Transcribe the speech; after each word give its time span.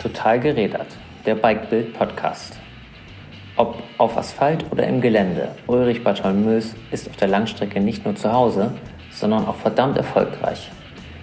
Total 0.00 0.38
gerädert, 0.38 0.86
der 1.26 1.34
Bikebild 1.34 1.92
Podcast. 1.92 2.56
Ob 3.56 3.82
auf 3.98 4.16
Asphalt 4.16 4.64
oder 4.70 4.86
im 4.86 5.00
Gelände, 5.00 5.48
Ulrich 5.66 6.04
Bartholmös 6.04 6.76
ist 6.92 7.08
auf 7.08 7.16
der 7.16 7.26
Langstrecke 7.26 7.80
nicht 7.80 8.04
nur 8.04 8.14
zu 8.14 8.32
Hause, 8.32 8.70
sondern 9.10 9.44
auch 9.48 9.56
verdammt 9.56 9.96
erfolgreich. 9.96 10.70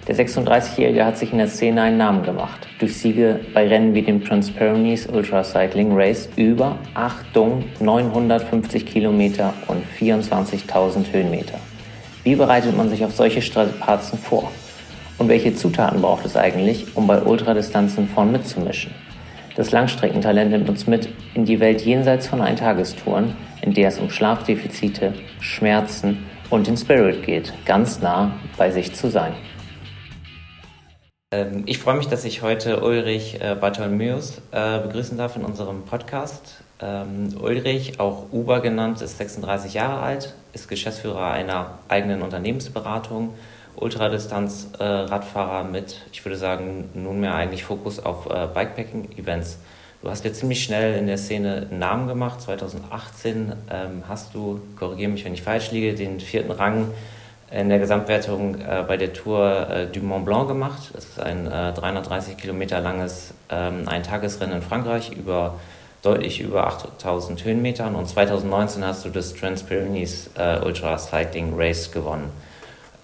Der 0.06 0.14
36-Jährige 0.14 1.06
hat 1.06 1.16
sich 1.16 1.32
in 1.32 1.38
der 1.38 1.48
Szene 1.48 1.80
einen 1.80 1.96
Namen 1.96 2.22
gemacht, 2.22 2.68
durch 2.78 2.98
Siege 2.98 3.40
bei 3.54 3.66
Rennen 3.66 3.94
wie 3.94 4.02
dem 4.02 4.22
Transpyrenees 4.22 5.06
Ultra 5.06 5.42
Cycling 5.42 5.96
Race 5.96 6.28
über, 6.36 6.76
Achtung, 6.92 7.64
950 7.80 8.84
Kilometer 8.84 9.54
und 9.68 9.82
24.000 9.98 11.14
Höhenmeter. 11.14 11.58
Wie 12.24 12.36
bereitet 12.36 12.76
man 12.76 12.90
sich 12.90 13.02
auf 13.06 13.14
solche 13.14 13.40
Strapazen 13.40 14.18
vor? 14.18 14.52
Und 15.18 15.28
welche 15.28 15.54
Zutaten 15.54 16.02
braucht 16.02 16.26
es 16.26 16.36
eigentlich, 16.36 16.94
um 16.94 17.06
bei 17.06 17.22
Ultradistanzen 17.22 18.08
vorn 18.08 18.32
mitzumischen? 18.32 18.94
Das 19.56 19.70
Langstreckentalent 19.70 20.50
nimmt 20.50 20.68
uns 20.68 20.86
mit 20.86 21.08
in 21.32 21.46
die 21.46 21.58
Welt 21.58 21.80
jenseits 21.80 22.26
von 22.26 22.42
Eintagestouren, 22.42 23.34
in 23.62 23.72
der 23.72 23.88
es 23.88 23.98
um 23.98 24.10
Schlafdefizite, 24.10 25.14
Schmerzen 25.40 26.26
und 26.50 26.66
den 26.66 26.76
Spirit 26.76 27.24
geht, 27.24 27.54
ganz 27.64 28.00
nah 28.00 28.32
bei 28.58 28.70
sich 28.70 28.94
zu 28.94 29.10
sein. 29.10 29.32
Ähm, 31.32 31.62
ich 31.64 31.78
freue 31.78 31.96
mich, 31.96 32.08
dass 32.08 32.26
ich 32.26 32.42
heute 32.42 32.82
Ulrich 32.82 33.40
äh, 33.40 33.56
Bartholmeus 33.58 34.42
äh, 34.52 34.80
begrüßen 34.80 35.16
darf 35.16 35.36
in 35.36 35.44
unserem 35.44 35.84
Podcast. 35.84 36.62
Ähm, 36.80 37.34
Ulrich, 37.40 37.98
auch 37.98 38.30
Uber 38.32 38.60
genannt, 38.60 39.00
ist 39.00 39.16
36 39.16 39.72
Jahre 39.72 40.02
alt, 40.02 40.34
ist 40.52 40.68
Geschäftsführer 40.68 41.30
einer 41.30 41.78
eigenen 41.88 42.20
Unternehmensberatung 42.20 43.30
Ultradistanz-Radfahrer 43.76 45.64
mit, 45.64 46.00
ich 46.12 46.24
würde 46.24 46.36
sagen, 46.36 46.90
nunmehr 46.94 47.34
eigentlich 47.34 47.64
Fokus 47.64 47.98
auf 47.98 48.26
äh, 48.26 48.48
Bikepacking-Events. 48.52 49.58
Du 50.02 50.10
hast 50.10 50.24
jetzt 50.24 50.40
ziemlich 50.40 50.62
schnell 50.62 50.98
in 50.98 51.06
der 51.06 51.18
Szene 51.18 51.68
einen 51.70 51.78
Namen 51.78 52.06
gemacht. 52.06 52.40
2018 52.40 53.52
ähm, 53.70 54.02
hast 54.08 54.34
du, 54.34 54.60
korrigiere 54.78 55.10
mich, 55.10 55.24
wenn 55.24 55.34
ich 55.34 55.42
falsch 55.42 55.70
liege, 55.72 55.94
den 55.94 56.20
vierten 56.20 56.50
Rang 56.50 56.88
in 57.50 57.68
der 57.68 57.78
Gesamtwertung 57.78 58.56
äh, 58.60 58.84
bei 58.86 58.96
der 58.96 59.12
Tour 59.12 59.68
äh, 59.70 59.86
du 59.86 60.00
Mont 60.00 60.24
Blanc 60.24 60.48
gemacht. 60.48 60.90
Das 60.92 61.04
ist 61.04 61.20
ein 61.20 61.46
äh, 61.46 61.72
330 61.72 62.36
Kilometer 62.36 62.80
langes 62.80 63.34
ähm, 63.50 63.88
Eintagesrennen 63.88 64.56
in 64.56 64.62
Frankreich 64.62 65.12
über 65.12 65.54
deutlich 66.02 66.40
über 66.40 66.66
8000 66.66 67.44
Höhenmetern 67.44 67.94
und 67.94 68.06
2019 68.06 68.84
hast 68.84 69.04
du 69.04 69.10
das 69.10 69.34
Transpyrenees 69.34 70.30
äh, 70.36 70.60
Ultra 70.64 70.98
Cycling 70.98 71.54
Race 71.56 71.90
gewonnen. 71.90 72.30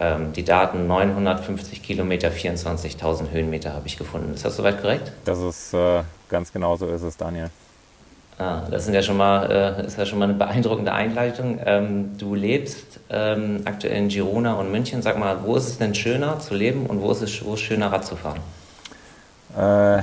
Ähm, 0.03 0.33
die 0.33 0.45
Daten 0.45 0.89
950 0.89 1.81
Kilometer, 1.81 2.29
24.000 2.29 3.31
Höhenmeter 3.31 3.73
habe 3.73 3.87
ich 3.87 3.97
gefunden. 3.97 4.35
Ist 4.35 4.45
das 4.45 4.57
soweit 4.57 4.81
korrekt? 4.81 5.13
Das 5.25 5.39
ist 5.39 5.73
äh, 5.75 6.03
ganz 6.29 6.53
genau 6.53 6.75
so 6.77 6.89
ist 6.89 7.03
es, 7.03 7.17
Daniel. 7.17 7.51
Ah, 8.37 8.63
das 8.69 8.87
sind 8.87 8.95
ja 8.95 9.03
schon 9.03 9.17
mal, 9.17 9.49
äh, 9.79 9.87
ist 9.87 9.97
ja 9.97 10.05
schon 10.05 10.19
mal 10.19 10.25
eine 10.25 10.35
beeindruckende 10.35 10.93
Einleitung. 10.93 11.61
Ähm, 11.65 12.19
du 12.19 12.35
lebst 12.35 12.99
ähm, 13.11 13.61
aktuell 13.65 13.97
in 13.97 14.09
Girona 14.09 14.55
und 14.55 14.73
München. 14.73 15.03
Sag 15.03 15.19
mal, 15.19 15.45
wo 15.45 15.55
ist 15.55 15.69
es 15.69 15.79
denn 15.79 15.95
schöner 15.95 16.41
zu 16.41 16.55
leben 16.55 16.87
und 16.87 17.01
wo 17.01 17.13
ist 17.13 17.23
es, 17.23 17.45
wo 17.45 17.55
ist 17.55 17.61
schöner 17.61 17.93
Rad 17.93 18.05
zu 18.05 18.17
fahren? 18.17 18.41
Äh, 19.57 20.03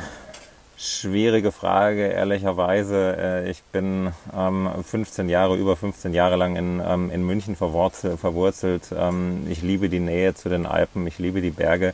Schwierige 0.82 1.52
Frage, 1.52 2.08
ehrlicherweise. 2.08 3.18
Äh, 3.18 3.52
ich 3.52 3.64
bin 3.64 4.14
15 4.32 5.26
ähm, 5.26 5.30
Jahre, 5.30 5.58
über 5.58 5.76
15 5.76 6.14
Jahre 6.14 6.38
lang 6.38 6.56
in, 6.56 6.82
ähm, 6.82 7.12
in 7.12 7.26
München 7.26 7.58
verwurzelt. 7.58 8.84
Ähm, 8.98 9.46
ich 9.50 9.62
liebe 9.62 9.90
die 9.90 10.00
Nähe 10.00 10.36
zu 10.36 10.48
den 10.48 10.66
Alpen, 10.66 11.06
ich 11.06 11.20
liebe 11.20 11.42
die 11.42 11.52
Berge, 11.52 11.94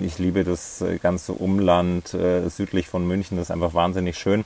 ich 0.00 0.20
liebe 0.20 0.44
das 0.44 0.84
ganze 1.02 1.32
Umland 1.32 2.14
äh, 2.14 2.48
südlich 2.48 2.86
von 2.86 3.04
München, 3.08 3.36
das 3.36 3.48
ist 3.48 3.50
einfach 3.50 3.74
wahnsinnig 3.74 4.16
schön. 4.16 4.44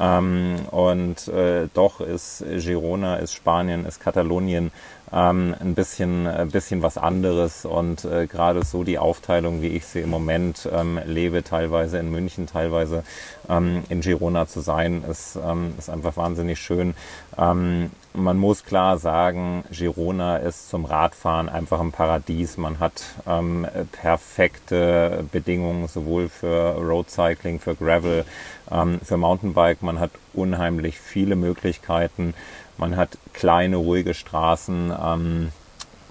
Und 0.00 1.28
äh, 1.28 1.68
doch 1.74 2.00
ist 2.00 2.42
Girona, 2.58 3.16
ist 3.16 3.34
Spanien, 3.34 3.84
ist 3.84 4.00
Katalonien 4.00 4.72
ähm, 5.12 5.54
ein 5.60 5.74
bisschen, 5.74 6.26
ein 6.26 6.50
bisschen 6.50 6.82
was 6.82 6.96
anderes 6.96 7.64
und 7.64 8.04
äh, 8.04 8.26
gerade 8.26 8.64
so 8.64 8.84
die 8.84 8.98
Aufteilung, 8.98 9.62
wie 9.62 9.68
ich 9.68 9.84
sie 9.84 10.00
im 10.00 10.10
Moment 10.10 10.68
ähm, 10.72 11.00
lebe, 11.04 11.42
teilweise 11.42 11.98
in 11.98 12.10
München, 12.10 12.46
teilweise 12.46 13.04
ähm, 13.48 13.82
in 13.88 14.00
Girona 14.00 14.46
zu 14.46 14.60
sein, 14.60 15.04
ist, 15.08 15.36
ähm, 15.36 15.74
ist 15.78 15.90
einfach 15.90 16.16
wahnsinnig 16.16 16.60
schön. 16.60 16.94
Ähm, 17.36 17.90
man 18.12 18.38
muss 18.38 18.64
klar 18.64 18.98
sagen, 18.98 19.64
Girona 19.70 20.38
ist 20.38 20.68
zum 20.68 20.84
Radfahren 20.84 21.48
einfach 21.48 21.80
ein 21.80 21.92
Paradies. 21.92 22.56
Man 22.56 22.80
hat 22.80 23.02
ähm, 23.26 23.66
perfekte 23.92 25.24
Bedingungen 25.30 25.86
sowohl 25.86 26.28
für 26.28 26.74
Roadcycling, 26.74 27.60
für 27.60 27.76
Gravel, 27.76 28.24
ähm, 28.70 29.00
für 29.04 29.16
Mountainbike. 29.16 29.82
Man 29.82 30.00
hat 30.00 30.10
unheimlich 30.32 30.98
viele 30.98 31.36
Möglichkeiten. 31.36 32.34
Man 32.78 32.96
hat 32.96 33.18
kleine, 33.32 33.76
ruhige 33.76 34.14
Straßen. 34.14 34.92
Ähm, 35.02 35.52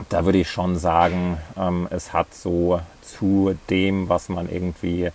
da 0.07 0.25
würde 0.25 0.37
ich 0.37 0.49
schon 0.49 0.77
sagen, 0.77 1.37
ähm, 1.57 1.87
es 1.89 2.13
hat 2.13 2.33
so 2.33 2.79
zu 3.01 3.55
dem, 3.69 4.07
was 4.07 4.29
man 4.29 4.49
irgendwie 4.49 5.09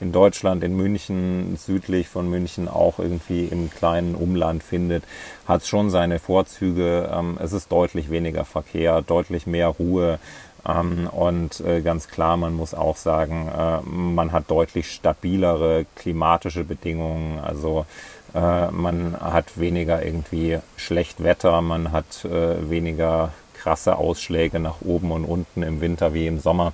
in 0.00 0.12
Deutschland, 0.12 0.62
in 0.62 0.76
München, 0.76 1.56
südlich 1.56 2.08
von 2.08 2.28
München 2.30 2.68
auch 2.68 2.98
irgendwie 2.98 3.46
im 3.46 3.70
kleinen 3.70 4.14
Umland 4.14 4.62
findet, 4.62 5.02
hat 5.46 5.66
schon 5.66 5.90
seine 5.90 6.18
Vorzüge. 6.18 7.10
Ähm, 7.12 7.38
es 7.42 7.52
ist 7.52 7.72
deutlich 7.72 8.10
weniger 8.10 8.44
Verkehr, 8.44 9.02
deutlich 9.02 9.46
mehr 9.46 9.68
Ruhe. 9.68 10.18
Ähm, 10.66 11.08
und 11.08 11.60
äh, 11.60 11.80
ganz 11.80 12.08
klar, 12.08 12.36
man 12.36 12.54
muss 12.54 12.74
auch 12.74 12.96
sagen, 12.96 13.48
äh, 13.48 13.80
man 13.88 14.32
hat 14.32 14.50
deutlich 14.50 14.92
stabilere 14.92 15.86
klimatische 15.96 16.64
Bedingungen. 16.64 17.40
Also 17.40 17.86
äh, 18.34 18.70
man 18.70 19.16
hat 19.20 19.58
weniger 19.58 20.04
irgendwie 20.04 20.58
schlecht 20.76 21.22
Wetter, 21.22 21.60
man 21.62 21.92
hat 21.92 22.24
äh, 22.24 22.68
weniger 22.68 23.32
krasse 23.58 23.96
Ausschläge 23.96 24.58
nach 24.60 24.76
oben 24.80 25.10
und 25.10 25.24
unten 25.24 25.62
im 25.62 25.80
Winter 25.80 26.14
wie 26.14 26.26
im 26.26 26.38
Sommer, 26.38 26.72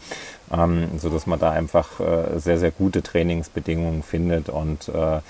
ähm, 0.52 0.88
so 0.98 1.08
dass 1.08 1.26
man 1.26 1.38
da 1.38 1.50
einfach 1.50 2.00
äh, 2.00 2.38
sehr, 2.38 2.58
sehr 2.58 2.70
gute 2.70 3.02
Trainingsbedingungen 3.02 4.02
findet 4.02 4.48
und 4.48 4.88
äh, 4.88 5.20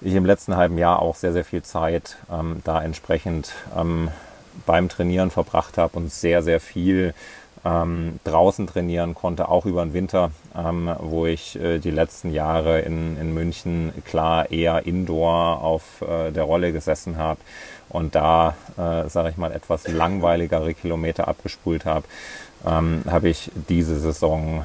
ich 0.00 0.14
im 0.14 0.24
letzten 0.24 0.56
halben 0.56 0.78
Jahr 0.78 1.00
auch 1.00 1.14
sehr, 1.14 1.32
sehr 1.32 1.44
viel 1.44 1.62
Zeit 1.62 2.16
ähm, 2.30 2.60
da 2.64 2.82
entsprechend 2.82 3.52
ähm, 3.76 4.10
beim 4.66 4.88
Trainieren 4.88 5.30
verbracht 5.30 5.78
habe 5.78 5.96
und 5.96 6.12
sehr, 6.12 6.42
sehr 6.42 6.60
viel 6.60 7.14
ähm, 7.64 8.18
draußen 8.24 8.66
trainieren 8.66 9.14
konnte, 9.14 9.48
auch 9.48 9.66
über 9.66 9.84
den 9.84 9.92
Winter, 9.92 10.30
ähm, 10.56 10.90
wo 10.98 11.26
ich 11.26 11.58
äh, 11.60 11.78
die 11.78 11.90
letzten 11.90 12.32
Jahre 12.32 12.80
in, 12.80 13.16
in 13.20 13.32
München 13.34 13.92
klar 14.04 14.50
eher 14.50 14.86
indoor 14.86 15.62
auf 15.62 16.02
äh, 16.02 16.32
der 16.32 16.44
Rolle 16.44 16.72
gesessen 16.72 17.16
habe 17.18 17.38
und 17.88 18.14
da, 18.14 18.56
äh, 18.76 19.08
sage 19.08 19.30
ich 19.30 19.36
mal, 19.36 19.52
etwas 19.52 19.86
langweiligere 19.86 20.74
Kilometer 20.74 21.28
abgespult 21.28 21.84
habe, 21.84 22.06
ähm, 22.66 23.02
habe 23.08 23.28
ich 23.28 23.50
diese 23.68 23.98
Saison 23.98 24.64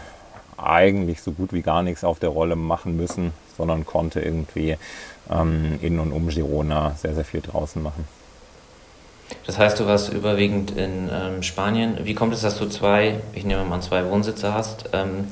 eigentlich 0.57 1.21
so 1.21 1.31
gut 1.31 1.53
wie 1.53 1.61
gar 1.61 1.83
nichts 1.83 2.03
auf 2.03 2.19
der 2.19 2.29
Rolle 2.29 2.55
machen 2.55 2.97
müssen, 2.97 3.31
sondern 3.55 3.85
konnte 3.85 4.21
irgendwie 4.21 4.75
ähm, 5.29 5.77
in 5.81 5.99
und 5.99 6.11
um 6.11 6.29
Girona 6.29 6.95
sehr, 6.97 7.13
sehr 7.13 7.25
viel 7.25 7.41
draußen 7.41 7.81
machen. 7.81 8.07
Das 9.45 9.57
heißt, 9.57 9.79
du 9.79 9.85
warst 9.85 10.11
überwiegend 10.11 10.71
in 10.71 11.09
ähm, 11.11 11.43
Spanien. 11.43 11.99
Wie 12.03 12.13
kommt 12.13 12.33
es, 12.33 12.41
dass 12.41 12.57
du 12.57 12.67
zwei, 12.67 13.19
ich 13.33 13.45
nehme 13.45 13.63
mal 13.65 13.81
zwei 13.81 14.05
Wohnsitze 14.05 14.53
hast? 14.53 14.89
Ähm, 14.93 15.27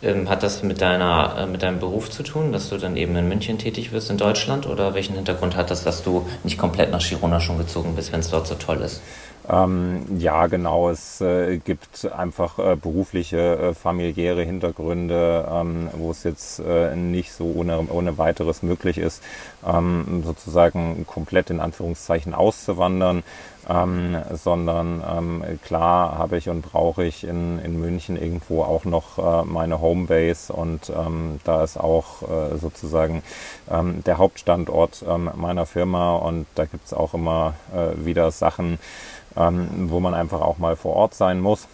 ähm, 0.00 0.28
hat 0.28 0.44
das 0.44 0.62
mit, 0.62 0.80
deiner, 0.80 1.36
äh, 1.38 1.46
mit 1.46 1.62
deinem 1.62 1.80
Beruf 1.80 2.08
zu 2.08 2.22
tun, 2.22 2.52
dass 2.52 2.68
du 2.68 2.76
dann 2.76 2.96
eben 2.96 3.16
in 3.16 3.28
München 3.28 3.58
tätig 3.58 3.90
wirst 3.90 4.10
in 4.10 4.16
Deutschland? 4.16 4.66
Oder 4.66 4.94
welchen 4.94 5.16
Hintergrund 5.16 5.56
hat 5.56 5.70
das, 5.70 5.82
dass 5.82 6.04
du 6.04 6.26
nicht 6.44 6.56
komplett 6.56 6.92
nach 6.92 7.02
Girona 7.02 7.40
schon 7.40 7.58
gezogen 7.58 7.96
bist, 7.96 8.12
wenn 8.12 8.20
es 8.20 8.30
dort 8.30 8.46
so 8.46 8.54
toll 8.54 8.80
ist? 8.80 9.02
Ähm, 9.50 10.04
ja, 10.18 10.46
genau. 10.46 10.90
Es 10.90 11.20
äh, 11.20 11.58
gibt 11.58 12.04
einfach 12.12 12.58
äh, 12.58 12.76
berufliche, 12.76 13.38
äh, 13.58 13.74
familiäre 13.74 14.42
Hintergründe, 14.42 15.48
ähm, 15.50 15.88
wo 15.94 16.10
es 16.10 16.22
jetzt 16.24 16.58
äh, 16.60 16.94
nicht 16.94 17.32
so 17.32 17.52
ohne, 17.56 17.86
ohne 17.90 18.18
weiteres 18.18 18.62
möglich 18.62 18.98
ist, 18.98 19.22
ähm, 19.66 20.22
sozusagen 20.24 21.06
komplett 21.06 21.50
in 21.50 21.60
Anführungszeichen 21.60 22.34
auszuwandern. 22.34 23.22
Ähm, 23.70 24.16
sondern 24.32 25.04
ähm, 25.06 25.42
klar 25.62 26.16
habe 26.16 26.38
ich 26.38 26.48
und 26.48 26.62
brauche 26.62 27.04
ich 27.04 27.24
in, 27.24 27.58
in 27.58 27.78
München 27.78 28.16
irgendwo 28.16 28.62
auch 28.62 28.86
noch 28.86 29.18
äh, 29.18 29.44
meine 29.44 29.82
Homebase 29.82 30.54
und 30.54 30.88
ähm, 30.88 31.38
da 31.44 31.62
ist 31.64 31.78
auch 31.78 32.22
äh, 32.22 32.56
sozusagen 32.56 33.22
der 33.70 34.16
Hauptstandort 34.16 35.04
meiner 35.36 35.66
Firma 35.66 36.16
und 36.16 36.46
da 36.54 36.64
gibt 36.64 36.86
es 36.86 36.94
auch 36.94 37.12
immer 37.12 37.52
wieder 37.96 38.30
Sachen, 38.30 38.78
ähm, 39.36 39.88
wo 39.90 40.00
man 40.00 40.14
einfach 40.14 40.40
auch 40.40 40.58
mal 40.58 40.76
vor 40.76 40.94
Ort 40.94 41.14
sein 41.14 41.40
muss. 41.40 41.68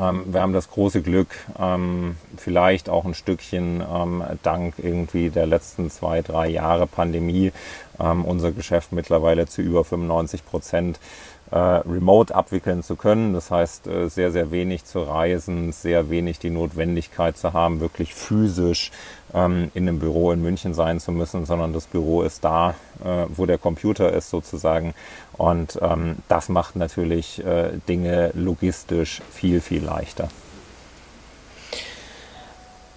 Ähm, 0.00 0.24
wir 0.32 0.40
haben 0.40 0.52
das 0.52 0.70
große 0.70 1.02
Glück, 1.02 1.28
ähm, 1.58 2.16
vielleicht 2.36 2.88
auch 2.88 3.04
ein 3.04 3.14
Stückchen 3.14 3.82
ähm, 3.82 4.22
dank 4.42 4.74
irgendwie 4.78 5.30
der 5.30 5.46
letzten 5.46 5.90
zwei, 5.90 6.22
drei 6.22 6.48
Jahre 6.48 6.86
Pandemie, 6.86 7.52
ähm, 7.98 8.24
unser 8.24 8.52
Geschäft 8.52 8.92
mittlerweile 8.92 9.46
zu 9.46 9.62
über 9.62 9.84
95 9.84 10.44
Prozent 10.46 11.00
äh, 11.50 11.56
remote 11.56 12.34
abwickeln 12.34 12.82
zu 12.82 12.96
können. 12.96 13.32
Das 13.32 13.50
heißt, 13.50 13.86
äh, 13.86 14.08
sehr, 14.08 14.30
sehr 14.30 14.50
wenig 14.50 14.84
zu 14.84 15.00
reisen, 15.00 15.72
sehr 15.72 16.10
wenig 16.10 16.38
die 16.38 16.50
Notwendigkeit 16.50 17.36
zu 17.36 17.52
haben, 17.52 17.80
wirklich 17.80 18.14
physisch 18.14 18.92
ähm, 19.34 19.70
in 19.74 19.88
einem 19.88 19.98
Büro 19.98 20.32
in 20.32 20.42
München 20.42 20.74
sein 20.74 21.00
zu 21.00 21.10
müssen, 21.12 21.46
sondern 21.46 21.72
das 21.72 21.86
Büro 21.86 22.22
ist 22.22 22.44
da, 22.44 22.74
äh, 23.02 23.24
wo 23.28 23.46
der 23.46 23.58
Computer 23.58 24.12
ist 24.12 24.30
sozusagen. 24.30 24.94
Und 25.38 25.78
ähm, 25.80 26.16
das 26.28 26.48
macht 26.48 26.76
natürlich 26.76 27.44
äh, 27.44 27.70
Dinge 27.88 28.32
logistisch 28.34 29.22
viel, 29.32 29.60
viel 29.60 29.84
leichter. 29.84 30.28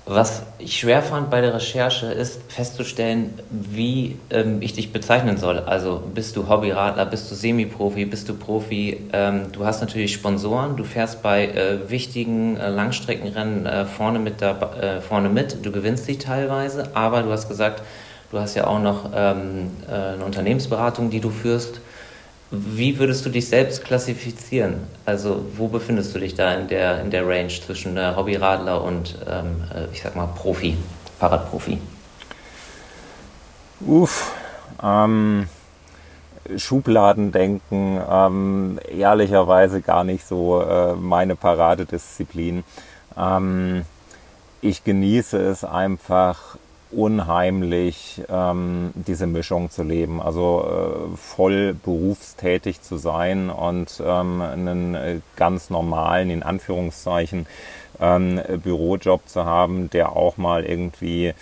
Was 0.07 0.41
ich 0.57 0.79
schwer 0.79 1.03
fand 1.03 1.29
bei 1.29 1.41
der 1.41 1.53
Recherche 1.53 2.07
ist 2.07 2.41
festzustellen, 2.51 3.39
wie 3.49 4.17
ähm, 4.31 4.61
ich 4.61 4.73
dich 4.73 4.91
bezeichnen 4.91 5.38
soll. 5.38 5.59
Also 5.59 6.01
bist 6.13 6.35
du 6.35 6.49
Hobbyradler, 6.49 7.05
bist 7.05 7.29
du 7.29 7.35
Semi-Profi, 7.35 8.05
bist 8.05 8.27
du 8.27 8.33
Profi? 8.33 9.09
Ähm, 9.13 9.51
du 9.51 9.63
hast 9.63 9.79
natürlich 9.79 10.11
Sponsoren, 10.11 10.75
du 10.75 10.83
fährst 10.83 11.21
bei 11.21 11.45
äh, 11.45 11.89
wichtigen 11.89 12.57
äh, 12.57 12.69
Langstreckenrennen 12.69 13.67
äh, 13.67 13.85
vorne, 13.85 14.17
mit 14.17 14.41
da, 14.41 14.59
äh, 14.81 15.01
vorne 15.01 15.29
mit, 15.29 15.63
du 15.63 15.71
gewinnst 15.71 16.07
dich 16.07 16.17
teilweise, 16.17 16.89
aber 16.95 17.21
du 17.21 17.31
hast 17.31 17.47
gesagt, 17.47 17.83
du 18.31 18.39
hast 18.39 18.55
ja 18.55 18.65
auch 18.65 18.79
noch 18.79 19.11
ähm, 19.15 19.69
äh, 19.88 19.93
eine 19.93 20.25
Unternehmensberatung, 20.25 21.11
die 21.11 21.19
du 21.19 21.29
führst. 21.29 21.79
Wie 22.53 23.00
würdest 23.00 23.25
du 23.25 23.30
dich 23.30 23.48
selbst 23.48 23.86
klassifizieren? 23.86 24.83
Also 25.06 25.45
wo 25.56 25.69
befindest 25.69 26.13
du 26.13 26.19
dich 26.19 26.36
da 26.36 26.53
in 26.53 26.68
der, 26.68 27.01
in 27.01 27.09
der 27.09 27.25
Range 27.25 27.48
zwischen 27.48 27.95
äh, 27.95 28.13
Hobbyradler 28.13 28.83
und, 28.83 29.15
ähm, 29.25 29.63
äh, 29.74 29.86
ich 29.94 30.01
sag 30.01 30.18
mal, 30.18 30.27
Profi, 30.27 30.75
Fahrradprofi? 31.18 31.80
Uff, 33.88 34.33
ähm, 34.83 35.48
Schubladendenken, 36.57 38.01
ähm, 38.09 38.80
ehrlicherweise 38.89 39.81
gar 39.81 40.03
nicht 40.03 40.27
so 40.27 40.62
äh, 40.62 40.94
meine 40.95 41.38
Paradedisziplin. 41.38 42.65
Ähm, 43.18 43.86
ich 44.59 44.83
genieße 44.83 45.38
es 45.38 45.63
einfach 45.63 46.57
unheimlich, 46.91 48.21
ähm, 48.29 48.91
diese 48.95 49.27
Mischung 49.27 49.69
zu 49.69 49.83
leben. 49.83 50.21
Also 50.21 50.65
äh, 51.13 51.17
voll 51.17 51.73
berufstätig 51.73 52.81
zu 52.81 52.97
sein 52.97 53.49
und 53.49 54.01
ähm, 54.05 54.41
einen 54.41 54.95
äh, 54.95 55.19
ganz 55.35 55.69
normalen, 55.69 56.29
in 56.29 56.43
Anführungszeichen, 56.43 57.47
ähm, 57.99 58.41
Bürojob 58.63 59.27
zu 59.27 59.45
haben, 59.45 59.89
der 59.89 60.15
auch 60.15 60.38
mal 60.38 60.65
irgendwie 60.65 61.33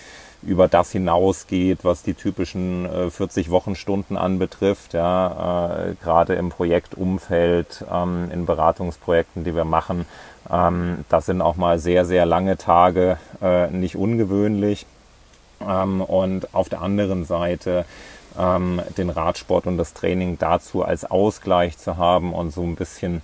über 0.42 0.68
das 0.68 0.92
hinausgeht, 0.92 1.80
was 1.84 2.04
die 2.04 2.14
typischen 2.14 2.86
äh, 2.86 3.10
40 3.10 3.50
Wochenstunden 3.50 4.18
anbetrifft. 4.18 4.94
Ja, 4.94 5.90
äh, 5.90 5.96
gerade 6.02 6.36
im 6.36 6.50
Projektumfeld, 6.50 7.86
ähm, 7.92 8.30
in 8.32 8.46
Beratungsprojekten, 8.46 9.44
die 9.44 9.56
wir 9.56 9.66
machen, 9.66 10.06
ähm, 10.50 11.06
das 11.10 11.26
sind 11.26 11.42
auch 11.42 11.56
mal 11.56 11.80
sehr, 11.80 12.06
sehr 12.06 12.26
lange 12.26 12.58
Tage, 12.58 13.18
äh, 13.42 13.70
nicht 13.70 13.96
ungewöhnlich. 13.96 14.86
Ähm, 15.68 16.02
und 16.02 16.54
auf 16.54 16.70
der 16.70 16.82
anderen 16.82 17.26
Seite 17.26 17.86
ähm, 18.38 18.82
den 18.98 19.10
Radsport 19.10 19.68
und 19.68 19.78
das 19.78 19.94
Training 19.94 20.38
dazu 20.40 20.84
als 20.84 21.10
Ausgleich 21.10 21.78
zu 21.78 21.98
haben 21.98 22.34
und 22.34 22.52
so 22.52 22.64
ein 22.64 22.76
bisschen 22.76 23.22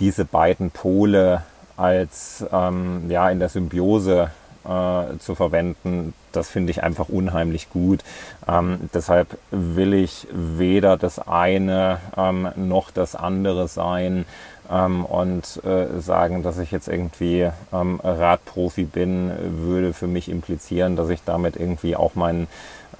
diese 0.00 0.24
beiden 0.24 0.70
Pole 0.70 1.42
als 1.76 2.44
ähm, 2.52 3.10
ja 3.10 3.30
in 3.30 3.38
der 3.38 3.48
Symbiose 3.48 4.30
äh, 4.64 5.18
zu 5.18 5.34
verwenden, 5.34 6.14
das 6.32 6.50
finde 6.50 6.70
ich 6.70 6.82
einfach 6.82 7.08
unheimlich 7.08 7.70
gut. 7.70 8.00
Ähm, 8.46 8.90
deshalb 8.92 9.38
will 9.50 9.94
ich 9.94 10.26
weder 10.30 10.96
das 10.96 11.18
eine 11.18 11.98
ähm, 12.16 12.48
noch 12.56 12.90
das 12.90 13.14
andere 13.14 13.68
sein 13.68 14.26
ähm, 14.70 15.04
und 15.04 15.62
äh, 15.64 16.00
sagen, 16.00 16.42
dass 16.42 16.58
ich 16.58 16.70
jetzt 16.70 16.88
irgendwie 16.88 17.50
ähm, 17.72 18.00
Radprofi 18.02 18.84
bin, 18.84 19.32
würde 19.40 19.92
für 19.92 20.06
mich 20.06 20.28
implizieren, 20.28 20.96
dass 20.96 21.08
ich 21.08 21.20
damit 21.24 21.56
irgendwie 21.56 21.96
auch 21.96 22.14
meinen 22.14 22.46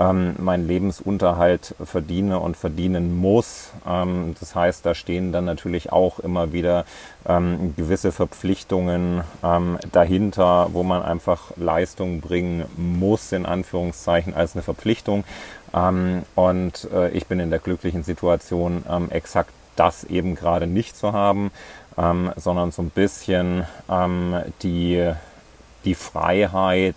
ähm, 0.00 0.34
meinen 0.38 0.66
Lebensunterhalt 0.66 1.74
verdiene 1.84 2.40
und 2.40 2.56
verdienen 2.56 3.18
muss. 3.18 3.70
Ähm, 3.86 4.34
das 4.40 4.54
heißt, 4.54 4.84
da 4.86 4.94
stehen 4.94 5.30
dann 5.30 5.44
natürlich 5.44 5.92
auch 5.92 6.18
immer 6.20 6.52
wieder 6.52 6.84
ähm, 7.28 7.74
gewisse 7.76 8.10
Verpflichtungen 8.10 9.22
ähm, 9.44 9.78
dahinter, 9.92 10.68
wo 10.72 10.82
man 10.82 11.02
einfach 11.02 11.52
Leistung 11.56 12.20
bringen 12.20 12.64
muss, 12.76 13.32
in 13.32 13.44
Anführungszeichen, 13.44 14.34
als 14.34 14.54
eine 14.54 14.62
Verpflichtung. 14.62 15.24
Ähm, 15.74 16.22
und 16.34 16.88
äh, 16.92 17.10
ich 17.10 17.26
bin 17.26 17.38
in 17.38 17.50
der 17.50 17.58
glücklichen 17.58 18.02
Situation, 18.02 18.84
ähm, 18.88 19.10
exakt 19.10 19.52
das 19.76 20.04
eben 20.04 20.34
gerade 20.34 20.66
nicht 20.66 20.96
zu 20.96 21.12
haben, 21.12 21.50
ähm, 21.96 22.32
sondern 22.36 22.72
so 22.72 22.82
ein 22.82 22.90
bisschen 22.90 23.66
ähm, 23.88 24.36
die, 24.62 25.12
die 25.84 25.94
Freiheit, 25.94 26.96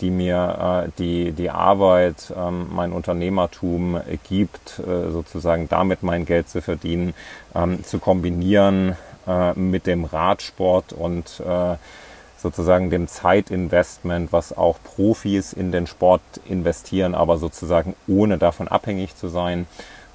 die 0.00 0.10
mir 0.10 0.86
äh, 0.86 0.90
die, 0.98 1.32
die 1.32 1.50
Arbeit, 1.50 2.32
ähm, 2.36 2.68
mein 2.70 2.92
Unternehmertum 2.92 4.00
gibt, 4.28 4.78
äh, 4.78 5.10
sozusagen 5.10 5.68
damit 5.68 6.02
mein 6.02 6.26
Geld 6.26 6.48
zu 6.48 6.60
verdienen, 6.60 7.14
ähm, 7.54 7.82
zu 7.84 7.98
kombinieren 7.98 8.96
äh, 9.26 9.54
mit 9.54 9.86
dem 9.86 10.04
Radsport 10.04 10.92
und 10.92 11.40
äh, 11.40 11.76
sozusagen 12.36 12.90
dem 12.90 13.08
Zeitinvestment, 13.08 14.32
was 14.32 14.56
auch 14.56 14.76
Profis 14.82 15.52
in 15.52 15.72
den 15.72 15.86
Sport 15.86 16.20
investieren, 16.46 17.14
aber 17.14 17.38
sozusagen 17.38 17.96
ohne 18.06 18.38
davon 18.38 18.68
abhängig 18.68 19.16
zu 19.16 19.28
sein. 19.28 19.66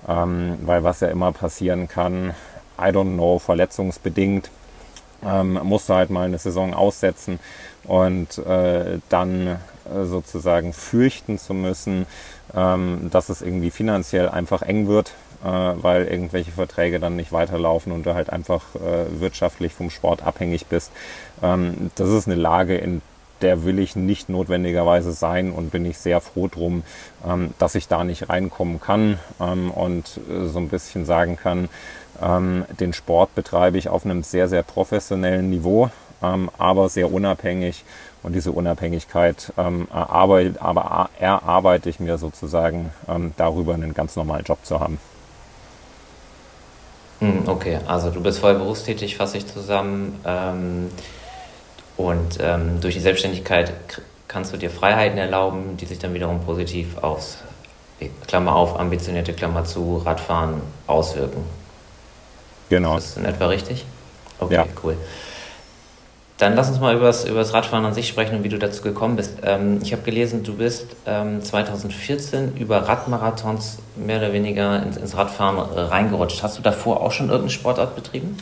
Ähm, 0.08 0.58
weil 0.64 0.84
was 0.84 1.00
ja 1.00 1.10
immer 1.10 1.32
passieren 1.32 1.88
kann, 1.88 2.34
I 2.80 2.86
don't 2.86 3.14
know, 3.14 3.40
verletzungsbedingt, 3.40 4.50
ähm, 5.24 5.60
musst 5.64 5.90
du 5.90 5.94
halt 5.94 6.10
mal 6.10 6.26
eine 6.26 6.40
Saison 6.40 6.74
aussetzen 6.74 7.40
und 7.84 8.38
äh, 8.40 9.00
dann 9.10 9.48
äh, 9.48 10.06
sozusagen 10.06 10.74
fürchten 10.74 11.38
zu 11.38 11.54
müssen, 11.54 12.06
ähm, 12.56 13.10
dass 13.12 13.30
es 13.30 13.42
irgendwie 13.42 13.72
finanziell 13.72 14.30
einfach 14.30 14.62
eng 14.62 14.88
wird, 14.88 15.14
äh, 15.44 15.48
weil 15.48 16.08
irgendwelche 16.08 16.52
Verträge 16.52 17.00
dann 17.00 17.16
nicht 17.16 17.32
weiterlaufen 17.32 17.92
und 17.92 18.06
du 18.06 18.14
halt 18.14 18.30
einfach 18.32 18.76
äh, 18.76 19.20
wirtschaftlich 19.20 19.74
vom 19.74 19.90
Sport 19.90 20.24
abhängig 20.24 20.66
bist. 20.68 20.92
Ähm, 21.44 21.92
das 21.96 22.10
ist 22.10 22.28
eine 22.28 22.36
Lage, 22.36 22.76
in 22.76 23.02
der 23.42 23.64
will 23.64 23.80
ich 23.80 23.96
nicht 23.96 24.30
notwendigerweise 24.30 25.12
sein 25.12 25.52
und 25.52 25.72
bin 25.72 25.86
ich 25.86 25.98
sehr 25.98 26.22
froh 26.22 26.48
drum, 26.48 26.84
ähm, 27.28 27.54
dass 27.58 27.76
ich 27.76 27.88
da 27.88 28.04
nicht 28.04 28.30
reinkommen 28.30 28.80
kann 28.80 29.20
ähm, 29.40 29.72
und 29.72 30.20
äh, 30.30 30.48
so 30.48 30.60
ein 30.60 30.70
bisschen 30.70 31.06
sagen 31.06 31.38
kann, 31.38 31.70
ähm, 32.22 32.66
den 32.80 32.94
Sport 32.94 33.36
betreibe 33.36 33.78
ich 33.78 33.90
auf 33.90 34.06
einem 34.06 34.24
sehr, 34.24 34.48
sehr 34.48 34.64
professionellen 34.64 35.50
Niveau, 35.50 35.90
aber 36.60 36.88
sehr 36.88 37.12
unabhängig 37.12 37.84
und 38.22 38.34
diese 38.34 38.52
Unabhängigkeit 38.52 39.52
erarbeite, 39.58 40.62
aber 40.62 41.10
erarbeite 41.20 41.90
ich 41.90 42.00
mir 42.00 42.20
sozusagen 42.20 42.92
darüber, 43.38 43.74
einen 43.74 43.96
ganz 43.96 44.16
normalen 44.16 44.46
Job 44.46 44.60
zu 44.62 44.80
haben. 44.80 45.00
Hm, 47.22 47.48
okay, 47.48 47.80
also 47.88 48.12
du 48.12 48.22
bist 48.22 48.38
voll 48.38 48.54
berufstätig, 48.54 49.18
fasse 49.18 49.38
ich 49.38 49.48
zusammen. 49.48 50.20
Ähm, 50.26 50.90
und 51.98 52.40
ähm, 52.42 52.80
durch 52.82 52.96
die 52.96 53.02
Selbstständigkeit 53.02 53.74
kannst 54.28 54.54
du 54.54 54.58
dir 54.58 54.70
Freiheiten 54.70 55.18
erlauben, 55.18 55.78
die 55.78 55.86
sich 55.86 56.00
dann 56.00 56.14
wiederum 56.14 56.42
positiv 56.42 56.98
aufs, 56.98 57.38
Klammer 58.28 58.56
auf, 58.56 58.80
ambitionierte 58.80 59.34
Klammer 59.34 59.64
zu, 59.64 59.98
Radfahren 59.98 60.62
auswirken. 60.88 61.44
Genau. 62.70 62.98
Ist 62.98 63.10
das 63.10 63.18
in 63.18 63.26
etwa 63.26 63.48
richtig? 63.48 63.86
Okay, 64.40 64.56
ja. 64.56 64.66
cool. 64.84 64.98
Dann 66.38 66.56
lass 66.56 66.70
uns 66.70 66.80
mal 66.80 66.96
über 66.96 67.06
das 67.06 67.54
Radfahren 67.54 67.86
an 67.86 67.94
sich 67.94 68.08
sprechen 68.08 68.38
und 68.38 68.44
wie 68.44 68.50
du 68.50 68.58
dazu 68.58 68.82
gekommen 68.82 69.16
bist. 69.16 69.34
Ähm, 69.44 69.80
ich 69.84 69.92
habe 69.92 70.02
gelesen, 70.02 70.44
du 70.44 70.56
bist 70.56 70.88
ähm, 71.06 71.44
2014 71.44 72.56
über 72.56 72.88
Radmarathons 72.88 73.78
mehr 73.96 74.18
oder 74.18 74.34
weniger 74.34 74.82
ins, 74.82 74.98
ins 74.98 75.16
Radfahren 75.16 75.60
reingerutscht. 75.60 76.42
Hast 76.42 76.58
du 76.58 76.64
davor 76.64 77.02
auch 77.02 77.12
schon 77.12 77.28
irgendeinen 77.28 77.52
Sportart 77.52 77.96
betrieben? 77.96 78.38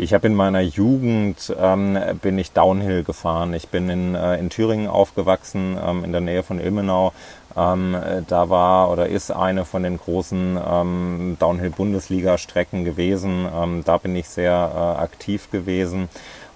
Ich 0.00 0.14
habe 0.14 0.28
in 0.28 0.34
meiner 0.36 0.60
Jugend 0.60 1.52
ähm, 1.60 1.98
bin 2.22 2.38
ich 2.38 2.52
Downhill 2.52 3.02
gefahren. 3.02 3.52
Ich 3.52 3.66
bin 3.66 3.90
in, 3.90 4.14
äh, 4.14 4.38
in 4.38 4.48
Thüringen 4.48 4.86
aufgewachsen, 4.86 5.76
ähm, 5.84 6.04
in 6.04 6.12
der 6.12 6.20
Nähe 6.20 6.44
von 6.44 6.60
Ilmenau. 6.60 7.12
Ähm, 7.56 7.96
da 8.28 8.48
war 8.48 8.92
oder 8.92 9.08
ist 9.08 9.32
eine 9.32 9.64
von 9.64 9.82
den 9.82 9.98
großen 9.98 10.56
ähm, 10.64 11.36
Downhill-Bundesliga-Strecken 11.40 12.84
gewesen. 12.84 13.48
Ähm, 13.52 13.82
da 13.84 13.98
bin 13.98 14.14
ich 14.14 14.28
sehr 14.28 14.70
äh, 14.72 15.02
aktiv 15.02 15.50
gewesen 15.50 16.08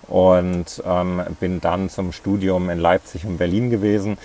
und 0.06 0.80
ähm, 0.86 1.22
bin 1.40 1.60
dann 1.60 1.88
zum 1.90 2.12
Studium 2.12 2.70
in 2.70 2.78
Leipzig 2.78 3.26
und 3.26 3.38
Berlin 3.38 3.70
gewesen 3.70 4.18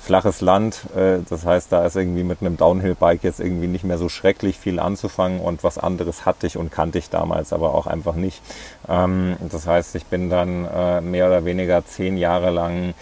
flaches 0.00 0.40
Land. 0.40 0.86
Äh, 0.96 1.18
das 1.28 1.44
heißt, 1.44 1.70
da 1.72 1.84
ist 1.86 1.96
irgendwie 1.96 2.24
mit 2.24 2.40
einem 2.40 2.56
Downhill-Bike 2.56 3.22
jetzt 3.22 3.40
irgendwie 3.40 3.66
nicht 3.66 3.84
mehr 3.84 3.98
so 3.98 4.08
schrecklich 4.08 4.58
viel 4.58 4.80
anzufangen 4.80 5.40
und 5.40 5.62
was 5.62 5.78
anderes 5.78 6.26
hatte 6.26 6.46
ich 6.46 6.56
und 6.56 6.72
kannte 6.72 6.98
ich 6.98 7.10
damals 7.10 7.52
aber 7.52 7.74
auch 7.74 7.86
einfach 7.86 8.14
nicht. 8.14 8.42
Ähm, 8.88 9.36
das 9.50 9.66
heißt, 9.66 9.94
ich 9.94 10.06
bin 10.06 10.30
dann 10.30 10.66
äh, 10.66 11.00
mehr 11.00 11.26
oder 11.26 11.44
weniger 11.44 11.84
zehn 11.84 12.16
Jahre 12.16 12.50
lang 12.50 12.94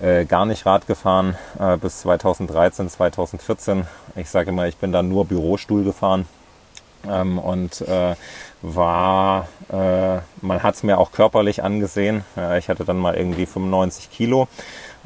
äh, 0.00 0.24
gar 0.24 0.44
nicht 0.44 0.66
Rad 0.66 0.86
gefahren 0.86 1.36
bis 1.80 2.00
2013, 2.00 2.88
2014. 2.88 3.86
Ich 4.16 4.28
sage 4.28 4.50
immer, 4.50 4.66
ich 4.66 4.76
bin 4.76 4.90
dann 4.92 5.08
nur 5.08 5.24
Bürostuhl 5.24 5.84
gefahren 5.84 6.26
Ähm, 7.08 7.38
und 7.38 7.82
äh, 7.82 8.14
war, 8.62 9.48
äh, 9.70 10.18
man 10.40 10.62
hat 10.62 10.74
es 10.74 10.82
mir 10.82 10.98
auch 10.98 11.12
körperlich 11.12 11.62
angesehen. 11.62 12.24
Äh, 12.36 12.58
ich 12.58 12.68
hatte 12.68 12.84
dann 12.84 12.98
mal 12.98 13.14
irgendwie 13.14 13.46
95 13.46 14.10
Kilo. 14.10 14.48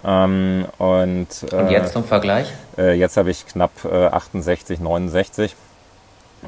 Ähm, 0.05 0.67
und, 0.78 1.28
und, 1.52 1.71
jetzt 1.71 1.93
zum 1.93 2.05
Vergleich? 2.05 2.52
Äh, 2.76 2.95
jetzt 2.95 3.17
habe 3.17 3.31
ich 3.31 3.47
knapp 3.47 3.85
68, 3.85 4.81
69. 4.81 5.55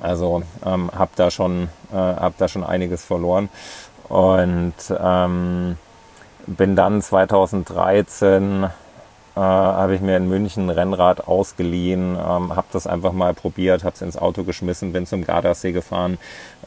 Also 0.02 0.42
ähm, 0.64 0.90
habe 0.97 1.11
da, 1.16 1.30
schon, 1.30 1.69
äh, 1.92 1.97
hab 1.97 2.38
da 2.38 2.49
schon 2.49 2.64
einiges 2.64 3.04
verloren. 3.04 3.49
Und 4.09 4.75
ähm, 4.99 5.76
bin 6.47 6.76
dann 6.76 7.02
2013 7.02 8.69
äh, 9.37 9.40
habe 9.40 9.95
ich 9.95 10.00
mir 10.00 10.16
in 10.16 10.28
München 10.28 10.66
ein 10.66 10.71
Rennrad 10.71 11.26
ausgeliehen, 11.28 12.16
ähm, 12.16 12.57
habe 12.57 12.66
das 12.73 12.87
einfach 12.87 13.12
mal 13.12 13.33
probiert, 13.33 13.85
habe 13.85 13.95
es 13.95 14.02
ins 14.02 14.16
Auto 14.16 14.42
geschmissen, 14.42 14.92
bin 14.92 15.07
zum 15.07 15.25
Gardasee 15.25 15.73
gefahren, 15.73 16.19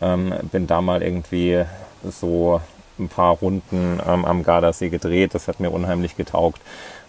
ähm, 0.01 0.33
bin 0.51 0.65
da 0.65 0.81
mal 0.81 1.03
irgendwie 1.03 1.65
so 2.09 2.61
ein 3.03 3.09
paar 3.09 3.35
Runden 3.35 3.99
ähm, 4.05 4.25
am 4.25 4.43
Gardasee 4.43 4.89
gedreht. 4.89 5.33
Das 5.33 5.47
hat 5.47 5.59
mir 5.59 5.71
unheimlich 5.71 6.15
getaugt. 6.15 6.61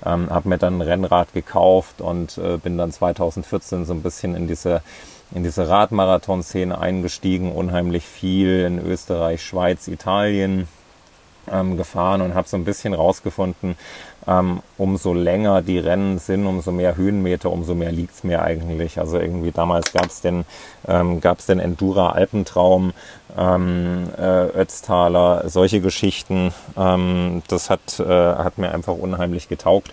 Ähm, 0.04 0.30
habe 0.30 0.48
mir 0.48 0.58
dann 0.58 0.78
ein 0.78 0.82
Rennrad 0.82 1.32
gekauft 1.32 2.00
und 2.00 2.38
äh, 2.38 2.58
bin 2.58 2.76
dann 2.76 2.92
2014 2.92 3.84
so 3.86 3.94
ein 3.94 4.02
bisschen 4.02 4.34
in 4.34 4.46
diese 4.46 4.82
in 5.34 5.42
diese 5.42 5.68
Radmarathon-Szene 5.68 6.78
eingestiegen, 6.78 7.50
unheimlich 7.50 8.04
viel 8.06 8.60
in 8.60 8.78
Österreich, 8.78 9.42
Schweiz, 9.42 9.88
Italien 9.88 10.68
ähm, 11.50 11.76
gefahren 11.76 12.20
und 12.20 12.34
habe 12.34 12.48
so 12.48 12.56
ein 12.56 12.64
bisschen 12.64 12.94
rausgefunden, 12.94 13.76
ähm, 14.26 14.60
umso 14.78 15.12
länger 15.12 15.62
die 15.62 15.78
Rennen 15.78 16.18
sind, 16.18 16.46
umso 16.46 16.72
mehr 16.72 16.96
Höhenmeter, 16.96 17.50
umso 17.50 17.74
mehr 17.74 17.92
liegt 17.92 18.14
es 18.14 18.24
mir 18.24 18.42
eigentlich. 18.42 18.98
Also 18.98 19.18
irgendwie 19.18 19.52
damals 19.52 19.92
gab 19.92 20.06
es 20.06 20.20
den, 20.20 20.44
ähm, 20.88 21.20
gab's 21.20 21.46
den 21.46 21.60
Endura 21.60 22.10
Alpentraum, 22.10 22.92
ähm, 23.36 24.08
äh, 24.16 24.46
Ötztaler, 24.46 25.48
solche 25.48 25.80
Geschichten. 25.80 26.52
Ähm, 26.76 27.42
das 27.48 27.70
hat, 27.70 28.00
äh, 28.00 28.04
hat 28.04 28.58
mir 28.58 28.72
einfach 28.72 28.94
unheimlich 28.94 29.48
getaugt. 29.48 29.92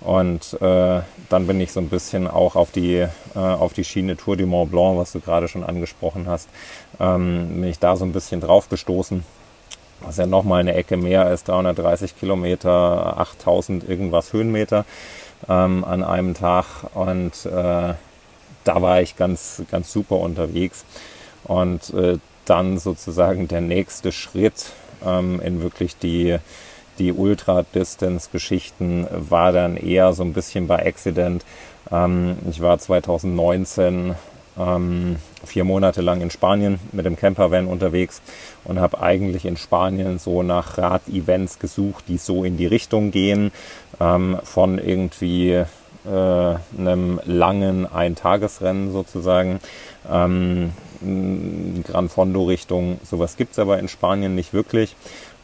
Und 0.00 0.60
äh, 0.60 1.00
dann 1.28 1.46
bin 1.46 1.60
ich 1.60 1.72
so 1.72 1.78
ein 1.78 1.88
bisschen 1.88 2.26
auch 2.26 2.56
auf 2.56 2.72
die, 2.72 2.96
äh, 2.96 3.38
auf 3.38 3.72
die 3.72 3.84
Schiene 3.84 4.16
Tour 4.16 4.36
du 4.36 4.46
Mont 4.46 4.72
Blanc, 4.72 4.98
was 4.98 5.12
du 5.12 5.20
gerade 5.20 5.46
schon 5.46 5.62
angesprochen 5.62 6.26
hast, 6.26 6.48
ähm, 6.98 7.60
bin 7.60 7.64
ich 7.64 7.78
da 7.78 7.94
so 7.94 8.04
ein 8.04 8.12
bisschen 8.12 8.40
drauf 8.40 8.68
gestoßen 8.68 9.24
was 10.04 10.16
ja 10.16 10.26
nochmal 10.26 10.60
eine 10.60 10.74
Ecke 10.74 10.96
mehr 10.96 11.30
ist, 11.30 11.48
330 11.48 12.18
Kilometer, 12.18 13.18
8000 13.18 13.88
irgendwas 13.88 14.32
Höhenmeter 14.32 14.84
ähm, 15.48 15.84
an 15.84 16.02
einem 16.02 16.34
Tag 16.34 16.64
und 16.94 17.46
äh, 17.46 17.94
da 18.64 18.80
war 18.82 19.00
ich 19.00 19.16
ganz, 19.16 19.62
ganz 19.70 19.92
super 19.92 20.16
unterwegs 20.16 20.84
und 21.44 21.92
äh, 21.94 22.18
dann 22.44 22.78
sozusagen 22.78 23.48
der 23.48 23.60
nächste 23.60 24.12
Schritt 24.12 24.72
ähm, 25.04 25.40
in 25.40 25.62
wirklich 25.62 25.96
die, 25.96 26.38
die 26.98 27.12
Ultra-Distance-Geschichten 27.12 29.06
war 29.10 29.52
dann 29.52 29.76
eher 29.76 30.12
so 30.12 30.22
ein 30.22 30.32
bisschen 30.32 30.66
bei 30.66 30.84
Accident. 30.84 31.44
Ähm, 31.90 32.36
ich 32.50 32.60
war 32.60 32.78
2019 32.78 34.14
ähm, 34.58 35.16
vier 35.44 35.64
Monate 35.64 36.00
lang 36.00 36.20
in 36.20 36.30
Spanien 36.30 36.78
mit 36.92 37.06
dem 37.06 37.16
Campervan 37.16 37.66
unterwegs 37.66 38.22
und 38.64 38.80
habe 38.80 39.00
eigentlich 39.00 39.44
in 39.44 39.56
Spanien 39.56 40.18
so 40.18 40.42
nach 40.42 40.78
Rad-Events 40.78 41.58
gesucht, 41.58 42.04
die 42.08 42.18
so 42.18 42.44
in 42.44 42.56
die 42.56 42.66
Richtung 42.66 43.10
gehen, 43.10 43.52
ähm, 44.00 44.38
von 44.44 44.78
irgendwie 44.78 45.50
äh, 45.50 46.54
einem 46.78 47.20
langen 47.24 47.86
Eintagesrennen 47.86 48.92
sozusagen. 48.92 49.60
Ähm, 50.10 50.72
Gran 51.84 52.08
Fondo 52.08 52.44
Richtung, 52.44 53.00
sowas 53.02 53.36
gibt 53.36 53.52
es 53.52 53.58
aber 53.58 53.80
in 53.80 53.88
Spanien 53.88 54.34
nicht 54.34 54.52
wirklich. 54.52 54.94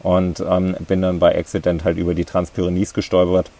Und 0.01 0.39
ähm, 0.39 0.77
bin 0.87 1.01
dann 1.01 1.19
bei 1.19 1.37
Accident 1.37 1.83
halt 1.83 1.97
über 1.97 2.15
die 2.15 2.23
Transpyrenees 2.23 2.93
gestolpert 2.93 3.51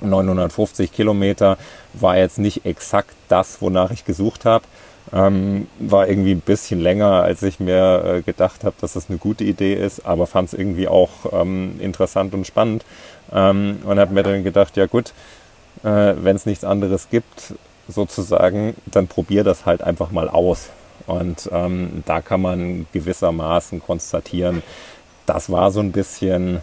950 0.00 0.92
Kilometer 0.92 1.58
war 1.92 2.16
jetzt 2.16 2.38
nicht 2.38 2.64
exakt 2.64 3.14
das, 3.28 3.60
wonach 3.60 3.90
ich 3.90 4.04
gesucht 4.04 4.44
habe. 4.44 4.64
Ähm, 5.12 5.66
war 5.80 6.08
irgendwie 6.08 6.32
ein 6.32 6.40
bisschen 6.40 6.80
länger, 6.80 7.22
als 7.22 7.42
ich 7.42 7.58
mir 7.58 8.04
äh, 8.04 8.22
gedacht 8.22 8.62
habe, 8.62 8.76
dass 8.80 8.92
das 8.92 9.08
eine 9.08 9.18
gute 9.18 9.42
Idee 9.42 9.74
ist, 9.74 10.06
aber 10.06 10.28
fand 10.28 10.52
es 10.52 10.58
irgendwie 10.58 10.86
auch 10.86 11.10
ähm, 11.32 11.80
interessant 11.80 12.32
und 12.32 12.46
spannend. 12.46 12.84
Ähm, 13.32 13.80
und 13.84 13.98
habe 13.98 14.14
mir 14.14 14.22
dann 14.22 14.44
gedacht, 14.44 14.76
ja 14.76 14.86
gut, 14.86 15.12
äh, 15.82 16.14
wenn 16.16 16.36
es 16.36 16.46
nichts 16.46 16.64
anderes 16.64 17.08
gibt, 17.10 17.54
sozusagen, 17.88 18.74
dann 18.86 19.08
probier 19.08 19.42
das 19.42 19.66
halt 19.66 19.82
einfach 19.82 20.12
mal 20.12 20.28
aus. 20.28 20.68
Und 21.06 21.48
ähm, 21.52 22.04
da 22.06 22.20
kann 22.20 22.42
man 22.42 22.86
gewissermaßen 22.92 23.80
konstatieren, 23.80 24.62
das 25.26 25.50
war 25.50 25.70
so 25.70 25.80
ein 25.80 25.92
bisschen 25.92 26.60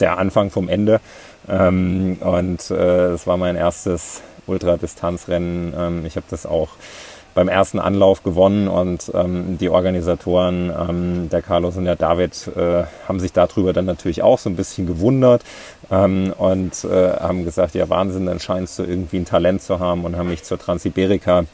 der 0.00 0.18
Anfang 0.18 0.50
vom 0.50 0.68
Ende. 0.68 1.00
Ähm, 1.48 2.18
und 2.20 2.70
äh, 2.70 3.10
das 3.10 3.26
war 3.26 3.36
mein 3.36 3.56
erstes 3.56 4.22
Ultradistanzrennen. 4.46 5.74
Ähm, 5.76 6.06
ich 6.06 6.16
habe 6.16 6.26
das 6.30 6.46
auch 6.46 6.70
beim 7.34 7.48
ersten 7.48 7.80
Anlauf 7.80 8.22
gewonnen 8.22 8.68
und 8.68 9.10
ähm, 9.12 9.58
die 9.58 9.68
Organisatoren, 9.68 10.70
ähm, 10.70 11.28
der 11.30 11.42
Carlos 11.42 11.76
und 11.76 11.84
der 11.84 11.96
David, 11.96 12.48
äh, 12.56 12.84
haben 13.08 13.18
sich 13.18 13.32
darüber 13.32 13.72
dann 13.72 13.84
natürlich 13.84 14.22
auch 14.22 14.38
so 14.38 14.48
ein 14.48 14.56
bisschen 14.56 14.86
gewundert 14.86 15.42
ähm, 15.90 16.32
und 16.38 16.84
äh, 16.84 17.12
haben 17.12 17.44
gesagt, 17.44 17.74
ja 17.74 17.88
Wahnsinn, 17.88 18.26
dann 18.26 18.38
scheinst 18.38 18.78
du 18.78 18.84
irgendwie 18.84 19.18
ein 19.18 19.24
Talent 19.24 19.62
zu 19.62 19.80
haben 19.80 20.04
und 20.04 20.16
haben 20.16 20.28
mich 20.28 20.44
zur 20.44 20.58
Transiberica, 20.58 21.44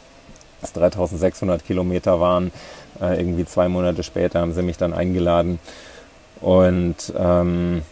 das 0.61 0.75
3600 0.75 1.64
Kilometer 1.64 2.20
waren, 2.20 2.52
äh, 3.00 3.18
irgendwie 3.18 3.47
zwei 3.47 3.68
Monate 3.68 4.02
später 4.02 4.40
haben 4.40 4.52
sie 4.52 4.62
mich 4.62 4.76
dann 4.76 4.92
eingeladen 4.92 5.59
und 6.42 6.97
ähm, 7.18 7.82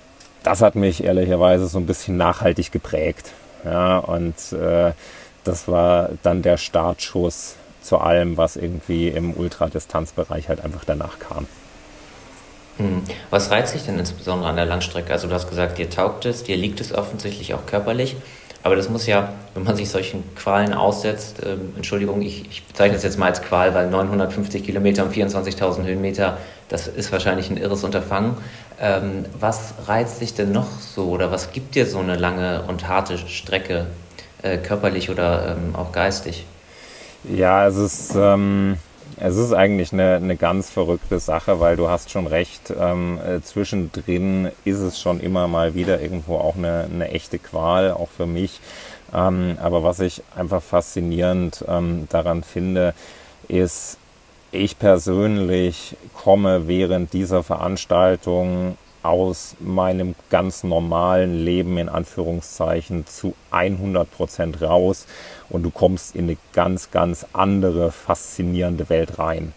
das 0.43 0.61
hat 0.61 0.75
mich 0.75 1.03
ehrlicherweise 1.03 1.67
so 1.67 1.79
ein 1.79 1.87
bisschen 1.87 2.17
nachhaltig 2.19 2.71
geprägt. 2.71 3.33
Ja, 3.65 3.99
und 3.99 4.35
äh, 4.53 4.93
das 5.45 5.69
war 5.69 6.11
dann 6.23 6.43
der 6.43 6.57
Startschuss 6.57 7.57
zu 7.83 7.99
allem, 7.99 8.37
was 8.37 8.57
irgendwie 8.57 9.09
im 9.09 9.35
Ultradistanzbereich 9.35 10.49
halt 10.49 10.65
einfach 10.65 10.85
danach 10.85 11.19
kam. 11.19 11.47
Hm. 12.77 13.03
Was 13.31 13.51
reizt 13.51 13.75
dich 13.75 13.85
denn 13.85 13.99
insbesondere 13.99 14.49
an 14.49 14.57
der 14.57 14.67
Langstrecke? 14.67 15.13
Also 15.13 15.29
du 15.29 15.35
hast 15.35 15.49
gesagt, 15.49 15.79
dir 15.79 15.91
taugt 15.91 16.25
es, 16.27 16.45
dir 16.45 16.57
liegt 16.57 16.81
es 16.81 16.93
offensichtlich 16.95 17.55
auch 17.55 17.67
körperlich. 17.67 18.17
Aber 18.63 18.77
das 18.77 18.89
muss 18.89 19.07
ja, 19.07 19.33
wenn 19.55 19.65
man 19.65 19.77
sich 19.77 19.89
solchen 19.89 20.23
Qualen 20.35 20.75
aussetzt, 20.75 21.43
äh, 21.43 21.57
Entschuldigung, 21.77 22.23
ich, 22.23 22.45
ich, 22.51 22.65
bezeichne 22.65 22.97
es 22.97 23.03
jetzt 23.03 23.19
mal 23.19 23.27
als 23.27 23.41
Qual, 23.41 23.75
weil 23.75 23.89
950 23.89 24.65
Kilometer 24.65 25.05
und 25.05 25.15
24.000 25.15 25.85
Höhenmeter, 25.85 26.39
das 26.69 26.87
ist 26.87 27.13
wahrscheinlich 27.13 27.51
ein 27.51 27.57
irres 27.57 27.85
Unterfangen. 27.85 28.37
Ähm, 28.81 29.25
was 29.39 29.75
reizt 29.87 30.21
dich 30.21 30.35
denn 30.35 30.53
noch 30.53 30.81
so 30.81 31.11
oder 31.11 31.31
was 31.31 31.53
gibt 31.53 31.75
dir 31.75 31.87
so 31.87 31.99
eine 31.99 32.17
lange 32.17 32.63
und 32.69 32.89
harte 32.89 33.19
Strecke, 33.19 33.87
äh, 34.43 34.59
körperlich 34.59 35.11
oder 35.11 35.57
ähm, 35.57 35.75
auch 35.75 35.93
geistig? 35.93 36.47
Ja, 37.25 37.67
es 37.67 37.77
ist, 37.77 38.15
ähm, 38.15 38.77
es 39.17 39.37
ist 39.37 39.53
eigentlich 39.53 39.93
eine, 39.93 40.17
eine 40.17 40.37
ganz 40.37 40.71
verrückte 40.71 41.19
Sache, 41.19 41.59
weil 41.59 41.77
du 41.77 41.89
hast 41.89 42.11
schon 42.11 42.27
recht, 42.27 42.73
ähm, 42.79 43.19
äh, 43.19 43.41
zwischendrin 43.41 44.51
ist 44.65 44.79
es 44.79 45.01
schon 45.01 45.21
immer 45.21 45.49
mal 45.49 45.75
wieder 45.75 46.01
irgendwo 46.01 46.37
auch 46.37 46.57
eine, 46.57 46.89
eine 46.93 47.11
echte 47.11 47.39
Qual, 47.39 47.91
auch 47.91 48.09
für 48.17 48.27
mich. 48.27 48.61
Ähm, 49.13 49.57
aber 49.61 49.83
was 49.83 50.01
ich 50.01 50.23
einfach 50.37 50.63
faszinierend 50.63 51.65
ähm, 51.67 52.07
daran 52.11 52.45
finde, 52.45 52.95
ist, 53.49 53.98
ich 54.53 54.79
persönlich 54.79 55.97
komme 56.15 56.69
während 56.69 57.13
dieser 57.13 57.43
Veranstaltung 57.43 58.79
aus 59.03 59.57
meinem 59.61 60.15
ganz 60.31 60.65
normalen 60.65 61.45
Leben 61.45 61.79
in 61.79 61.89
Anführungszeichen 61.89 63.07
zu 63.07 63.35
100 63.51 64.11
Prozent 64.11 64.61
raus 64.61 65.07
und 65.51 65.63
du 65.63 65.71
kommst 65.71 66.17
in 66.17 66.25
eine 66.25 66.37
ganz, 66.53 66.91
ganz 66.91 67.27
andere, 67.33 67.93
faszinierende 67.93 68.89
Welt 68.89 69.19
rein. 69.19 69.53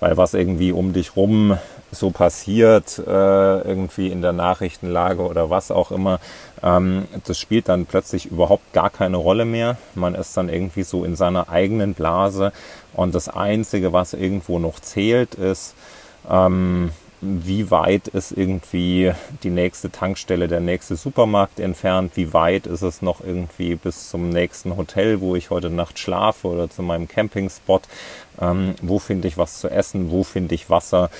Weil 0.00 0.16
was 0.16 0.34
irgendwie 0.34 0.72
um 0.72 0.92
dich 0.92 1.14
rum 1.14 1.58
so 1.92 2.10
passiert, 2.10 2.98
äh, 2.98 3.60
irgendwie 3.60 4.08
in 4.08 4.22
der 4.22 4.32
Nachrichtenlage 4.32 5.22
oder 5.22 5.50
was 5.50 5.70
auch 5.70 5.90
immer, 5.92 6.18
ähm, 6.62 7.06
das 7.26 7.38
spielt 7.38 7.68
dann 7.68 7.86
plötzlich 7.86 8.26
überhaupt 8.26 8.72
gar 8.72 8.90
keine 8.90 9.18
Rolle 9.18 9.44
mehr. 9.44 9.76
Man 9.94 10.14
ist 10.14 10.36
dann 10.36 10.48
irgendwie 10.48 10.82
so 10.82 11.04
in 11.04 11.16
seiner 11.16 11.48
eigenen 11.50 11.94
Blase 11.94 12.52
und 12.94 13.14
das 13.14 13.28
Einzige, 13.28 13.92
was 13.92 14.14
irgendwo 14.14 14.58
noch 14.58 14.80
zählt, 14.80 15.34
ist, 15.34 15.74
ähm, 16.30 16.90
wie 17.22 17.70
weit 17.70 18.08
ist 18.08 18.32
irgendwie 18.32 19.12
die 19.44 19.50
nächste 19.50 19.90
Tankstelle, 19.92 20.48
der 20.48 20.58
nächste 20.58 20.96
Supermarkt 20.96 21.60
entfernt, 21.60 22.12
wie 22.16 22.32
weit 22.32 22.66
ist 22.66 22.82
es 22.82 23.00
noch 23.00 23.20
irgendwie 23.20 23.76
bis 23.76 24.10
zum 24.10 24.28
nächsten 24.28 24.76
Hotel, 24.76 25.20
wo 25.20 25.36
ich 25.36 25.50
heute 25.50 25.70
Nacht 25.70 26.00
schlafe 26.00 26.48
oder 26.48 26.68
zu 26.68 26.82
meinem 26.82 27.06
Campingspot, 27.06 27.82
ähm, 28.40 28.74
wo 28.82 28.98
finde 28.98 29.28
ich 29.28 29.38
was 29.38 29.60
zu 29.60 29.70
essen, 29.70 30.10
wo 30.10 30.24
finde 30.24 30.56
ich 30.56 30.68
Wasser, 30.68 31.10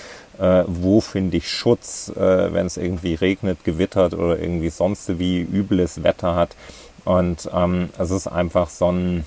äh, 0.40 0.64
wo 0.66 1.00
finde 1.00 1.36
ich 1.36 1.48
Schutz, 1.48 2.12
äh, 2.16 2.52
wenn 2.52 2.66
es 2.66 2.76
irgendwie 2.76 3.14
regnet, 3.14 3.62
gewittert 3.62 4.14
oder 4.14 4.40
irgendwie 4.40 4.70
sonst 4.70 5.20
wie 5.20 5.40
übles 5.40 6.02
Wetter 6.02 6.34
hat. 6.34 6.56
Und 7.04 7.48
ähm, 7.54 7.90
es 7.96 8.10
ist 8.10 8.26
einfach 8.26 8.68
so 8.70 8.90
ein 8.90 9.24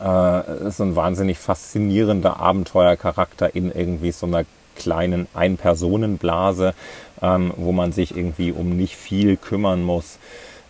äh, 0.00 0.70
so 0.70 0.82
ein 0.82 0.96
wahnsinnig 0.96 1.38
faszinierender 1.38 2.40
Abenteuercharakter 2.40 3.54
in 3.54 3.70
irgendwie 3.70 4.10
so 4.10 4.26
einer 4.26 4.44
kleinen 4.74 5.26
Ein-Personen-Blase, 5.34 6.74
ähm, 7.22 7.52
wo 7.56 7.72
man 7.72 7.92
sich 7.92 8.16
irgendwie 8.16 8.52
um 8.52 8.76
nicht 8.76 8.96
viel 8.96 9.36
kümmern 9.36 9.82
muss, 9.82 10.18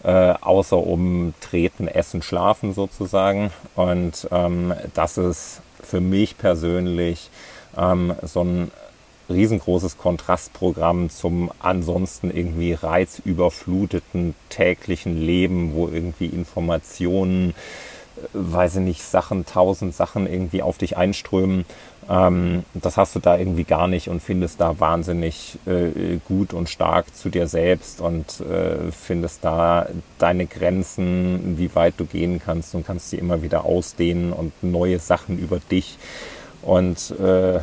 äh, 0.03 0.35
außer 0.41 0.79
um 0.79 1.35
Treten, 1.41 1.89
Essen, 1.89 2.23
Schlafen 2.23 2.75
sozusagen. 2.75 3.51
Und 3.75 4.29
ähm, 4.31 4.75
das 4.95 5.19
ist 5.19 5.63
für 5.83 6.01
mich 6.01 6.39
persönlich 6.39 7.31
ähm, 7.77 8.15
so 8.23 8.43
ein 8.43 8.71
riesengroßes 9.29 9.97
Kontrastprogramm 9.99 11.11
zum 11.11 11.51
ansonsten 11.59 12.31
irgendwie 12.31 12.75
reizüberfluteten 12.75 14.35
täglichen 14.51 15.17
Leben, 15.21 15.75
wo 15.75 15.89
irgendwie 15.89 16.27
Informationen, 16.27 17.51
äh, 18.17 18.29
weiß 18.35 18.77
ich 18.77 18.83
nicht, 18.83 19.03
Sachen, 19.03 19.47
tausend 19.47 19.95
Sachen 19.95 20.27
irgendwie 20.27 20.63
auf 20.63 20.79
dich 20.79 20.97
einströmen. 20.97 21.65
Ähm, 22.09 22.65
das 22.75 22.97
hast 22.97 23.15
du 23.15 23.21
da 23.21 23.37
irgendwie 23.37 23.65
gar 23.65 23.89
nicht 23.89 24.09
und 24.09 24.21
findest 24.21 24.61
da 24.61 24.79
wahnsinnig 24.79 25.59
äh, 25.67 26.19
gut 26.27 26.53
und 26.53 26.69
stark 26.69 27.15
zu 27.15 27.29
dir 27.29 27.47
selbst 27.47 28.01
und 28.01 28.41
äh, 28.41 28.91
findest 28.93 29.45
da 29.45 29.87
deine 30.19 30.47
Grenzen, 30.47 31.57
wie 31.59 31.75
weit 31.75 31.95
du 31.99 32.05
gehen 32.05 32.41
kannst 32.45 32.75
und 32.75 32.87
kannst 32.87 33.11
sie 33.11 33.19
immer 33.19 33.43
wieder 33.43 33.65
ausdehnen 33.65 34.33
und 34.33 34.53
neue 34.63 34.99
Sachen 34.99 35.39
über 35.39 35.59
dich 35.59 35.99
und 36.65 37.15
äh, 37.21 37.61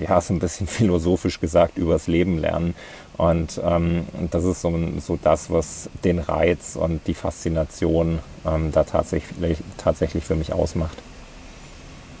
ja, 0.00 0.20
so 0.20 0.34
ein 0.34 0.38
bisschen 0.38 0.66
philosophisch 0.66 1.40
gesagt 1.40 1.78
übers 1.78 2.06
Leben 2.06 2.38
lernen. 2.38 2.74
Und 3.16 3.60
ähm, 3.64 4.06
das 4.30 4.44
ist 4.44 4.60
so, 4.60 4.72
so 5.00 5.18
das, 5.20 5.50
was 5.50 5.90
den 6.04 6.20
Reiz 6.20 6.76
und 6.76 7.00
die 7.06 7.14
Faszination 7.14 8.20
ähm, 8.46 8.70
da 8.70 8.84
tatsächlich, 8.84 9.58
tatsächlich 9.76 10.24
für 10.24 10.36
mich 10.36 10.52
ausmacht. 10.52 10.96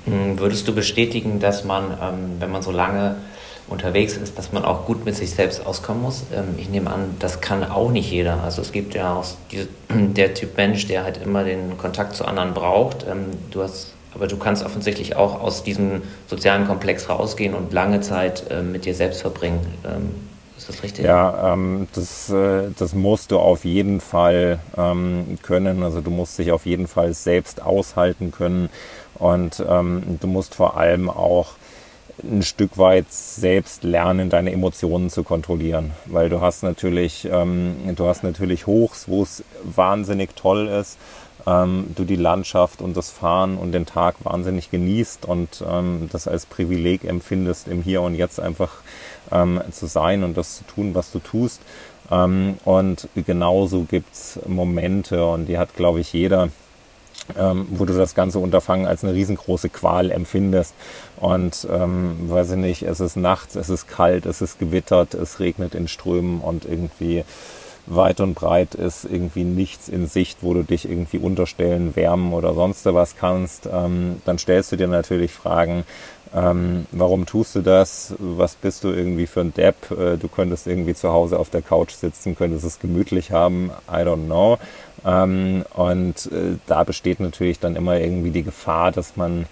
Hm, 0.08 0.38
würdest 0.38 0.66
du 0.68 0.74
bestätigen, 0.74 1.40
dass 1.40 1.64
man, 1.64 1.84
ähm, 1.84 2.36
wenn 2.38 2.50
man 2.50 2.62
so 2.62 2.70
lange 2.70 3.16
unterwegs 3.68 4.16
ist, 4.16 4.38
dass 4.38 4.52
man 4.52 4.64
auch 4.64 4.86
gut 4.86 5.04
mit 5.04 5.14
sich 5.14 5.30
selbst 5.30 5.64
auskommen 5.66 6.02
muss? 6.02 6.24
Ähm, 6.34 6.54
ich 6.58 6.68
nehme 6.68 6.90
an, 6.90 7.16
das 7.18 7.40
kann 7.40 7.64
auch 7.64 7.90
nicht 7.90 8.10
jeder. 8.10 8.42
Also 8.42 8.62
es 8.62 8.72
gibt 8.72 8.94
ja 8.94 9.14
auch 9.14 9.24
diese, 9.50 9.68
der 9.90 10.34
Typ 10.34 10.56
Mensch, 10.56 10.86
der 10.86 11.04
halt 11.04 11.22
immer 11.22 11.44
den 11.44 11.76
Kontakt 11.76 12.16
zu 12.16 12.24
anderen 12.24 12.54
braucht. 12.54 13.06
Ähm, 13.08 13.26
du 13.50 13.62
hast 13.62 13.94
aber 14.14 14.26
du 14.26 14.38
kannst 14.38 14.64
offensichtlich 14.64 15.16
auch 15.16 15.40
aus 15.40 15.62
diesem 15.62 16.00
sozialen 16.26 16.66
Komplex 16.66 17.08
rausgehen 17.10 17.54
und 17.54 17.74
lange 17.74 18.00
Zeit 18.00 18.42
mit 18.64 18.86
dir 18.86 18.94
selbst 18.94 19.20
verbringen. 19.20 19.60
Ist 20.58 20.68
das 20.68 20.82
richtig? 20.82 21.04
Ja, 21.04 21.52
ähm, 21.52 21.86
das, 21.94 22.28
äh, 22.30 22.70
das 22.76 22.92
musst 22.92 23.30
du 23.30 23.38
auf 23.38 23.64
jeden 23.64 24.00
Fall 24.00 24.58
ähm, 24.76 25.38
können. 25.42 25.84
Also 25.84 26.00
du 26.00 26.10
musst 26.10 26.36
dich 26.38 26.50
auf 26.50 26.66
jeden 26.66 26.88
Fall 26.88 27.14
selbst 27.14 27.62
aushalten 27.62 28.32
können 28.32 28.68
und 29.18 29.64
ähm, 29.68 30.18
du 30.20 30.26
musst 30.26 30.54
vor 30.54 30.76
allem 30.76 31.08
auch 31.10 31.52
ein 32.22 32.42
Stück 32.42 32.78
weit 32.78 33.12
selbst 33.12 33.84
lernen, 33.84 34.28
deine 34.28 34.52
Emotionen 34.52 35.08
zu 35.08 35.22
kontrollieren, 35.22 35.92
weil 36.06 36.28
du 36.28 36.40
hast 36.40 36.64
natürlich, 36.64 37.28
ähm, 37.30 37.76
du 37.94 38.06
hast 38.06 38.24
natürlich 38.24 38.66
Hochs, 38.66 39.08
wo 39.08 39.22
es 39.22 39.44
wahnsinnig 39.62 40.34
toll 40.34 40.66
ist 40.66 40.98
ähm, 41.48 41.86
du 41.94 42.04
die 42.04 42.16
Landschaft 42.16 42.82
und 42.82 42.96
das 42.96 43.10
Fahren 43.10 43.56
und 43.56 43.72
den 43.72 43.86
Tag 43.86 44.16
wahnsinnig 44.24 44.70
genießt 44.70 45.24
und 45.24 45.64
ähm, 45.68 46.08
das 46.12 46.28
als 46.28 46.46
Privileg 46.46 47.04
empfindest, 47.04 47.68
im 47.68 47.82
Hier 47.82 48.02
und 48.02 48.14
Jetzt 48.14 48.40
einfach 48.40 48.70
ähm, 49.30 49.60
zu 49.70 49.86
sein 49.86 50.24
und 50.24 50.36
das 50.36 50.58
zu 50.58 50.64
tun, 50.64 50.94
was 50.94 51.10
du 51.10 51.18
tust. 51.20 51.60
Ähm, 52.10 52.58
und 52.64 53.08
genauso 53.14 53.84
gibt's 53.84 54.38
Momente 54.46 55.26
und 55.26 55.46
die 55.46 55.58
hat, 55.58 55.74
glaube 55.74 56.00
ich, 56.00 56.12
jeder, 56.12 56.48
ähm, 57.36 57.66
wo 57.70 57.84
du 57.84 57.94
das 57.94 58.14
ganze 58.14 58.38
Unterfangen 58.38 58.86
als 58.86 59.04
eine 59.04 59.14
riesengroße 59.14 59.68
Qual 59.68 60.10
empfindest. 60.10 60.74
Und 61.16 61.66
ähm, 61.70 62.30
weiß 62.30 62.52
ich 62.52 62.56
nicht, 62.56 62.82
es 62.82 63.00
ist 63.00 63.16
nachts, 63.16 63.56
es 63.56 63.68
ist 63.68 63.88
kalt, 63.88 64.26
es 64.26 64.40
ist 64.40 64.58
gewittert, 64.58 65.14
es 65.14 65.40
regnet 65.40 65.74
in 65.74 65.88
Strömen 65.88 66.40
und 66.40 66.64
irgendwie 66.64 67.24
weit 67.90 68.20
und 68.20 68.34
breit 68.34 68.74
ist 68.74 69.04
irgendwie 69.04 69.44
nichts 69.44 69.88
in 69.88 70.06
Sicht, 70.06 70.38
wo 70.42 70.54
du 70.54 70.62
dich 70.62 70.88
irgendwie 70.88 71.18
unterstellen, 71.18 71.96
wärmen 71.96 72.32
oder 72.32 72.54
sonst 72.54 72.84
was 72.84 73.16
kannst, 73.16 73.68
ähm, 73.72 74.20
dann 74.24 74.38
stellst 74.38 74.72
du 74.72 74.76
dir 74.76 74.88
natürlich 74.88 75.32
Fragen, 75.32 75.84
ähm, 76.34 76.86
warum 76.92 77.26
tust 77.26 77.54
du 77.54 77.60
das? 77.60 78.14
Was 78.18 78.54
bist 78.54 78.84
du 78.84 78.88
irgendwie 78.88 79.26
für 79.26 79.40
ein 79.40 79.54
Depp? 79.54 79.90
Äh, 79.90 80.16
du 80.16 80.28
könntest 80.28 80.66
irgendwie 80.66 80.94
zu 80.94 81.10
Hause 81.10 81.38
auf 81.38 81.50
der 81.50 81.62
Couch 81.62 81.92
sitzen, 81.92 82.36
könntest 82.36 82.64
es 82.64 82.80
gemütlich 82.80 83.32
haben, 83.32 83.70
I 83.90 83.98
don't 83.98 84.26
know. 84.26 84.58
Ähm, 85.04 85.64
und 85.74 86.26
äh, 86.32 86.56
da 86.66 86.84
besteht 86.84 87.20
natürlich 87.20 87.60
dann 87.60 87.76
immer 87.76 87.98
irgendwie 87.98 88.30
die 88.30 88.42
Gefahr, 88.42 88.92
dass 88.92 89.16
man 89.16 89.46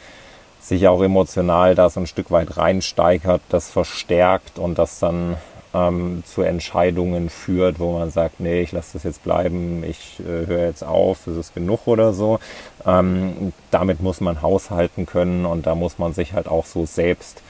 sich 0.61 0.89
auch 0.89 1.03
emotional 1.03 1.75
da 1.75 1.89
so 1.89 2.01
ein 2.01 2.07
Stück 2.07 2.31
weit 2.31 2.57
reinsteigert, 2.57 3.41
das 3.49 3.71
verstärkt 3.71 4.59
und 4.59 4.79
das 4.79 4.99
dann 4.99 5.37
ähm, 5.77 6.23
zu 6.25 6.43
Entscheidungen 6.43 7.29
führt, 7.29 7.79
wo 7.79 7.99
man 7.99 8.11
sagt, 8.11 8.41
nee, 8.41 8.63
ich 8.63 8.73
lasse 8.73 8.95
das 8.95 9.05
jetzt 9.05 9.23
bleiben, 9.23 9.85
ich 9.85 10.21
äh, 10.21 10.47
höre 10.47 10.67
jetzt 10.67 10.83
auf, 10.83 11.27
es 11.27 11.37
ist 11.37 11.55
genug 11.55 11.87
oder 11.87 12.13
so. 12.13 12.39
Ähm, 12.87 13.53
damit 13.71 14.01
muss 14.01 14.21
man 14.21 14.43
haushalten 14.43 15.07
können 15.07 15.45
und 15.45 15.67
da 15.67 15.75
muss 15.75 15.99
man 15.99 16.13
sich 16.13 16.33
halt 16.33 16.49
auch 16.49 16.67
so 16.67 16.87
selbst 16.87 17.43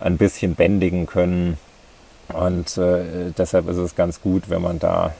ein 0.00 0.16
bisschen 0.16 0.54
bändigen 0.54 1.06
können. 1.06 1.58
Und 2.28 2.78
äh, 2.78 3.32
deshalb 3.36 3.68
ist 3.68 3.76
es 3.76 3.96
ganz 3.96 4.20
gut, 4.20 4.48
wenn 4.48 4.62
man 4.62 4.78
da 4.78 5.14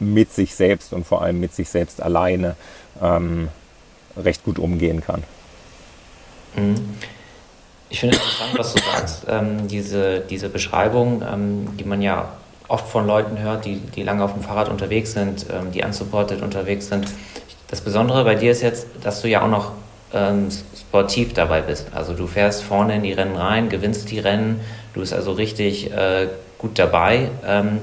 mit 0.00 0.32
sich 0.32 0.54
selbst 0.54 0.92
und 0.92 1.06
vor 1.06 1.22
allem 1.22 1.40
mit 1.40 1.54
sich 1.54 1.68
selbst 1.68 2.02
alleine 2.02 2.56
ähm, 3.00 3.48
recht 4.16 4.44
gut 4.44 4.58
umgehen 4.58 5.00
kann. 5.00 5.22
Mhm. 6.56 6.74
Ich 7.92 8.00
finde 8.00 8.16
es 8.16 8.22
interessant, 8.22 8.58
was 8.58 8.72
du 8.72 8.82
sagst. 8.82 9.26
Ähm, 9.28 9.68
diese, 9.68 10.20
diese 10.20 10.48
Beschreibung, 10.48 11.22
ähm, 11.30 11.76
die 11.78 11.84
man 11.84 12.00
ja 12.00 12.30
oft 12.66 12.88
von 12.88 13.06
Leuten 13.06 13.38
hört, 13.38 13.66
die, 13.66 13.76
die 13.76 14.02
lange 14.02 14.24
auf 14.24 14.32
dem 14.32 14.42
Fahrrad 14.42 14.70
unterwegs 14.70 15.12
sind, 15.12 15.44
ähm, 15.52 15.72
die 15.72 15.82
unsupported 15.84 16.40
unterwegs 16.40 16.88
sind. 16.88 17.06
Das 17.68 17.82
Besondere 17.82 18.24
bei 18.24 18.34
dir 18.34 18.50
ist 18.50 18.62
jetzt, 18.62 18.86
dass 19.02 19.20
du 19.20 19.28
ja 19.28 19.42
auch 19.42 19.48
noch 19.48 19.72
ähm, 20.14 20.48
sportiv 20.74 21.34
dabei 21.34 21.60
bist. 21.60 21.88
Also 21.94 22.14
du 22.14 22.26
fährst 22.26 22.62
vorne 22.62 22.96
in 22.96 23.02
die 23.02 23.12
Rennen 23.12 23.36
rein, 23.36 23.68
gewinnst 23.68 24.10
die 24.10 24.20
Rennen, 24.20 24.60
du 24.94 25.00
bist 25.00 25.12
also 25.12 25.32
richtig 25.32 25.92
äh, 25.92 26.28
gut 26.56 26.78
dabei. 26.78 27.28
Ähm, 27.46 27.80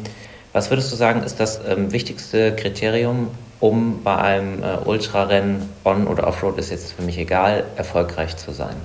was 0.53 0.71
würdest 0.71 0.91
du 0.91 0.95
sagen, 0.95 1.21
ist 1.21 1.39
das 1.39 1.61
ähm, 1.69 1.91
wichtigste 1.91 2.55
Kriterium, 2.55 3.27
um 3.59 4.01
bei 4.03 4.15
einem 4.17 4.63
äh, 4.63 4.77
Ultrarennen 4.85 5.69
on- 5.85 6.07
oder 6.07 6.25
Offroad 6.25 6.57
ist 6.57 6.71
jetzt 6.71 6.93
für 6.93 7.03
mich 7.03 7.19
egal, 7.19 7.63
erfolgreich 7.75 8.35
zu 8.37 8.51
sein? 8.51 8.75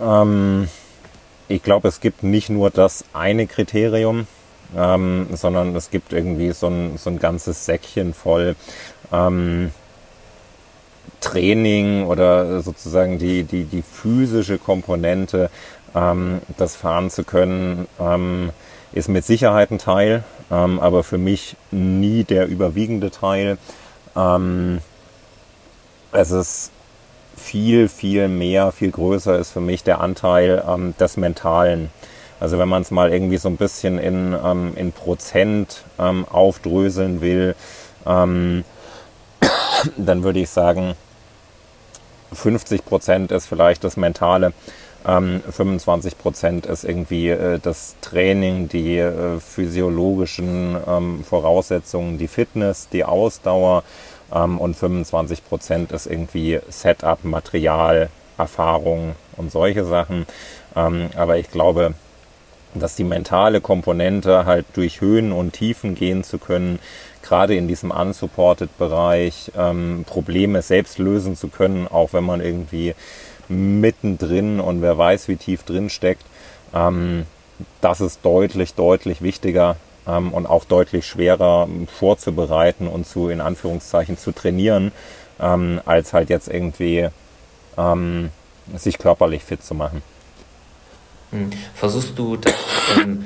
Ähm, 0.00 0.68
ich 1.48 1.62
glaube, 1.62 1.88
es 1.88 2.00
gibt 2.00 2.22
nicht 2.22 2.50
nur 2.50 2.70
das 2.70 3.04
eine 3.12 3.46
Kriterium, 3.46 4.26
ähm, 4.76 5.28
sondern 5.32 5.74
es 5.76 5.90
gibt 5.90 6.12
irgendwie 6.12 6.52
so 6.52 6.66
ein, 6.68 6.98
so 6.98 7.10
ein 7.10 7.18
ganzes 7.18 7.64
Säckchen 7.64 8.12
voll 8.12 8.54
ähm, 9.12 9.70
Training 11.20 12.04
oder 12.06 12.60
sozusagen 12.60 13.18
die, 13.18 13.44
die, 13.44 13.64
die 13.64 13.82
physische 13.82 14.58
Komponente, 14.58 15.50
ähm, 15.94 16.40
das 16.58 16.76
fahren 16.76 17.10
zu 17.10 17.24
können, 17.24 17.88
ähm, 17.98 18.50
ist 18.92 19.08
mit 19.08 19.24
Sicherheit 19.24 19.70
ein 19.70 19.78
Teil, 19.78 20.24
ähm, 20.50 20.78
aber 20.80 21.02
für 21.02 21.18
mich 21.18 21.56
nie 21.70 22.24
der 22.24 22.46
überwiegende 22.46 23.10
Teil. 23.10 23.58
Ähm, 24.16 24.80
es 26.12 26.30
ist 26.30 26.70
viel, 27.48 27.88
viel 27.88 28.28
mehr, 28.28 28.72
viel 28.72 28.90
größer 28.90 29.38
ist 29.38 29.52
für 29.52 29.62
mich 29.62 29.82
der 29.82 30.02
Anteil 30.02 30.62
ähm, 30.68 30.94
des 31.00 31.16
Mentalen. 31.16 31.90
Also 32.40 32.58
wenn 32.58 32.68
man 32.68 32.82
es 32.82 32.90
mal 32.90 33.10
irgendwie 33.10 33.38
so 33.38 33.48
ein 33.48 33.56
bisschen 33.56 33.98
in, 33.98 34.36
ähm, 34.44 34.74
in 34.76 34.92
Prozent 34.92 35.82
ähm, 35.98 36.26
aufdröseln 36.28 37.22
will, 37.22 37.54
ähm, 38.06 38.64
dann 39.96 40.22
würde 40.24 40.40
ich 40.40 40.50
sagen, 40.50 40.94
50 42.34 42.84
Prozent 42.84 43.32
ist 43.32 43.46
vielleicht 43.46 43.82
das 43.82 43.96
Mentale, 43.96 44.52
25 45.04 46.12
ähm, 46.12 46.18
Prozent 46.18 46.66
ist 46.66 46.84
irgendwie 46.84 47.30
äh, 47.30 47.58
das 47.60 47.96
Training, 48.02 48.68
die 48.68 48.98
äh, 48.98 49.40
physiologischen 49.40 50.76
ähm, 50.86 51.24
Voraussetzungen, 51.24 52.18
die 52.18 52.28
Fitness, 52.28 52.88
die 52.92 53.04
Ausdauer, 53.04 53.84
ähm, 54.34 54.58
und 54.58 54.74
25 54.76 55.44
Prozent 55.46 55.92
ist 55.92 56.06
irgendwie 56.06 56.60
Setup, 56.68 57.24
Material, 57.24 58.10
Erfahrung 58.36 59.14
und 59.36 59.50
solche 59.50 59.84
Sachen. 59.84 60.26
Ähm, 60.76 61.10
aber 61.16 61.38
ich 61.38 61.50
glaube, 61.50 61.94
dass 62.74 62.96
die 62.96 63.04
mentale 63.04 63.60
Komponente 63.60 64.44
halt 64.44 64.66
durch 64.74 65.00
Höhen 65.00 65.32
und 65.32 65.52
Tiefen 65.52 65.94
gehen 65.94 66.22
zu 66.22 66.38
können, 66.38 66.78
gerade 67.22 67.56
in 67.56 67.68
diesem 67.68 67.90
unsupported 67.90 68.76
Bereich 68.78 69.50
ähm, 69.56 70.04
Probleme 70.06 70.62
selbst 70.62 70.98
lösen 70.98 71.36
zu 71.36 71.48
können, 71.48 71.88
auch 71.88 72.12
wenn 72.12 72.24
man 72.24 72.40
irgendwie 72.40 72.94
mittendrin 73.48 74.60
und 74.60 74.82
wer 74.82 74.96
weiß, 74.96 75.28
wie 75.28 75.36
tief 75.36 75.62
drin 75.62 75.90
steckt. 75.90 76.24
Ähm, 76.74 77.26
das 77.80 78.00
ist 78.00 78.20
deutlich, 78.24 78.74
deutlich 78.74 79.22
wichtiger 79.22 79.76
ähm, 80.08 80.32
und 80.32 80.46
auch 80.46 80.64
deutlich 80.64 81.06
schwerer 81.06 81.68
vorzubereiten 81.86 82.88
und 82.88 83.06
zu, 83.06 83.28
in 83.28 83.40
Anführungszeichen, 83.40 84.18
zu 84.18 84.32
trainieren, 84.32 84.92
ähm, 85.40 85.80
als 85.84 86.12
halt 86.12 86.30
jetzt 86.30 86.48
irgendwie 86.48 87.08
ähm, 87.76 88.30
sich 88.74 88.98
körperlich 88.98 89.44
fit 89.44 89.62
zu 89.62 89.74
machen. 89.74 90.02
Hm. 91.30 91.50
Versuchst 91.74 92.18
du 92.18 92.36
das 92.36 92.54
im 92.96 93.22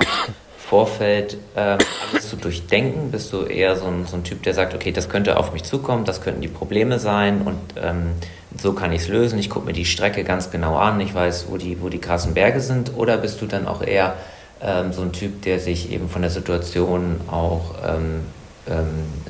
Vorfeld 0.59 1.37
äh, 1.55 1.79
alles 2.11 2.29
zu 2.29 2.37
durchdenken? 2.37 3.11
Bist 3.11 3.33
du 3.33 3.43
eher 3.43 3.77
so 3.77 3.87
ein, 3.87 4.07
so 4.07 4.17
ein, 4.17 4.25
Typ, 4.25 4.43
der 4.43 4.55
sagt, 4.55 4.75
okay, 4.75 4.91
das 4.91 5.09
könnte 5.09 5.37
auf 5.37 5.53
mich 5.53 5.63
zukommen, 5.63 6.05
das 6.05 6.21
könnten 6.21 6.41
die 6.41 6.49
Probleme 6.49 6.99
sein 6.99 7.43
und 7.43 7.61
ähm, 7.77 8.13
so 8.59 8.73
kann 8.73 8.93
ich 8.93 9.03
es 9.03 9.09
lösen. 9.09 9.39
Ich 9.39 9.51
gucke 9.51 9.67
mir 9.67 9.73
die 9.73 9.85
Strecke 9.85 10.25
ganz 10.25 10.51
genau 10.51 10.77
an, 10.77 11.01
ich 11.01 11.15
weiß, 11.15 11.47
wo 11.49 11.57
die, 11.57 11.81
wo 11.81 11.89
die 11.89 12.01
krassen 12.01 12.35
Berge 12.35 12.61
sind. 12.61 12.95
Oder 12.97 13.19
bist 13.19 13.41
du 13.41 13.47
dann 13.47 13.67
auch 13.67 13.83
eher 13.83 14.17
ähm, 14.63 14.93
so 14.93 15.03
ein 15.03 15.13
Typ, 15.13 15.43
der 15.43 15.59
sich 15.59 15.91
eben 15.91 16.09
von 16.09 16.23
der 16.23 16.31
Situation 16.31 17.21
auch 17.31 17.75
ähm, 17.87 18.21
ähm 18.69 18.87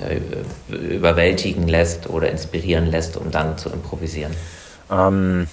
äh, 0.07 0.75
überwältigen 0.75 1.69
lässt 1.69 2.09
oder 2.11 2.31
inspirieren 2.31 2.87
lässt, 2.87 3.17
um 3.17 3.31
dann 3.31 3.57
zu 3.59 3.71
improvisieren? 3.71 4.33
Ähm, 4.91 5.47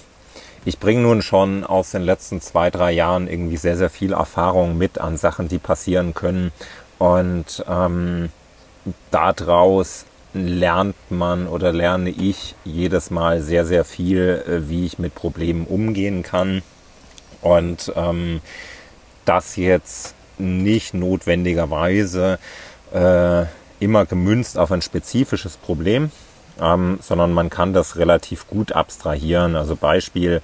ich 0.64 0.78
bringe 0.78 1.02
nun 1.02 1.22
schon 1.22 1.64
aus 1.64 1.90
den 1.90 2.02
letzten 2.02 2.40
zwei, 2.42 2.70
drei 2.70 2.92
Jahren 2.92 3.28
irgendwie 3.28 3.56
sehr, 3.56 3.76
sehr 3.76 3.88
viel 3.88 4.12
Erfahrung 4.12 4.76
mit 4.76 4.98
an 4.98 5.16
Sachen, 5.16 5.48
die 5.48 5.58
passieren 5.58 6.12
können. 6.12 6.52
Und 6.98 7.64
ähm, 7.66 8.30
daraus 9.10 10.04
lernt 10.34 10.96
man 11.08 11.46
oder 11.46 11.72
lerne 11.72 12.10
ich 12.10 12.54
jedes 12.64 13.10
Mal 13.10 13.40
sehr, 13.40 13.64
sehr 13.64 13.84
viel, 13.84 14.44
äh, 14.46 14.68
wie 14.68 14.84
ich 14.84 14.98
mit 14.98 15.14
Problemen 15.14 15.66
umgehen 15.66 16.22
kann. 16.22 16.62
Und 17.40 17.92
ähm, 17.96 18.42
das 19.30 19.54
jetzt 19.54 20.16
nicht 20.38 20.92
notwendigerweise 20.92 22.40
äh, 22.92 23.44
immer 23.78 24.04
gemünzt 24.04 24.58
auf 24.58 24.72
ein 24.72 24.82
spezifisches 24.82 25.56
Problem, 25.56 26.10
ähm, 26.60 26.98
sondern 27.00 27.32
man 27.32 27.48
kann 27.48 27.72
das 27.72 27.96
relativ 27.96 28.48
gut 28.48 28.72
abstrahieren. 28.72 29.54
Also 29.54 29.76
Beispiel, 29.76 30.42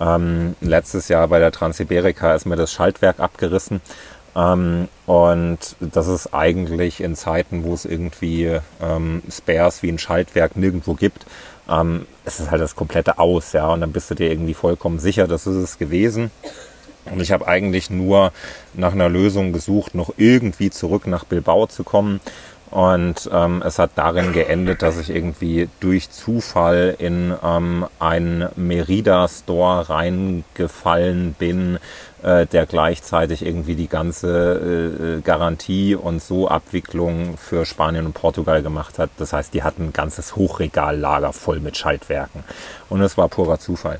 ähm, 0.00 0.54
letztes 0.60 1.08
Jahr 1.08 1.26
bei 1.26 1.40
der 1.40 1.50
Transsiberica 1.50 2.32
ist 2.32 2.46
mir 2.46 2.54
das 2.54 2.72
Schaltwerk 2.72 3.18
abgerissen. 3.18 3.80
Ähm, 4.36 4.86
und 5.06 5.74
das 5.80 6.06
ist 6.06 6.32
eigentlich 6.32 7.00
in 7.00 7.16
Zeiten, 7.16 7.64
wo 7.64 7.74
es 7.74 7.84
irgendwie 7.86 8.60
ähm, 8.80 9.22
Spares 9.28 9.82
wie 9.82 9.88
ein 9.88 9.98
Schaltwerk 9.98 10.54
nirgendwo 10.54 10.94
gibt, 10.94 11.26
ähm, 11.68 12.06
es 12.24 12.38
ist 12.40 12.52
halt 12.52 12.62
das 12.62 12.76
komplette 12.76 13.18
Aus, 13.18 13.52
ja. 13.52 13.66
Und 13.68 13.80
dann 13.80 13.92
bist 13.92 14.10
du 14.10 14.14
dir 14.14 14.30
irgendwie 14.30 14.54
vollkommen 14.54 15.00
sicher, 15.00 15.26
das 15.26 15.46
ist 15.46 15.56
es 15.56 15.78
gewesen. 15.78 16.30
Und 17.10 17.20
ich 17.20 17.32
habe 17.32 17.46
eigentlich 17.46 17.90
nur 17.90 18.32
nach 18.74 18.92
einer 18.92 19.08
Lösung 19.08 19.52
gesucht, 19.52 19.94
noch 19.94 20.12
irgendwie 20.16 20.70
zurück 20.70 21.06
nach 21.06 21.24
Bilbao 21.24 21.66
zu 21.66 21.84
kommen. 21.84 22.20
Und 22.70 23.30
ähm, 23.32 23.62
es 23.64 23.78
hat 23.78 23.92
darin 23.94 24.32
geendet, 24.32 24.82
dass 24.82 24.98
ich 24.98 25.08
irgendwie 25.08 25.68
durch 25.80 26.10
Zufall 26.10 26.94
in 26.98 27.34
ähm, 27.42 27.86
einen 27.98 28.48
Merida-Store 28.56 29.88
reingefallen 29.88 31.34
bin, 31.38 31.78
äh, 32.22 32.46
der 32.46 32.66
gleichzeitig 32.66 33.46
irgendwie 33.46 33.74
die 33.74 33.88
ganze 33.88 35.18
äh, 35.18 35.20
Garantie 35.22 35.94
und 35.94 36.22
so 36.22 36.48
Abwicklung 36.48 37.38
für 37.38 37.64
Spanien 37.64 38.04
und 38.04 38.12
Portugal 38.12 38.62
gemacht 38.62 38.98
hat. 38.98 39.10
Das 39.16 39.32
heißt, 39.32 39.54
die 39.54 39.62
hatten 39.62 39.84
ein 39.84 39.92
ganzes 39.94 40.36
Hochregallager 40.36 41.32
voll 41.32 41.60
mit 41.60 41.76
Schaltwerken. 41.78 42.44
Und 42.90 43.00
es 43.00 43.16
war 43.16 43.28
purer 43.28 43.58
Zufall. 43.58 43.98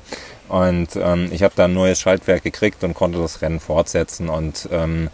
Und 0.49 0.95
ähm, 0.95 1.29
ich 1.31 1.43
habe 1.43 1.53
da 1.55 1.65
ein 1.65 1.73
neues 1.73 1.99
Schaltwerk 1.99 2.43
gekriegt 2.43 2.83
und 2.83 2.95
konnte 2.95 3.19
das 3.19 3.41
Rennen 3.41 3.59
fortsetzen 3.59 4.29
und 4.29 4.67
ähm, 4.71 5.09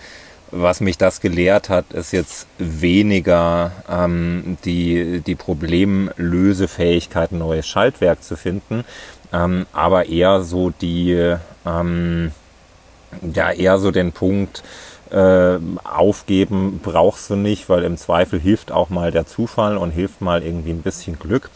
was 0.51 0.79
mich 0.79 0.97
das 0.97 1.21
gelehrt 1.21 1.69
hat, 1.69 1.91
ist 1.91 2.13
jetzt 2.13 2.47
weniger 2.57 3.71
ähm, 3.89 4.57
die, 4.63 5.21
die 5.21 5.35
Problemlösefähigkeit, 5.35 7.31
ein 7.31 7.39
neues 7.39 7.67
Schaltwerk 7.67 8.23
zu 8.23 8.37
finden, 8.37 8.85
ähm, 9.33 9.65
aber 9.73 10.07
eher 10.07 10.43
so 10.43 10.69
die, 10.69 11.35
ähm, 11.65 12.31
ja, 13.33 13.51
eher 13.51 13.79
so 13.79 13.91
den 13.91 14.13
Punkt, 14.13 14.63
äh, 15.11 15.59
aufgeben 15.83 16.79
brauchst 16.81 17.29
du 17.29 17.35
nicht, 17.35 17.69
weil 17.69 17.83
im 17.83 17.95
Zweifel 17.97 18.39
hilft 18.39 18.71
auch 18.71 18.89
mal 18.89 19.11
der 19.11 19.27
Zufall 19.27 19.77
und 19.77 19.91
hilft 19.91 20.21
mal 20.21 20.41
irgendwie 20.41 20.71
ein 20.71 20.81
bisschen 20.81 21.19
Glück. 21.19 21.49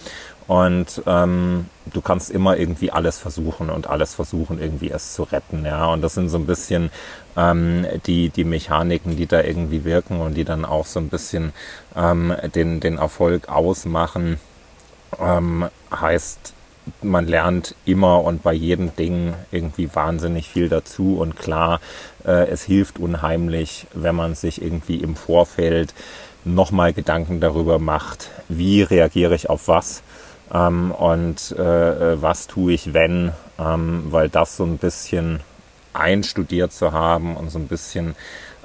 Und 0.49 1.03
ähm, 1.05 1.67
du 1.93 2.01
kannst 2.01 2.31
immer 2.31 2.57
irgendwie 2.57 2.91
alles 2.91 3.19
versuchen 3.19 3.69
und 3.69 3.85
alles 3.85 4.15
versuchen, 4.15 4.59
irgendwie 4.59 4.89
es 4.89 5.13
zu 5.13 5.21
retten. 5.21 5.63
Ja, 5.63 5.85
und 5.85 6.01
das 6.01 6.15
sind 6.15 6.29
so 6.29 6.39
ein 6.39 6.47
bisschen 6.47 6.89
ähm, 7.37 7.85
die, 8.07 8.29
die 8.29 8.45
Mechaniken, 8.45 9.15
die 9.15 9.27
da 9.27 9.43
irgendwie 9.43 9.85
wirken 9.85 10.19
und 10.19 10.33
die 10.33 10.45
dann 10.45 10.65
auch 10.65 10.87
so 10.87 10.99
ein 10.99 11.09
bisschen 11.09 11.53
ähm, 11.95 12.33
den, 12.55 12.79
den 12.79 12.97
Erfolg 12.97 13.47
ausmachen. 13.47 14.39
Ähm, 15.19 15.69
heißt, 15.91 16.55
man 17.03 17.27
lernt 17.27 17.75
immer 17.85 18.23
und 18.23 18.41
bei 18.41 18.53
jedem 18.53 18.95
Ding 18.95 19.35
irgendwie 19.51 19.93
wahnsinnig 19.93 20.49
viel 20.49 20.67
dazu. 20.67 21.17
Und 21.19 21.35
klar, 21.35 21.79
äh, 22.25 22.47
es 22.47 22.63
hilft 22.63 22.97
unheimlich, 22.97 23.85
wenn 23.93 24.15
man 24.15 24.33
sich 24.33 24.63
irgendwie 24.63 24.95
im 24.95 25.15
Vorfeld 25.15 25.93
nochmal 26.43 26.91
Gedanken 26.91 27.39
darüber 27.39 27.77
macht, 27.77 28.31
wie 28.47 28.81
reagiere 28.81 29.35
ich 29.35 29.47
auf 29.47 29.67
was 29.67 30.01
ähm, 30.53 30.91
und 30.91 31.55
äh, 31.57 32.13
äh, 32.13 32.21
was 32.21 32.47
tue 32.47 32.73
ich, 32.73 32.93
wenn, 32.93 33.31
ähm, 33.59 34.07
weil 34.09 34.29
das 34.29 34.57
so 34.57 34.63
ein 34.63 34.77
bisschen 34.77 35.41
einstudiert 35.93 36.71
zu 36.71 36.91
haben 36.91 37.35
und 37.35 37.49
so 37.49 37.59
ein 37.59 37.67
bisschen 37.67 38.15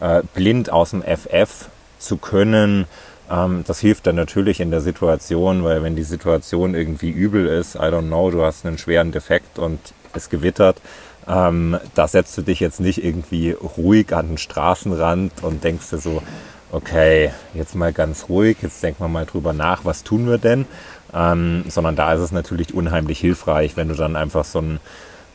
äh, 0.00 0.22
blind 0.34 0.70
aus 0.70 0.90
dem 0.90 1.02
FF 1.02 1.68
zu 1.98 2.16
können, 2.16 2.86
ähm, 3.30 3.64
das 3.66 3.80
hilft 3.80 4.06
dann 4.06 4.16
natürlich 4.16 4.60
in 4.60 4.70
der 4.70 4.80
Situation, 4.80 5.64
weil 5.64 5.82
wenn 5.82 5.96
die 5.96 6.02
Situation 6.02 6.74
irgendwie 6.74 7.10
übel 7.10 7.46
ist, 7.46 7.74
I 7.76 7.78
don't 7.78 8.06
know, 8.06 8.30
du 8.30 8.42
hast 8.44 8.66
einen 8.66 8.78
schweren 8.78 9.12
Defekt 9.12 9.58
und 9.58 9.78
es 10.12 10.30
gewittert, 10.30 10.80
ähm, 11.26 11.78
da 11.94 12.06
setzt 12.06 12.36
du 12.36 12.42
dich 12.42 12.60
jetzt 12.60 12.80
nicht 12.80 13.02
irgendwie 13.02 13.52
ruhig 13.52 14.14
an 14.14 14.28
den 14.28 14.38
Straßenrand 14.38 15.42
und 15.42 15.64
denkst 15.64 15.90
dir 15.90 15.98
so, 15.98 16.22
okay, 16.70 17.30
jetzt 17.54 17.74
mal 17.74 17.92
ganz 17.92 18.28
ruhig, 18.28 18.58
jetzt 18.60 18.82
denken 18.82 19.04
wir 19.04 19.08
mal 19.08 19.26
drüber 19.26 19.52
nach, 19.52 19.84
was 19.84 20.02
tun 20.02 20.28
wir 20.28 20.38
denn? 20.38 20.66
Ähm, 21.14 21.64
sondern 21.68 21.96
da 21.96 22.12
ist 22.14 22.20
es 22.20 22.32
natürlich 22.32 22.74
unheimlich 22.74 23.20
hilfreich, 23.20 23.76
wenn 23.76 23.88
du 23.88 23.94
dann 23.94 24.16
einfach 24.16 24.44
so 24.44 24.60
ein, 24.60 24.80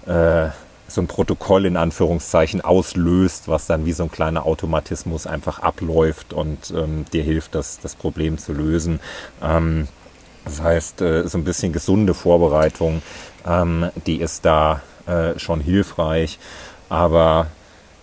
äh, 0.06 0.50
so 0.88 1.02
ein 1.02 1.08
Protokoll 1.08 1.66
in 1.66 1.78
Anführungszeichen 1.78 2.62
auslöst, 2.62 3.48
was 3.48 3.68
dann 3.68 3.86
wie 3.86 3.94
so 3.94 4.04
ein 4.04 4.12
kleiner 4.12 4.46
Automatismus 4.46 5.28
einfach 5.28 5.60
abläuft 5.60 6.34
und 6.34 6.72
ähm, 6.72 7.06
dir 7.14 7.24
hilft, 7.24 7.56
das, 7.56 7.80
das 7.80 7.96
Problem 7.96 8.38
zu 8.38 8.54
lösen. 8.54 9.00
Ähm, 9.42 9.88
das 10.46 10.62
heißt, 10.62 11.02
äh, 11.02 11.28
so 11.28 11.38
ein 11.38 11.44
bisschen 11.44 11.72
gesunde 11.72 12.14
Vorbereitung, 12.14 13.02
ähm, 13.48 13.90
die 14.06 14.20
ist 14.20 14.46
da 14.46 14.82
äh, 15.06 15.38
schon 15.38 15.62
hilfreich. 15.62 16.40
Aber 16.90 17.48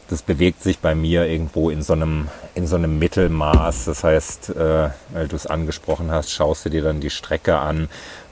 das 0.09 0.23
bewegt 0.23 0.63
sich 0.63 0.79
bei 0.79 0.95
mir 0.95 1.27
irgendwo 1.27 1.69
in 1.69 1.83
so 1.83 1.93
einem, 1.93 2.29
in 2.55 2.67
so 2.67 2.77
einem 2.77 2.99
Mittelmaß. 2.99 3.87
Das 3.87 4.05
heißt, 4.05 4.51
äh, 4.51 4.91
weil 5.13 5.29
du 5.29 5.35
es 5.35 5.47
angesprochen 5.47 6.11
hast, 6.11 6.31
schaust 6.31 6.65
du 6.65 6.71
dir 6.71 6.83
dann 6.83 7.01
die 7.01 7.11
Strecke 7.11 7.59
an. 7.59 7.89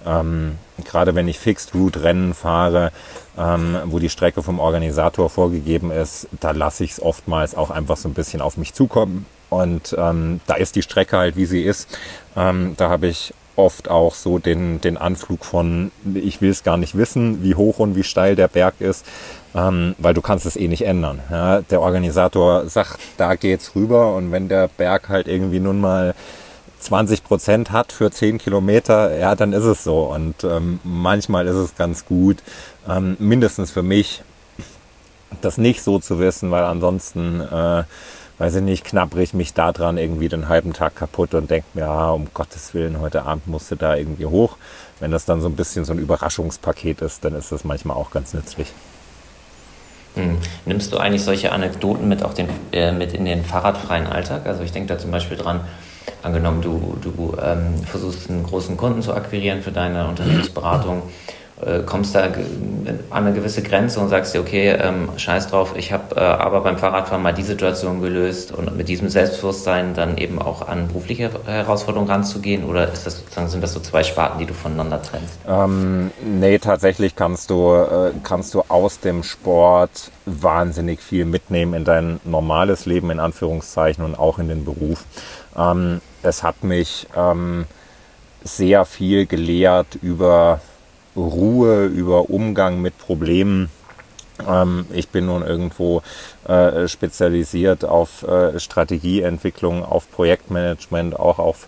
Ähm, 0.06 0.58
gerade 0.84 1.14
wenn 1.14 1.26
ich 1.26 1.38
Fixed 1.38 1.74
Route 1.74 2.02
Rennen 2.02 2.34
fahre, 2.34 2.92
ähm, 3.36 3.78
wo 3.86 3.98
die 3.98 4.08
Strecke 4.08 4.42
vom 4.42 4.60
Organisator 4.60 5.28
vorgegeben 5.30 5.90
ist, 5.90 6.28
da 6.40 6.52
lasse 6.52 6.84
ich 6.84 6.92
es 6.92 7.02
oftmals 7.02 7.56
auch 7.56 7.70
einfach 7.70 7.96
so 7.96 8.08
ein 8.08 8.14
bisschen 8.14 8.40
auf 8.40 8.56
mich 8.56 8.72
zukommen. 8.74 9.26
Und 9.50 9.94
ähm, 9.98 10.40
da 10.46 10.54
ist 10.54 10.76
die 10.76 10.82
Strecke 10.82 11.16
halt, 11.16 11.36
wie 11.36 11.46
sie 11.46 11.62
ist. 11.62 11.98
Ähm, 12.36 12.74
da 12.76 12.88
habe 12.88 13.08
ich 13.08 13.34
oft 13.56 13.88
auch 13.88 14.14
so 14.14 14.38
den, 14.38 14.80
den 14.80 14.96
Anflug 14.96 15.44
von, 15.44 15.92
ich 16.14 16.40
will 16.40 16.50
es 16.50 16.64
gar 16.64 16.76
nicht 16.76 16.96
wissen, 16.96 17.42
wie 17.42 17.54
hoch 17.54 17.78
und 17.78 17.94
wie 17.94 18.02
steil 18.02 18.34
der 18.34 18.48
Berg 18.48 18.74
ist 18.80 19.06
ähm, 19.54 19.94
weil 19.98 20.14
du 20.14 20.20
kannst 20.20 20.46
es 20.46 20.56
eh 20.56 20.68
nicht 20.68 20.82
ändern. 20.82 21.20
Ja? 21.30 21.60
Der 21.62 21.80
Organisator 21.80 22.68
sagt, 22.68 22.98
da 23.16 23.34
geht's 23.36 23.74
rüber 23.74 24.14
und 24.14 24.32
wenn 24.32 24.48
der 24.48 24.68
Berg 24.68 25.08
halt 25.08 25.28
irgendwie 25.28 25.60
nun 25.60 25.80
mal 25.80 26.14
20 26.80 27.24
Prozent 27.24 27.72
hat 27.72 27.92
für 27.92 28.10
10 28.10 28.38
Kilometer, 28.38 29.16
ja, 29.16 29.34
dann 29.34 29.52
ist 29.52 29.64
es 29.64 29.84
so. 29.84 30.02
Und 30.02 30.44
ähm, 30.44 30.80
manchmal 30.84 31.46
ist 31.46 31.56
es 31.56 31.76
ganz 31.76 32.04
gut, 32.04 32.38
ähm, 32.88 33.16
mindestens 33.18 33.70
für 33.70 33.82
mich, 33.82 34.22
das 35.40 35.58
nicht 35.58 35.82
so 35.82 35.98
zu 35.98 36.18
wissen, 36.18 36.50
weil 36.50 36.64
ansonsten, 36.64 37.40
äh, 37.40 37.84
weiß 38.38 38.56
ich 38.56 38.62
nicht, 38.62 38.84
knabbere 38.84 39.22
ich 39.22 39.32
mich 39.32 39.54
da 39.54 39.72
dran 39.72 39.96
irgendwie 39.96 40.28
den 40.28 40.48
halben 40.48 40.72
Tag 40.72 40.96
kaputt 40.96 41.34
und 41.34 41.50
denke 41.50 41.66
mir, 41.74 41.82
ja, 41.82 42.10
um 42.10 42.28
Gottes 42.34 42.74
Willen, 42.74 43.00
heute 43.00 43.22
Abend 43.22 43.46
musst 43.46 43.70
du 43.70 43.76
da 43.76 43.96
irgendwie 43.96 44.26
hoch. 44.26 44.56
Wenn 45.00 45.10
das 45.10 45.24
dann 45.24 45.40
so 45.40 45.48
ein 45.48 45.56
bisschen 45.56 45.84
so 45.84 45.92
ein 45.92 45.98
Überraschungspaket 45.98 47.00
ist, 47.00 47.24
dann 47.24 47.34
ist 47.34 47.50
das 47.50 47.64
manchmal 47.64 47.96
auch 47.96 48.10
ganz 48.10 48.34
nützlich. 48.34 48.72
Hm. 50.14 50.38
Nimmst 50.64 50.92
du 50.92 50.98
eigentlich 50.98 51.24
solche 51.24 51.52
Anekdoten 51.52 52.08
mit, 52.08 52.22
auch 52.22 52.34
den, 52.34 52.48
äh, 52.72 52.92
mit 52.92 53.12
in 53.12 53.24
den 53.24 53.44
fahrradfreien 53.44 54.06
Alltag? 54.06 54.46
Also 54.46 54.62
ich 54.62 54.72
denke 54.72 54.88
da 54.88 54.98
zum 54.98 55.10
Beispiel 55.10 55.36
dran, 55.36 55.60
angenommen 56.22 56.62
du, 56.62 56.96
du 57.02 57.36
ähm, 57.42 57.82
versuchst 57.84 58.30
einen 58.30 58.44
großen 58.44 58.76
Kunden 58.76 59.02
zu 59.02 59.12
akquirieren 59.12 59.62
für 59.62 59.72
deine 59.72 60.06
Unternehmensberatung 60.06 61.02
äh, 61.66 61.80
kommst 61.84 62.14
da 62.14 62.24
an 62.24 63.00
eine 63.10 63.32
gewisse 63.32 63.62
Grenze 63.62 64.00
und 64.00 64.08
sagst 64.08 64.34
dir, 64.34 64.40
okay, 64.40 64.70
ähm, 64.70 65.08
scheiß 65.16 65.48
drauf, 65.48 65.74
ich 65.76 65.92
habe 65.92 66.16
äh, 66.16 66.20
aber 66.20 66.60
beim 66.60 66.78
Fahrradfahren 66.78 67.22
mal 67.22 67.32
die 67.32 67.42
Situation 67.42 68.00
gelöst 68.00 68.52
und 68.52 68.76
mit 68.76 68.88
diesem 68.88 69.08
Selbstbewusstsein 69.08 69.94
dann 69.94 70.18
eben 70.18 70.40
auch 70.40 70.68
an 70.68 70.88
berufliche 70.88 71.30
Herausforderungen 71.46 72.10
ranzugehen 72.10 72.64
oder 72.64 72.92
ist 72.92 73.06
das 73.06 73.22
sind 73.46 73.62
das 73.62 73.72
so 73.72 73.80
zwei 73.80 74.02
Sparten, 74.02 74.38
die 74.38 74.46
du 74.46 74.54
voneinander 74.54 75.00
trennst? 75.02 75.38
Ähm, 75.48 76.10
nee, 76.22 76.58
tatsächlich 76.58 77.16
kannst 77.16 77.50
du, 77.50 77.74
äh, 77.74 78.12
kannst 78.22 78.54
du 78.54 78.62
aus 78.68 79.00
dem 79.00 79.22
Sport 79.22 80.10
wahnsinnig 80.26 81.00
viel 81.00 81.24
mitnehmen 81.24 81.74
in 81.74 81.84
dein 81.84 82.20
normales 82.24 82.86
Leben, 82.86 83.10
in 83.10 83.20
Anführungszeichen, 83.20 84.04
und 84.04 84.18
auch 84.18 84.38
in 84.38 84.48
den 84.48 84.64
Beruf. 84.64 85.04
Ähm, 85.56 86.00
es 86.22 86.42
hat 86.42 86.64
mich 86.64 87.06
ähm, 87.16 87.66
sehr 88.42 88.84
viel 88.84 89.26
gelehrt 89.26 89.98
über 90.02 90.60
Ruhe, 91.16 91.86
über 91.86 92.30
Umgang 92.30 92.80
mit 92.80 92.98
Problemen. 92.98 93.70
Ähm, 94.48 94.86
ich 94.92 95.08
bin 95.08 95.26
nun 95.26 95.42
irgendwo 95.42 96.02
äh, 96.46 96.88
spezialisiert 96.88 97.84
auf 97.84 98.22
äh, 98.22 98.58
Strategieentwicklung, 98.58 99.84
auf 99.84 100.10
Projektmanagement, 100.10 101.18
auch 101.18 101.38
auf 101.38 101.66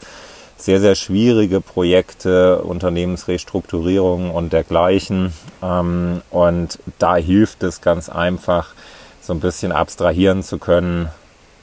sehr, 0.56 0.80
sehr 0.80 0.94
schwierige 0.94 1.60
Projekte, 1.60 2.62
Unternehmensrestrukturierung 2.62 4.30
und 4.30 4.52
dergleichen. 4.52 5.32
Ähm, 5.62 6.22
und 6.30 6.78
da 6.98 7.16
hilft 7.16 7.62
es 7.62 7.80
ganz 7.80 8.08
einfach, 8.08 8.74
so 9.20 9.32
ein 9.32 9.40
bisschen 9.40 9.72
abstrahieren 9.72 10.42
zu 10.42 10.58
können, 10.58 11.08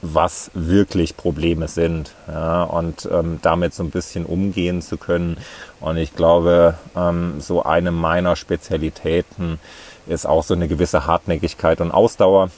was 0.03 0.51
wirklich 0.53 1.15
Probleme 1.15 1.67
sind 1.67 2.13
ja, 2.27 2.63
und 2.63 3.07
ähm, 3.11 3.39
damit 3.41 3.73
so 3.73 3.83
ein 3.83 3.89
bisschen 3.89 4.25
umgehen 4.25 4.81
zu 4.81 4.97
können. 4.97 5.37
Und 5.79 5.97
ich 5.97 6.15
glaube, 6.15 6.75
ähm, 6.95 7.39
so 7.39 7.63
eine 7.63 7.91
meiner 7.91 8.35
Spezialitäten 8.35 9.59
ist 10.05 10.25
auch 10.25 10.43
so 10.43 10.53
eine 10.53 10.67
gewisse 10.67 11.07
Hartnäckigkeit 11.07 11.79
und 11.79 11.91
Ausdauer, 11.91 12.51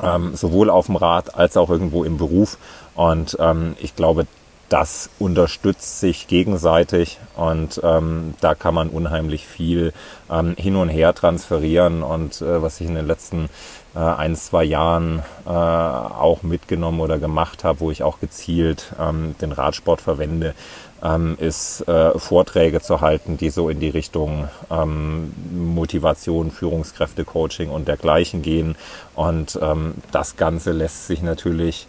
ähm, 0.00 0.36
sowohl 0.36 0.70
auf 0.70 0.86
dem 0.86 0.96
Rad 0.96 1.34
als 1.34 1.56
auch 1.56 1.68
irgendwo 1.68 2.04
im 2.04 2.16
Beruf. 2.16 2.58
Und 2.94 3.36
ähm, 3.40 3.74
ich 3.80 3.96
glaube, 3.96 4.26
das 4.68 5.10
unterstützt 5.18 6.00
sich 6.00 6.28
gegenseitig 6.28 7.18
und 7.36 7.78
ähm, 7.84 8.32
da 8.40 8.54
kann 8.54 8.74
man 8.74 8.88
unheimlich 8.88 9.46
viel 9.46 9.92
ähm, 10.30 10.54
hin 10.56 10.76
und 10.76 10.88
her 10.88 11.14
transferieren 11.14 12.02
und 12.02 12.40
äh, 12.40 12.62
was 12.62 12.80
ich 12.80 12.86
in 12.86 12.94
den 12.94 13.06
letzten 13.06 13.50
äh, 13.94 13.98
ein, 13.98 14.36
zwei 14.36 14.64
Jahren 14.64 15.22
äh, 15.46 15.50
auch 15.50 16.42
mitgenommen 16.42 17.00
oder 17.00 17.18
gemacht 17.18 17.64
habe, 17.64 17.80
wo 17.80 17.90
ich 17.90 18.02
auch 18.02 18.20
gezielt 18.20 18.92
ähm, 19.00 19.34
den 19.40 19.52
Radsport 19.52 20.00
verwende, 20.00 20.54
ähm, 21.02 21.36
ist 21.38 21.86
äh, 21.88 22.18
Vorträge 22.18 22.80
zu 22.80 23.00
halten, 23.00 23.36
die 23.36 23.50
so 23.50 23.68
in 23.68 23.80
die 23.80 23.88
Richtung 23.88 24.48
ähm, 24.70 25.32
Motivation, 25.52 26.50
Führungskräfte-Coaching 26.50 27.70
und 27.70 27.88
dergleichen 27.88 28.42
gehen. 28.42 28.76
Und 29.14 29.58
ähm, 29.60 29.94
das 30.10 30.36
Ganze 30.36 30.72
lässt 30.72 31.06
sich 31.06 31.22
natürlich 31.22 31.86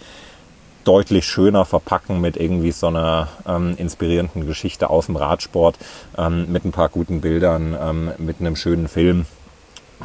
deutlich 0.83 1.25
schöner 1.25 1.63
verpacken 1.63 2.19
mit 2.19 2.35
irgendwie 2.35 2.71
so 2.71 2.87
einer 2.87 3.29
ähm, 3.47 3.75
inspirierenden 3.77 4.45
Geschichte 4.45 4.89
aus 4.89 5.05
dem 5.05 5.15
Radsport, 5.15 5.77
ähm, 6.17 6.51
mit 6.51 6.65
ein 6.65 6.71
paar 6.71 6.89
guten 6.89 7.21
Bildern, 7.21 7.77
ähm, 7.79 8.11
mit 8.17 8.39
einem 8.39 8.55
schönen 8.55 8.87
Film. 8.87 9.25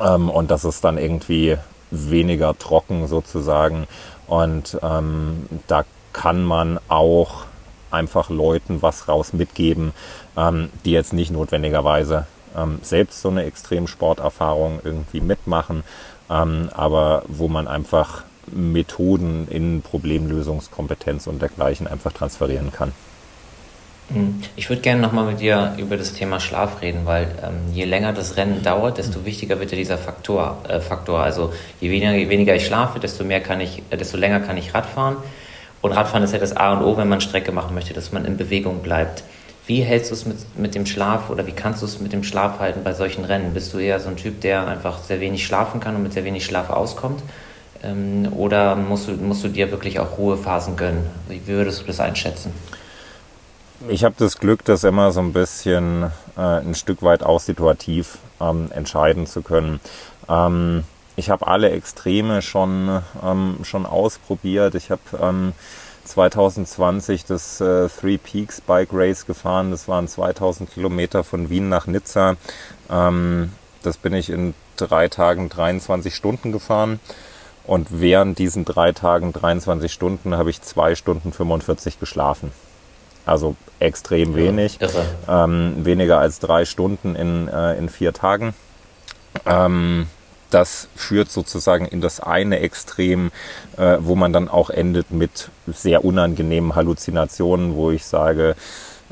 Ähm, 0.00 0.30
und 0.30 0.50
das 0.50 0.64
ist 0.64 0.84
dann 0.84 0.98
irgendwie 0.98 1.56
weniger 1.90 2.56
trocken 2.58 3.06
sozusagen. 3.06 3.86
Und 4.26 4.78
ähm, 4.82 5.46
da 5.66 5.84
kann 6.12 6.42
man 6.42 6.78
auch 6.88 7.44
einfach 7.90 8.28
Leuten 8.28 8.82
was 8.82 9.08
raus 9.08 9.32
mitgeben, 9.32 9.92
ähm, 10.36 10.70
die 10.84 10.92
jetzt 10.92 11.12
nicht 11.12 11.30
notwendigerweise 11.30 12.26
selbst 12.82 13.20
so 13.20 13.28
eine 13.28 13.44
Extremsporterfahrung 13.44 14.80
irgendwie 14.82 15.20
mitmachen, 15.20 15.84
aber 16.28 17.22
wo 17.28 17.46
man 17.46 17.68
einfach 17.68 18.24
Methoden 18.46 19.46
in 19.48 19.82
Problemlösungskompetenz 19.82 21.26
und 21.26 21.40
dergleichen 21.40 21.86
einfach 21.86 22.12
transferieren 22.12 22.72
kann. 22.72 22.92
Hm. 24.12 24.42
Ich 24.56 24.68
würde 24.70 24.80
gerne 24.80 25.02
nochmal 25.02 25.26
mit 25.26 25.40
dir 25.40 25.74
über 25.76 25.96
das 25.96 26.14
Thema 26.14 26.40
Schlaf 26.40 26.80
reden, 26.80 27.00
weil 27.04 27.24
ähm, 27.42 27.74
je 27.74 27.84
länger 27.84 28.12
das 28.12 28.36
Rennen 28.36 28.62
dauert, 28.62 28.98
desto 28.98 29.24
wichtiger 29.26 29.60
wird 29.60 29.70
ja 29.70 29.76
dieser 29.76 29.98
Faktor. 29.98 30.62
Äh, 30.66 30.80
Faktor. 30.80 31.20
Also 31.20 31.52
je 31.80 31.90
weniger, 31.90 32.14
je 32.14 32.28
weniger 32.28 32.54
ich 32.54 32.66
schlafe, 32.66 33.00
desto 33.00 33.24
mehr 33.24 33.40
kann 33.40 33.60
ich, 33.60 33.82
äh, 33.90 33.96
desto 33.96 34.16
länger 34.16 34.40
kann 34.40 34.56
ich 34.56 34.74
Radfahren. 34.74 35.16
Und 35.82 35.92
Radfahren 35.92 36.24
ist 36.24 36.32
ja 36.32 36.38
das 36.38 36.56
A 36.56 36.72
und 36.72 36.82
O, 36.82 36.96
wenn 36.96 37.08
man 37.08 37.20
Strecke 37.20 37.52
machen 37.52 37.74
möchte, 37.74 37.92
dass 37.92 38.10
man 38.10 38.24
in 38.24 38.36
Bewegung 38.36 38.80
bleibt. 38.82 39.22
Wie 39.66 39.82
hältst 39.82 40.10
du 40.10 40.14
es 40.14 40.24
mit, 40.24 40.58
mit 40.58 40.74
dem 40.74 40.86
Schlaf 40.86 41.28
oder 41.28 41.46
wie 41.46 41.52
kannst 41.52 41.82
du 41.82 41.86
es 41.86 42.00
mit 42.00 42.14
dem 42.14 42.24
Schlaf 42.24 42.58
halten 42.58 42.80
bei 42.82 42.94
solchen 42.94 43.26
Rennen? 43.26 43.52
Bist 43.52 43.74
du 43.74 43.78
eher 43.78 44.00
so 44.00 44.08
ein 44.08 44.16
Typ, 44.16 44.40
der 44.40 44.66
einfach 44.66 45.02
sehr 45.02 45.20
wenig 45.20 45.44
schlafen 45.44 45.80
kann 45.80 45.94
und 45.94 46.02
mit 46.02 46.14
sehr 46.14 46.24
wenig 46.24 46.46
Schlaf 46.46 46.70
auskommt? 46.70 47.22
Ähm, 47.84 48.32
oder 48.34 48.74
musst 48.74 49.08
du, 49.08 49.12
musst 49.12 49.44
du 49.44 49.48
dir 49.48 49.70
wirklich 49.70 50.00
auch 50.00 50.16
Ruhephasen 50.16 50.76
gönnen? 50.76 51.04
Wie 51.28 51.46
würdest 51.46 51.82
du 51.82 51.84
das 51.84 52.00
einschätzen? 52.00 52.52
Ich 53.86 54.02
habe 54.02 54.16
das 54.18 54.38
Glück, 54.38 54.64
das 54.64 54.82
immer 54.82 55.12
so 55.12 55.20
ein 55.20 55.32
bisschen 55.32 56.10
äh, 56.36 56.40
ein 56.40 56.74
Stück 56.74 57.02
weit 57.02 57.22
auch 57.22 57.38
situativ 57.38 58.18
ähm, 58.40 58.72
entscheiden 58.72 59.26
zu 59.26 59.42
können. 59.42 59.78
Ähm, 60.28 60.82
ich 61.14 61.30
habe 61.30 61.46
alle 61.46 61.70
Extreme 61.70 62.42
schon, 62.42 63.02
ähm, 63.24 63.58
schon 63.62 63.86
ausprobiert. 63.86 64.74
Ich 64.74 64.90
habe 64.90 65.52
2020 66.04 67.20
ähm, 67.20 67.24
das 67.28 67.60
äh, 67.60 67.88
Three 67.88 68.18
Peaks 68.18 68.60
Bike 68.60 68.90
Race 68.92 69.26
gefahren. 69.26 69.70
Das 69.70 69.86
waren 69.86 70.08
2000 70.08 70.72
Kilometer 70.72 71.22
von 71.22 71.48
Wien 71.48 71.68
nach 71.68 71.86
Nizza. 71.86 72.36
Ähm, 72.90 73.52
das 73.84 73.96
bin 73.96 74.12
ich 74.12 74.30
in 74.30 74.54
drei 74.76 75.06
Tagen 75.08 75.48
23 75.48 76.14
Stunden 76.14 76.50
gefahren. 76.50 76.98
Und 77.64 78.00
während 78.00 78.38
diesen 78.40 78.64
drei 78.64 78.90
Tagen 78.90 79.32
23 79.32 79.92
Stunden 79.92 80.34
habe 80.36 80.50
ich 80.50 80.62
zwei 80.62 80.96
Stunden 80.96 81.32
45 81.32 82.00
geschlafen. 82.00 82.50
Also 83.28 83.56
extrem 83.78 84.34
wenig. 84.34 84.78
Ja, 84.80 85.44
ähm, 85.44 85.74
weniger 85.84 86.18
als 86.18 86.40
drei 86.40 86.64
Stunden 86.64 87.14
in, 87.14 87.48
äh, 87.48 87.74
in 87.76 87.88
vier 87.88 88.12
Tagen. 88.12 88.54
Ähm, 89.46 90.06
das 90.50 90.88
führt 90.96 91.30
sozusagen 91.30 91.84
in 91.84 92.00
das 92.00 92.20
eine 92.20 92.60
Extrem, 92.60 93.30
äh, 93.76 93.98
wo 94.00 94.14
man 94.14 94.32
dann 94.32 94.48
auch 94.48 94.70
endet 94.70 95.10
mit 95.10 95.50
sehr 95.66 96.04
unangenehmen 96.04 96.74
Halluzinationen, 96.74 97.74
wo 97.74 97.90
ich 97.90 98.06
sage, 98.06 98.56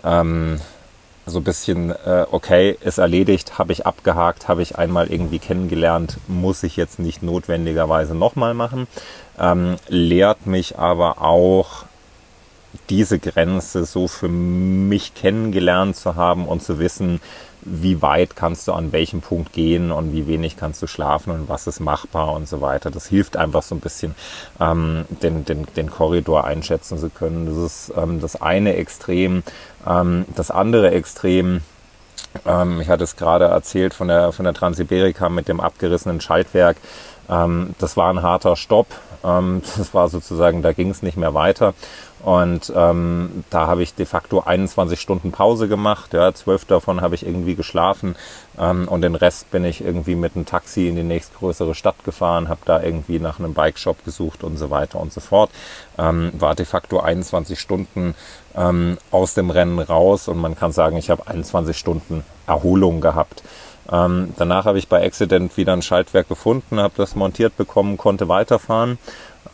ähm, 0.03 0.61
so 1.27 1.41
ein 1.41 1.45
bisschen, 1.45 1.91
äh, 1.91 2.25
okay, 2.31 2.77
ist 2.81 2.99
erledigt, 2.99 3.59
habe 3.59 3.73
ich 3.73 3.85
abgehakt, 3.85 4.49
habe 4.49 4.63
ich 4.63 4.79
einmal 4.79 5.09
irgendwie 5.09 5.41
kennengelernt, 5.41 6.19
muss 6.29 6.63
ich 6.63 6.77
jetzt 6.77 7.01
nicht 7.01 7.23
notwendigerweise 7.23 8.15
nochmal 8.15 8.55
machen. 8.55 8.87
Ähm, 9.39 9.77
lehrt 9.89 10.47
mich 10.47 10.79
aber 10.79 11.21
auch 11.21 11.85
diese 12.89 13.19
Grenze 13.19 13.85
so 13.85 14.09
für 14.09 14.29
mich 14.29 15.15
kennengelernt 15.15 15.97
zu 15.97 16.15
haben 16.15 16.47
und 16.47 16.63
zu 16.63 16.79
wissen, 16.79 17.21
wie 17.67 18.01
weit 18.01 18.37
kannst 18.37 18.69
du 18.69 18.73
an 18.73 18.93
welchem 18.93 19.21
Punkt 19.21 19.53
gehen 19.53 19.91
und 19.91 20.13
wie 20.13 20.27
wenig 20.29 20.57
kannst 20.57 20.81
du 20.83 20.87
schlafen 20.87 21.33
und 21.33 21.49
was 21.49 21.67
ist 21.67 21.81
machbar 21.81 22.33
und 22.33 22.49
so 22.49 22.61
weiter. 22.61 22.91
Das 22.91 23.07
hilft 23.07 23.37
einfach 23.37 23.63
so 23.63 23.75
ein 23.75 23.81
bisschen, 23.81 24.15
ähm, 24.61 25.05
den, 25.23 25.45
den, 25.45 25.67
den 25.77 25.91
Korridor 25.91 26.45
einschätzen 26.45 26.97
zu 26.97 27.11
können. 27.11 27.47
Das 27.47 27.57
ist 27.57 27.93
ähm, 27.97 28.21
das 28.21 28.41
eine 28.41 28.77
Extrem. 28.77 29.43
Ähm, 29.87 30.27
das 30.37 30.53
andere 30.53 30.93
Extrem, 30.93 31.63
ähm, 32.47 32.81
ich 32.81 32.89
hatte 32.89 33.05
es 33.05 33.17
gerade 33.17 33.47
erzählt 33.47 33.95
von 33.95 34.09
der, 34.09 34.31
von 34.31 34.45
der 34.45 34.55
Transiberika 34.55 35.29
mit 35.29 35.49
dem 35.49 35.61
abgerissenen 35.61 36.21
Schaltwerk. 36.21 36.77
Ähm, 37.29 37.75
das 37.81 37.97
war 37.97 38.11
ein 38.11 38.23
harter 38.23 38.55
Stopp. 38.55 38.87
Ähm, 39.25 39.63
das 39.77 39.93
war 39.93 40.09
sozusagen, 40.09 40.63
da 40.63 40.73
ging 40.73 40.91
es 40.91 41.03
nicht 41.03 41.17
mehr 41.17 41.35
weiter. 41.35 41.75
Und 42.25 42.73
ähm, 42.75 43.45
da 43.51 43.67
habe 43.67 43.83
ich 43.83 43.95
de 43.95 44.07
facto 44.07 44.41
21 44.41 45.01
Stunden 45.01 45.33
Pause 45.33 45.69
gemacht. 45.69 46.13
Ja, 46.13 46.33
zwölf 46.33 46.65
davon 46.65 47.01
habe 47.01 47.15
ich 47.15 47.25
irgendwie 47.25 47.55
geschlafen 47.55 48.17
ähm, 48.59 48.89
und 48.89 49.03
den 49.03 49.15
Rest 49.15 49.51
bin 49.51 49.65
ich 49.65 49.85
irgendwie 49.85 50.15
mit 50.15 50.35
einem 50.35 50.47
Taxi 50.47 50.89
in 50.89 50.97
die 50.97 51.03
nächstgrößere 51.03 51.75
Stadt 51.75 52.03
gefahren, 52.05 52.49
habe 52.49 52.61
da 52.65 52.83
irgendwie 52.83 53.19
nach 53.19 53.39
einem 53.39 53.55
Bike-Shop 53.55 54.05
gesucht 54.05 54.45
und 54.45 54.57
so 54.57 54.71
weiter 54.71 54.99
und 54.99 55.13
so 55.13 55.21
fort. 55.21 55.51
Ähm, 55.99 56.33
war 56.39 56.55
de 56.55 56.67
facto 56.67 57.01
21 57.01 57.61
Stunden 57.61 58.15
ähm, 58.57 58.99
aus 59.11 59.35
dem 59.35 59.51
Rennen 59.51 59.79
raus 59.79 60.29
und 60.29 60.39
man 60.39 60.57
kann 60.57 60.73
sagen, 60.73 60.97
ich 60.97 61.11
habe 61.11 61.29
21 61.29 61.77
Stunden 61.77 62.25
Erholung 62.47 63.01
gehabt. 63.01 63.43
Ähm, 63.91 64.35
danach 64.37 64.65
habe 64.65 64.79
ich 64.79 64.89
bei 64.89 65.05
Accident 65.05 65.57
wieder 65.57 65.73
ein 65.73 65.83
Schaltwerk 65.83 66.29
gefunden, 66.29 66.81
habe 66.81 66.95
das 66.97 67.15
montiert 67.15 67.57
bekommen, 67.57 67.97
konnte 67.97 68.29
weiterfahren 68.29 68.99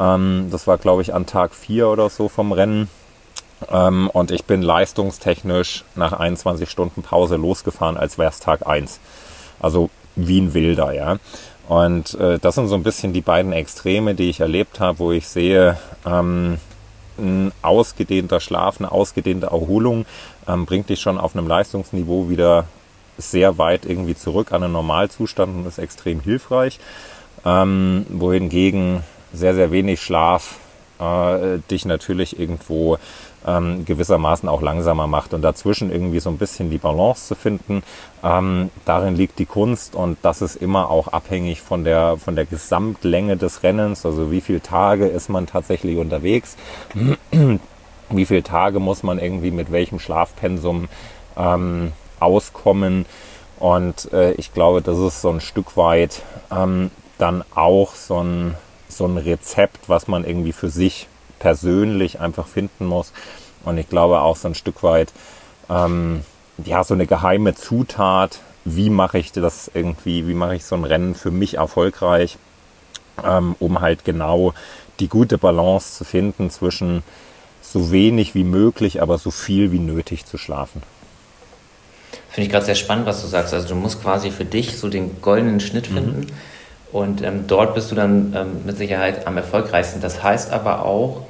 ähm, 0.01 0.49
das 0.51 0.67
war, 0.67 0.79
glaube 0.79 1.03
ich, 1.03 1.15
an 1.15 1.27
Tag 1.27 1.55
4 1.55 1.89
oder 1.89 2.09
so 2.09 2.29
vom 2.29 2.53
Rennen. 2.53 2.89
Ähm, 3.71 4.11
und 4.11 4.31
ich 4.31 4.45
bin 4.45 4.63
leistungstechnisch 4.63 5.85
nach 5.95 6.13
21 6.13 6.69
Stunden 6.69 7.03
Pause 7.03 7.37
losgefahren, 7.37 7.97
als 7.97 8.19
wäre 8.19 8.31
es 8.31 8.41
Tag 8.41 8.67
1. 8.67 9.01
Also 9.61 9.91
wie 10.17 10.41
ein 10.41 10.55
Wilder, 10.55 10.93
ja. 10.93 11.19
Und 11.69 12.15
äh, 12.15 12.39
das 12.39 12.57
sind 12.57 12.69
so 12.69 12.75
ein 12.75 12.83
bisschen 12.83 13.13
die 13.13 13.21
beiden 13.21 13.53
Extreme, 13.53 14.15
die 14.15 14.31
ich 14.31 14.41
erlebt 14.41 14.81
habe, 14.81 14.99
wo 14.99 15.13
ich 15.13 15.29
sehe, 15.29 15.79
ähm, 16.05 16.59
ein 17.19 17.53
ausgedehnter 17.63 18.41
Schlaf, 18.41 18.81
eine 18.81 18.91
ausgedehnte 18.91 19.47
Erholung 19.47 20.07
ähm, 20.49 20.67
bringt 20.67 20.89
dich 20.89 21.01
schon 21.01 21.19
auf 21.19 21.37
einem 21.37 21.47
Leistungsniveau 21.47 22.29
wieder 22.29 22.67
sehr 23.19 23.59
weit 23.59 23.85
irgendwie 23.85 24.17
zurück 24.17 24.53
an 24.53 24.63
einen 24.63 24.73
Normalzustand 24.73 25.55
und 25.55 25.67
ist 25.67 25.79
extrem 25.79 26.21
hilfreich. 26.21 26.81
Ähm, 27.45 28.07
wohingegen 28.09 29.03
sehr, 29.33 29.55
sehr 29.55 29.71
wenig 29.71 30.01
Schlaf 30.01 30.59
äh, 30.99 31.59
dich 31.71 31.85
natürlich 31.85 32.39
irgendwo 32.39 32.99
ähm, 33.47 33.85
gewissermaßen 33.85 34.49
auch 34.49 34.63
langsamer 34.63 35.07
macht. 35.07 35.35
Und 35.35 35.43
dazwischen 35.43 35.91
irgendwie 35.91 36.21
so 36.21 36.31
ein 36.31 36.39
bisschen 36.39 36.71
die 36.71 36.79
Balance 36.79 37.29
zu 37.29 37.35
finden, 37.35 37.83
ähm, 38.23 38.71
darin 38.85 39.17
liegt 39.17 39.39
die 39.39 39.47
Kunst 39.47 39.95
und 39.95 40.19
das 40.23 40.43
ist 40.43 40.57
immer 40.57 40.91
auch 40.91 41.09
abhängig 41.09 41.61
von 41.61 41.85
der, 41.85 42.17
von 42.19 42.37
der 42.37 42.45
Gesamtlänge 42.45 43.37
des 43.37 43.63
Rennens, 43.63 44.07
also 44.07 44.31
wie 44.31 44.41
viele 44.41 44.61
Tage 44.61 45.07
ist 45.07 45.29
man 45.29 45.47
tatsächlich 45.47 45.99
unterwegs, 45.99 46.57
wie 48.11 48.27
viele 48.27 48.43
Tage 48.43 48.79
muss 48.79 49.03
man 49.03 49.19
irgendwie 49.19 49.51
mit 49.51 49.73
welchem 49.73 49.99
Schlafpensum 49.99 50.89
ähm, 51.37 51.93
auskommen. 52.21 53.07
Und 53.59 54.13
äh, 54.13 54.33
ich 54.33 54.53
glaube, 54.53 54.83
das 54.83 54.99
ist 54.99 55.21
so 55.21 55.31
ein 55.31 55.41
Stück 55.41 55.77
weit 55.77 56.23
ähm, 56.51 56.91
dann 57.19 57.45
auch 57.55 57.95
so 57.95 58.19
ein, 58.19 58.57
so 58.93 59.07
ein 59.07 59.19
Rezept, 59.19 59.89
was 59.89 60.09
man 60.09 60.25
irgendwie 60.25 60.53
für 60.53 60.71
sich 60.71 61.09
persönlich 61.39 62.21
einfach 62.21 62.47
finden 62.47 62.87
muss. 62.87 63.13
Und 63.65 63.79
ich 63.79 63.89
glaube 63.89 64.21
auch 64.21 64.37
so 64.37 64.49
ein 64.49 64.55
Stück 64.55 64.83
weit, 64.83 65.13
ähm, 65.69 66.23
ja, 66.65 66.85
so 66.85 66.95
eine 66.95 67.07
geheime 67.07 67.55
Zutat, 67.55 68.41
wie 68.65 68.91
mache 68.91 69.19
ich 69.19 69.33
das 69.33 69.71
irgendwie, 69.75 70.29
wie 70.29 70.35
mache 70.35 70.57
ich 70.57 70.65
so 70.65 70.77
ein 70.77 70.85
Rennen 70.85 71.15
für 71.15 71.31
mich 71.31 71.55
erfolgreich, 71.55 72.39
ähm, 73.25 73.57
um 73.59 73.81
halt 73.81 74.05
genau 74.05 74.55
die 75.01 75.09
gute 75.09 75.39
Balance 75.39 75.99
zu 75.99 76.05
finden 76.05 76.51
zwischen 76.51 77.03
so 77.61 77.91
wenig 77.91 78.35
wie 78.35 78.45
möglich, 78.45 79.03
aber 79.03 79.19
so 79.19 79.31
viel 79.31 79.73
wie 79.73 79.79
nötig 79.79 80.27
zu 80.27 80.39
schlafen. 80.39 80.83
Finde 82.29 82.47
ich 82.47 82.53
gerade 82.53 82.65
sehr 82.65 82.75
spannend, 82.75 83.07
was 83.07 83.21
du 83.23 83.27
sagst. 83.27 83.53
Also 83.53 83.69
du 83.69 83.75
musst 83.75 84.03
quasi 84.03 84.31
für 84.31 84.45
dich 84.45 84.79
so 84.79 84.89
den 84.89 85.21
goldenen 85.21 85.61
Schnitt 85.61 85.91
mhm. 85.91 85.95
finden. 85.95 86.21
Mhm. 86.21 86.33
Und 86.93 87.23
ähm, 87.23 87.45
dort 87.47 87.75
bist 87.75 87.91
du 87.91 87.95
dann 87.95 88.35
ähm, 88.37 88.49
mit 88.67 88.77
Sicherheit 88.77 89.27
am 89.27 89.37
erfolgreichsten. 89.37 90.01
Das 90.01 90.23
heißt 90.23 90.53
aber 90.53 90.85
auch, 90.85 91.23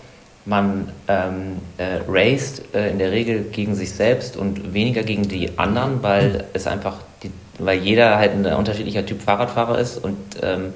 man 0.44 0.88
ähm, 1.06 1.58
äh, 1.78 2.00
raced 2.08 2.74
äh, 2.74 2.90
in 2.90 2.98
der 2.98 3.12
Regel 3.12 3.44
gegen 3.44 3.74
sich 3.74 3.92
selbst 3.92 4.36
und 4.36 4.74
weniger 4.74 5.04
gegen 5.04 5.22
die 5.22 5.56
anderen, 5.56 6.02
weil 6.02 6.44
es 6.52 6.66
einfach, 6.66 6.96
die, 7.22 7.30
weil 7.58 7.78
jeder 7.78 8.18
halt 8.18 8.32
ein 8.32 8.44
unterschiedlicher 8.46 9.06
Typ 9.06 9.22
Fahrradfahrer 9.22 9.78
ist 9.78 9.98
und 9.98 10.16
ähm, 10.42 10.74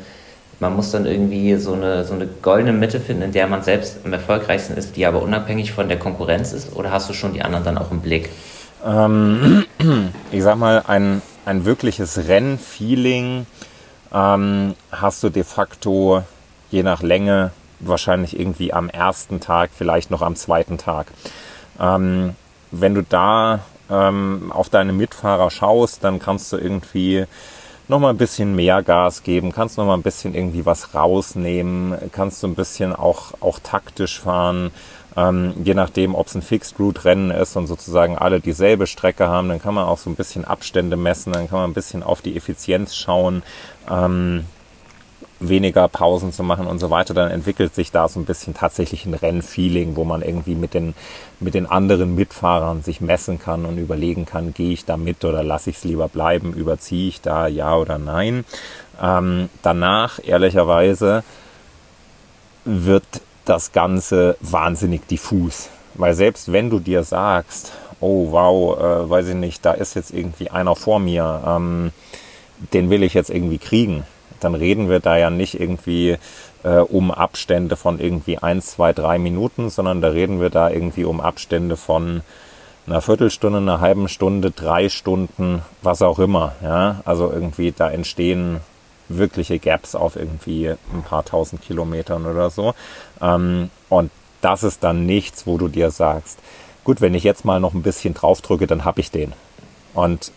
man 0.61 0.75
muss 0.75 0.91
dann 0.91 1.05
irgendwie 1.05 1.57
so 1.57 1.75
eine, 1.75 2.05
so 2.05 2.15
eine 2.15 2.27
goldene 2.27 2.73
Mitte 2.73 3.01
finden, 3.01 3.23
in 3.23 3.33
der 3.33 3.47
man 3.47 3.63
selbst 3.63 3.99
am 4.05 4.13
erfolgreichsten 4.13 4.77
ist, 4.77 4.97
die 4.97 5.05
aber 5.05 5.21
unabhängig 5.21 5.73
von 5.73 5.89
der 5.89 5.99
Konkurrenz 5.99 6.53
ist? 6.53 6.75
Oder 6.75 6.93
hast 6.93 7.11
du 7.11 7.13
schon 7.13 7.35
die 7.35 7.43
anderen 7.43 7.65
dann 7.65 7.77
auch 7.77 7.91
im 7.91 8.01
Blick? 8.01 8.31
Ähm, 8.87 9.65
ich 10.33 10.43
sag 10.43 10.57
mal, 10.57 10.83
ein, 10.87 11.21
ein 11.45 11.65
wirkliches 11.65 12.29
Rennfeeling 12.29 13.47
ähm, 14.13 14.75
hast 14.93 15.23
du 15.23 15.31
de 15.31 15.45
facto 15.45 16.23
je 16.71 16.83
nach 16.83 17.03
Länge 17.03 17.53
wahrscheinlich 17.81 18.39
irgendwie 18.39 18.73
am 18.73 18.89
ersten 18.89 19.41
Tag, 19.41 19.71
vielleicht 19.75 20.11
noch 20.11 20.23
am 20.23 20.37
zweiten 20.37 20.79
Tag. 20.79 21.09
Ähm, 21.79 22.35
wenn 22.71 22.95
du 22.95 23.03
da 23.03 23.61
ähm, 23.91 24.51
auf 24.53 24.69
deine 24.69 24.93
Mitfahrer 24.93 25.51
schaust, 25.51 26.03
dann 26.03 26.19
kannst 26.19 26.53
du 26.53 26.57
irgendwie 26.57 27.27
noch 27.89 28.01
mal 28.01 28.11
ein 28.11 28.17
bisschen 28.17 28.57
mehr 28.57 28.83
Gas 28.83 29.23
geben, 29.23 29.53
kannst 29.53 29.79
noch 29.79 29.87
mal 29.87 29.95
ein 29.95 30.03
bisschen 30.03 30.35
irgendwie 30.35 30.67
was 30.67 30.95
rausnehmen, 30.95 31.95
kannst 32.13 32.43
du 32.43 32.49
ein 32.49 32.57
bisschen 32.57 32.95
auch, 32.95 33.35
auch 33.41 33.61
taktisch 33.61 34.21
fahren. 34.21 34.73
Ähm, 35.17 35.55
je 35.65 35.73
nachdem, 35.73 36.15
ob 36.15 36.27
es 36.27 36.35
ein 36.35 36.43
Fixed 36.43 36.79
Route 36.79 37.05
Rennen 37.05 37.31
ist 37.31 37.57
und 37.57 37.69
sozusagen 37.69 38.19
alle 38.19 38.41
dieselbe 38.41 38.87
Strecke 38.87 39.29
haben, 39.29 39.49
dann 39.49 39.63
kann 39.63 39.75
man 39.75 39.85
auch 39.85 39.99
so 39.99 40.11
ein 40.11 40.17
bisschen 40.17 40.45
Abstände 40.45 40.97
messen, 40.97 41.33
dann 41.33 41.49
kann 41.49 41.61
man 41.61 41.71
ein 41.71 41.75
bisschen 41.75 42.03
auf 42.03 42.21
die 42.21 42.37
Effizienz 42.37 42.95
schauen. 42.95 43.43
Ähm, 43.91 44.45
weniger 45.39 45.89
Pausen 45.89 46.33
zu 46.33 46.43
machen 46.43 46.67
und 46.67 46.79
so 46.79 46.91
weiter, 46.91 47.13
dann 47.13 47.31
entwickelt 47.31 47.75
sich 47.75 47.93
da 47.93 48.09
so 48.09 48.19
ein 48.19 48.25
bisschen 48.25 48.55
tatsächlich 48.55 49.05
ein 49.05 49.15
Rennfeeling, 49.15 49.97
wo 49.97 50.05
man 50.05 50.23
irgendwie 50.23 50.55
mit 50.55 50.73
den, 50.73 50.95
mit 51.41 51.55
den 51.55 51.67
anderen 51.67 52.15
Mitfahrern 52.15 52.83
sich 52.83 53.01
messen 53.01 53.39
kann 53.39 53.67
und 53.67 53.77
überlegen 53.79 54.25
kann, 54.25 54.55
gehe 54.55 54.73
ich 54.73 54.85
da 54.85 54.97
mit 54.97 55.25
oder 55.25 55.43
lasse 55.43 55.71
ich 55.71 55.77
es 55.77 55.85
lieber 55.85 56.09
bleiben, 56.09 56.55
überziehe 56.55 57.09
ich 57.09 57.21
da 57.21 57.47
ja 57.49 57.77
oder 57.77 57.99
nein. 57.99 58.45
Ähm, 59.01 59.51
danach, 59.63 60.21
ehrlicherweise, 60.25 61.23
wird 62.65 63.05
das 63.45 63.73
Ganze 63.73 64.37
wahnsinnig 64.41 65.07
diffus. 65.07 65.69
Weil 65.95 66.15
selbst 66.15 66.53
wenn 66.53 66.71
du 66.71 66.81
dir 66.81 67.05
sagst, 67.05 67.73
oh 68.01 68.33
wow, 68.33 68.79
äh, 68.79 69.11
weiß 69.11 69.29
ich 69.29 69.35
nicht, 69.35 69.65
da 69.65 69.73
ist 69.73 69.95
jetzt 69.95 70.13
irgendwie 70.13 70.51
einer 70.51 70.77
vor 70.77 70.99
mir, 70.99 71.43
ähm, 71.47 71.93
den 72.73 72.91
will 72.91 73.03
ich 73.03 73.15
jetzt 73.15 73.31
irgendwie 73.31 73.59
kriegen 73.59 74.05
dann 74.41 74.55
reden 74.55 74.89
wir 74.89 75.01
da 75.01 75.17
ja 75.17 75.31
nicht 75.31 75.59
irgendwie 75.59 76.17
äh, 76.63 76.79
um 76.79 77.11
Abstände 77.11 77.77
von 77.77 77.99
irgendwie 77.99 78.39
1, 78.39 78.73
2, 78.73 78.93
3 78.93 79.19
Minuten, 79.19 79.71
sondern 79.71 80.01
da 80.01 80.09
reden 80.09 80.41
wir 80.41 80.51
da 80.51 80.71
irgendwie 80.71 81.05
um 81.05 81.21
Abstände 81.21 81.77
von 81.77 82.23
einer 82.87 83.01
Viertelstunde, 83.01 83.59
einer 83.59 83.81
halben 83.81 84.09
Stunde, 84.09 84.53
drei 84.53 84.89
Stunden, 84.89 85.63
was 85.83 86.03
auch 86.03 86.19
immer. 86.19 86.53
Ja? 86.63 87.01
Also 87.05 87.31
irgendwie 87.33 87.73
da 87.73 87.91
entstehen 87.91 88.61
wirkliche 89.09 89.59
Gaps 89.59 89.95
auf 89.95 90.17
irgendwie 90.17 90.69
ein 90.69 91.03
paar 91.03 91.25
tausend 91.25 91.63
Kilometern 91.63 92.27
oder 92.27 92.51
so. 92.51 92.75
Ähm, 93.21 93.71
und 93.89 94.11
das 94.41 94.63
ist 94.63 94.85
dann 94.85 95.07
nichts, 95.07 95.47
wo 95.47 95.59
du 95.59 95.69
dir 95.69 95.91
sagst, 95.91 96.39
gut, 96.85 97.01
wenn 97.01 97.15
ich 97.15 97.25
jetzt 97.25 97.45
mal 97.45 97.59
noch 97.59 97.75
ein 97.75 97.83
bisschen 97.83 98.15
draufdrücke, 98.15 98.67
dann 98.67 98.85
habe 98.85 99.01
ich 99.01 99.11
den. 99.11 99.33
Und 99.95 100.31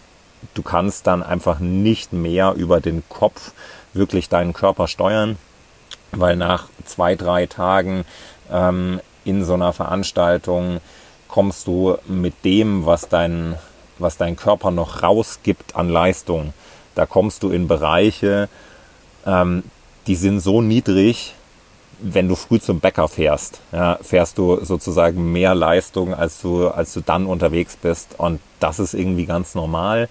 du 0.54 0.62
kannst 0.62 1.08
dann 1.08 1.23
einfach 1.23 1.60
nicht 1.60 2.13
mehr 2.13 2.54
über 2.54 2.82
den 2.82 3.04
Kopf 3.10 3.54
wirklich 3.93 4.30
deinen 4.30 4.54
Körper 4.54 4.88
steuern, 4.88 5.38
weil 6.12 6.36
nach 6.36 6.67
zwei, 6.86 7.15
drei 7.15 7.45
Tagen 7.45 8.06
ähm, 8.52 9.02
in 9.25 9.43
so 9.43 9.54
einer 9.54 9.73
Veranstaltung 9.73 10.80
kommst 11.28 11.67
du 11.67 11.97
mit 12.08 12.34
dem, 12.43 12.86
was 12.86 13.10
dein, 13.10 13.56
was 13.99 14.17
dein 14.17 14.36
Körper 14.36 14.71
noch 14.71 15.04
rausgibt 15.04 15.75
an 15.75 15.89
Leistung, 15.89 16.54
da 16.95 17.06
kommst 17.06 17.43
du 17.43 17.49
in 17.49 17.67
Bereiche, 17.67 18.49
ähm, 19.25 19.63
die 20.08 20.15
sind 20.15 20.39
so 20.39 20.62
niedrig, 20.62 21.36
wenn 22.01 22.27
du 22.27 22.35
früh 22.35 22.59
zum 22.59 22.79
Bäcker 22.79 23.07
fährst, 23.07 23.59
ja, 23.71 23.99
fährst 24.01 24.38
du 24.38 24.63
sozusagen 24.63 25.31
mehr 25.31 25.55
Leistung, 25.55 26.13
als 26.13 26.41
du, 26.41 26.67
als 26.67 26.93
du 26.93 27.01
dann 27.01 27.25
unterwegs 27.25 27.75
bist. 27.75 28.15
Und 28.17 28.39
das 28.59 28.79
ist 28.79 28.93
irgendwie 28.93 29.25
ganz 29.25 29.55
normal. 29.55 30.09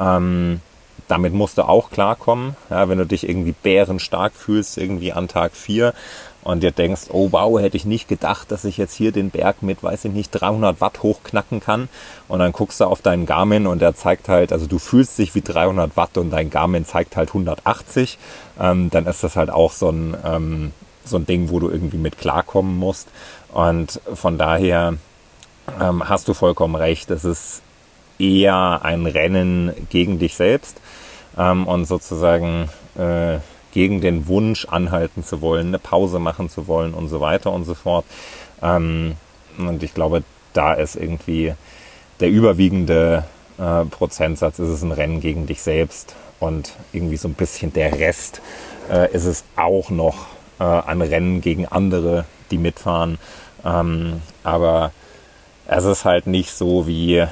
Ähm, 0.00 0.60
damit 1.06 1.32
musst 1.32 1.58
du 1.58 1.62
auch 1.62 1.90
klarkommen. 1.90 2.56
Ja, 2.70 2.88
wenn 2.88 2.98
du 2.98 3.06
dich 3.06 3.28
irgendwie 3.28 3.54
bärenstark 3.62 4.34
fühlst, 4.34 4.78
irgendwie 4.78 5.12
an 5.12 5.28
Tag 5.28 5.52
4 5.54 5.94
und 6.42 6.62
dir 6.62 6.70
denkst, 6.70 7.08
oh 7.12 7.28
wow, 7.32 7.60
hätte 7.60 7.76
ich 7.76 7.84
nicht 7.84 8.08
gedacht, 8.08 8.50
dass 8.52 8.64
ich 8.64 8.76
jetzt 8.76 8.94
hier 8.94 9.12
den 9.12 9.30
Berg 9.30 9.62
mit, 9.62 9.82
weiß 9.82 10.04
ich 10.06 10.12
nicht, 10.12 10.30
300 10.30 10.80
Watt 10.80 11.02
hochknacken 11.02 11.60
kann. 11.60 11.88
Und 12.28 12.38
dann 12.38 12.52
guckst 12.52 12.80
du 12.80 12.84
auf 12.84 13.02
deinen 13.02 13.26
Garmin 13.26 13.66
und 13.66 13.80
der 13.80 13.94
zeigt 13.94 14.28
halt, 14.28 14.52
also 14.52 14.66
du 14.66 14.78
fühlst 14.78 15.18
dich 15.18 15.34
wie 15.34 15.42
300 15.42 15.96
Watt 15.96 16.16
und 16.18 16.30
dein 16.30 16.50
Garmin 16.50 16.84
zeigt 16.84 17.16
halt 17.16 17.30
180. 17.30 18.18
Ähm, 18.60 18.90
dann 18.90 19.06
ist 19.06 19.24
das 19.24 19.36
halt 19.36 19.50
auch 19.50 19.72
so 19.72 19.90
ein, 19.90 20.16
ähm, 20.24 20.72
so 21.08 21.16
ein 21.16 21.26
Ding, 21.26 21.50
wo 21.50 21.60
du 21.60 21.70
irgendwie 21.70 21.98
mit 21.98 22.18
klarkommen 22.18 22.76
musst. 22.76 23.08
Und 23.52 24.00
von 24.14 24.38
daher 24.38 24.94
ähm, 25.80 26.08
hast 26.08 26.28
du 26.28 26.34
vollkommen 26.34 26.74
recht. 26.74 27.10
Es 27.10 27.24
ist 27.24 27.62
eher 28.18 28.80
ein 28.82 29.06
Rennen 29.06 29.72
gegen 29.90 30.18
dich 30.18 30.34
selbst 30.34 30.80
ähm, 31.36 31.66
und 31.66 31.86
sozusagen 31.86 32.68
äh, 32.96 33.38
gegen 33.72 34.00
den 34.00 34.26
Wunsch 34.28 34.66
anhalten 34.66 35.22
zu 35.22 35.40
wollen, 35.40 35.68
eine 35.68 35.78
Pause 35.78 36.18
machen 36.18 36.48
zu 36.48 36.66
wollen 36.66 36.94
und 36.94 37.08
so 37.08 37.20
weiter 37.20 37.52
und 37.52 37.64
so 37.64 37.74
fort. 37.74 38.04
Ähm, 38.62 39.14
und 39.56 39.82
ich 39.82 39.94
glaube, 39.94 40.22
da 40.52 40.72
ist 40.72 40.96
irgendwie 40.96 41.54
der 42.20 42.30
überwiegende 42.30 43.24
äh, 43.58 43.84
Prozentsatz, 43.84 44.58
ist 44.58 44.68
es 44.68 44.82
ein 44.82 44.92
Rennen 44.92 45.20
gegen 45.20 45.46
dich 45.46 45.62
selbst 45.62 46.16
und 46.40 46.74
irgendwie 46.92 47.16
so 47.16 47.28
ein 47.28 47.34
bisschen 47.34 47.72
der 47.72 47.98
Rest 47.98 48.40
äh, 48.90 49.12
ist 49.12 49.24
es 49.24 49.44
auch 49.56 49.90
noch 49.90 50.26
äh, 50.58 50.64
ein 50.64 51.02
Rennen 51.02 51.40
gegen 51.40 51.66
andere, 51.66 52.24
die 52.50 52.58
mitfahren. 52.58 53.18
Ähm, 53.64 54.22
aber 54.42 54.92
es 55.66 55.84
ist 55.84 56.04
halt 56.04 56.26
nicht 56.26 56.52
so 56.52 56.86
wie, 56.86 57.24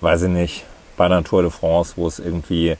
weiß 0.00 0.22
ich 0.22 0.28
nicht, 0.28 0.64
bei 0.96 1.06
einer 1.06 1.24
Tour 1.24 1.42
de 1.42 1.50
France, 1.50 1.94
wo 1.96 2.06
es 2.06 2.18
irgendwie 2.18 2.76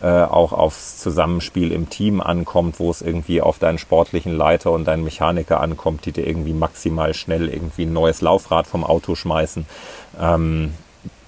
äh, 0.00 0.06
auch 0.06 0.52
aufs 0.52 0.98
Zusammenspiel 0.98 1.72
im 1.72 1.90
Team 1.90 2.20
ankommt, 2.20 2.78
wo 2.78 2.90
es 2.90 3.02
irgendwie 3.02 3.40
auf 3.40 3.58
deinen 3.58 3.78
sportlichen 3.78 4.36
Leiter 4.36 4.70
und 4.70 4.84
deinen 4.84 5.04
Mechaniker 5.04 5.60
ankommt, 5.60 6.06
die 6.06 6.12
dir 6.12 6.26
irgendwie 6.26 6.52
maximal 6.52 7.14
schnell 7.14 7.48
irgendwie 7.48 7.82
ein 7.82 7.92
neues 7.92 8.20
Laufrad 8.20 8.66
vom 8.66 8.84
Auto 8.84 9.14
schmeißen. 9.14 9.66
Ähm, 10.20 10.74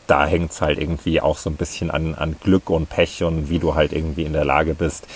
da 0.07 0.26
hängt 0.26 0.53
es 0.53 0.61
halt 0.61 0.78
irgendwie 0.78 1.20
auch 1.20 1.36
so 1.36 1.50
ein 1.50 1.57
bisschen 1.57 1.90
an, 1.90 2.14
an 2.14 2.36
Glück 2.40 2.70
und 2.70 2.88
Pech 2.88 3.24
und 3.24 3.50
wie 3.50 3.59
du 3.59 3.74
halt 3.74 3.92
irgendwie 3.92 4.22
in 4.22 4.32
der 4.32 4.44
Lage 4.44 4.74
bist, 4.74 5.07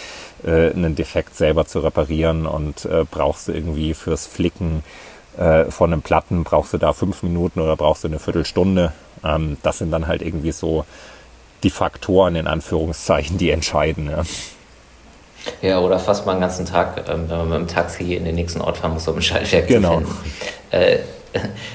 äh, 0.45 0.71
einen 0.71 0.95
Defekt 0.95 1.37
selber 1.37 1.67
zu 1.67 1.81
reparieren 1.81 2.47
und 2.47 2.85
äh, 2.85 3.05
brauchst 3.11 3.49
du 3.49 3.53
irgendwie 3.53 3.95
fürs 3.95 4.27
Flicken 4.27 4.83
äh, 5.39 5.65
von 5.67 5.93
einem 5.93 6.03
Platten, 6.03 6.45
brauchst 6.45 6.73
du 6.73 6.79
da 6.79 6.93
fünf 6.93 7.23
Minuten 7.23 7.61
oder 7.61 7.77
brauchst 7.77 8.05
du 8.05 8.09
eine 8.09 8.19
Viertelstunde. 8.19 8.93
Ähm, 9.25 9.57
das 9.63 9.79
sind 9.79 9.91
dann 9.91 10.07
halt 10.07 10.23
irgendwie 10.23 10.53
so 10.53 10.85
die 11.63 11.71
Faktoren 11.71 12.37
in 12.37 12.47
Anführungszeichen, 12.47 13.39
die 13.39 13.51
entscheiden. 13.51 14.11
Ja. 14.11 14.23
Ja, 15.63 15.81
oder 15.81 15.99
fast 15.99 16.27
mal 16.27 16.33
einen 16.33 16.43
ganzen 16.43 16.67
Tag, 16.67 17.09
ähm, 17.09 17.25
wenn 17.29 17.39
man 17.39 17.49
mit 17.49 17.59
dem 17.59 17.69
Taxi 17.69 18.15
in 18.15 18.25
den 18.25 18.35
nächsten 18.35 18.61
Ort 18.61 18.77
fahren 18.77 18.93
muss, 18.93 19.09
um 19.09 19.17
ein 19.17 19.23
Schaltwerk 19.23 19.69
genau. 19.69 20.01
zu 20.01 20.07
finden. 20.07 20.21
Äh, 20.71 20.99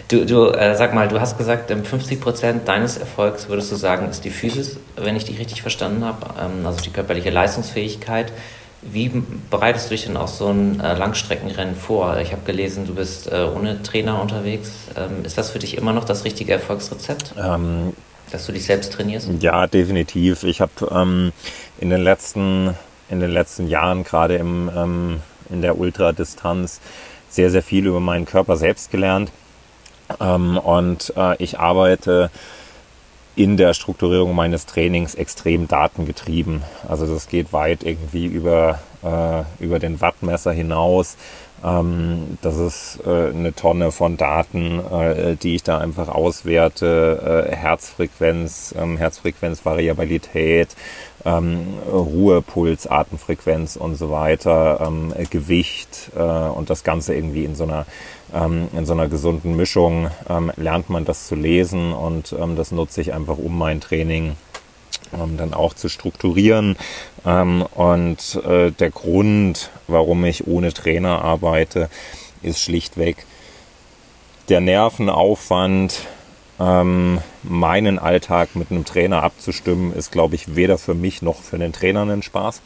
du, 0.07 0.25
du 0.25 0.49
äh, 0.49 0.75
sag 0.75 0.93
mal, 0.93 1.07
du 1.07 1.19
hast 1.19 1.37
gesagt, 1.37 1.71
50 1.71 2.11
ähm, 2.11 2.19
Prozent 2.19 2.67
deines 2.67 2.97
Erfolgs, 2.97 3.49
würdest 3.49 3.71
du 3.71 3.75
sagen, 3.75 4.09
ist 4.09 4.23
die 4.23 4.29
Physis, 4.29 4.77
wenn 4.95 5.15
ich 5.15 5.25
dich 5.25 5.39
richtig 5.39 5.61
verstanden 5.61 6.05
habe, 6.05 6.27
ähm, 6.39 6.65
also 6.65 6.81
die 6.81 6.91
körperliche 6.91 7.29
Leistungsfähigkeit. 7.29 8.31
Wie 8.91 9.23
bereitest 9.49 9.87
du 9.87 9.95
dich 9.95 10.05
denn 10.05 10.17
auf 10.17 10.29
so 10.29 10.47
ein 10.47 10.79
äh, 10.79 10.95
Langstreckenrennen 10.95 11.75
vor? 11.75 12.17
Ich 12.19 12.31
habe 12.31 12.43
gelesen, 12.45 12.85
du 12.85 12.95
bist 12.95 13.31
äh, 13.31 13.47
ohne 13.55 13.81
Trainer 13.83 14.21
unterwegs. 14.21 14.71
Ähm, 14.95 15.25
ist 15.25 15.37
das 15.37 15.51
für 15.51 15.59
dich 15.59 15.77
immer 15.77 15.93
noch 15.93 16.03
das 16.03 16.23
richtige 16.23 16.53
Erfolgsrezept? 16.53 17.33
Ähm, 17.37 17.93
dass 18.31 18.45
du 18.45 18.51
dich 18.51 18.65
selbst 18.65 18.93
trainierst? 18.93 19.29
Ja, 19.39 19.67
definitiv. 19.67 20.43
Ich 20.43 20.61
habe 20.61 20.71
ähm, 20.91 21.31
in 21.79 21.89
den 21.89 22.01
letzten 22.01 22.75
in 23.09 23.19
den 23.19 23.31
letzten 23.31 23.67
Jahren, 23.67 24.03
gerade 24.03 24.35
im, 24.35 24.69
ähm, 24.75 25.21
in 25.49 25.61
der 25.61 25.77
Ultradistanz, 25.77 26.81
sehr, 27.29 27.51
sehr 27.51 27.63
viel 27.63 27.85
über 27.85 27.99
meinen 27.99 28.25
Körper 28.25 28.55
selbst 28.55 28.91
gelernt. 28.91 29.31
Ähm, 30.19 30.57
und 30.57 31.13
äh, 31.15 31.41
ich 31.41 31.59
arbeite 31.59 32.29
in 33.35 33.57
der 33.57 33.73
Strukturierung 33.73 34.33
meines 34.33 34.65
Trainings 34.65 35.15
extrem 35.15 35.67
datengetrieben. 35.67 36.63
Also 36.87 37.05
das 37.05 37.27
geht 37.27 37.51
weit 37.53 37.83
irgendwie 37.83 38.25
über, 38.25 38.79
äh, 39.03 39.63
über 39.63 39.79
den 39.79 39.99
Wattmesser 40.01 40.51
hinaus. 40.51 41.17
Ähm, 41.63 42.37
das 42.41 42.57
ist 42.57 42.99
äh, 43.05 43.29
eine 43.29 43.53
Tonne 43.53 43.91
von 43.91 44.17
Daten, 44.17 44.79
äh, 44.79 45.35
die 45.35 45.55
ich 45.55 45.63
da 45.63 45.79
einfach 45.79 46.07
auswerte. 46.09 47.47
Äh, 47.51 47.55
Herzfrequenz, 47.55 48.73
ähm, 48.77 48.97
Herzfrequenzvariabilität, 48.97 50.75
ähm, 51.25 51.65
Ruhe, 51.91 52.41
Puls, 52.41 52.87
Atemfrequenz 52.87 53.75
und 53.77 53.95
so 53.95 54.11
weiter, 54.11 54.79
ähm, 54.85 55.13
Gewicht 55.29 56.11
äh, 56.15 56.21
und 56.21 56.69
das 56.69 56.83
Ganze 56.83 57.15
irgendwie 57.15 57.45
in 57.45 57.55
so 57.55 57.63
einer 57.63 57.85
in 58.33 58.85
so 58.85 58.93
einer 58.93 59.07
gesunden 59.07 59.55
Mischung 59.55 60.09
ähm, 60.27 60.51
lernt 60.57 60.89
man 60.89 61.05
das 61.05 61.27
zu 61.27 61.35
lesen 61.35 61.93
und 61.93 62.35
ähm, 62.37 62.55
das 62.55 62.71
nutze 62.71 62.99
ich 62.99 63.13
einfach 63.13 63.37
um 63.37 63.57
mein 63.57 63.79
Training 63.79 64.35
ähm, 65.13 65.37
dann 65.37 65.53
auch 65.53 65.73
zu 65.73 65.89
strukturieren. 65.89 66.75
und 67.23 68.41
äh, 68.45 68.71
der 68.71 68.89
Grund, 68.89 69.69
warum 69.87 70.25
ich 70.25 70.47
ohne 70.47 70.73
Trainer 70.73 71.21
arbeite, 71.21 71.89
ist 72.41 72.59
schlichtweg 72.59 73.25
der 74.49 74.61
Nervenaufwand, 74.61 76.01
ähm, 76.59 77.19
meinen 77.43 77.99
Alltag 77.99 78.55
mit 78.55 78.71
einem 78.71 78.85
Trainer 78.85 79.23
abzustimmen, 79.23 79.93
ist, 79.93 80.11
glaube 80.11 80.35
ich, 80.35 80.55
weder 80.55 80.77
für 80.77 80.93
mich 80.93 81.21
noch 81.21 81.41
für 81.41 81.57
den 81.57 81.73
Trainer 81.73 82.03
ein 82.03 82.21
Spaß. 82.21 82.61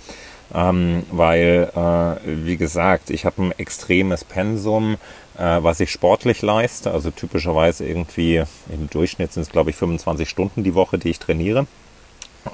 Ähm, 0.54 1.04
weil, 1.12 1.72
äh, 1.76 2.46
wie 2.46 2.58
gesagt, 2.58 3.12
ich 3.12 3.26
habe 3.26 3.44
ein 3.44 3.52
extremes 3.58 4.24
Pensum, 4.24 4.98
äh, 5.38 5.58
was 5.62 5.80
ich 5.80 5.92
sportlich 5.92 6.42
leiste. 6.42 6.92
Also 6.92 7.12
typischerweise 7.12 7.86
irgendwie 7.86 8.44
im 8.72 8.90
Durchschnitt 8.90 9.34
sind 9.34 9.44
es, 9.44 9.50
glaube 9.50 9.70
ich, 9.70 9.76
25 9.76 10.28
Stunden 10.28 10.64
die 10.64 10.76
Woche, 10.76 10.98
die 10.98 11.10
ich 11.10 11.20
trainiere. 11.20 11.68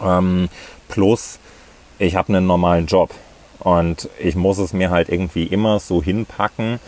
Ähm, 0.03 0.49
plus, 0.89 1.39
ich 1.97 2.15
habe 2.15 2.29
einen 2.29 2.45
normalen 2.45 2.85
Job. 2.85 3.11
Und 3.59 4.09
ich 4.19 4.35
muss 4.35 4.57
es 4.57 4.73
mir 4.73 4.89
halt 4.89 5.09
irgendwie 5.09 5.45
immer 5.45 5.79
so 5.79 6.03
hinpacken, 6.03 6.79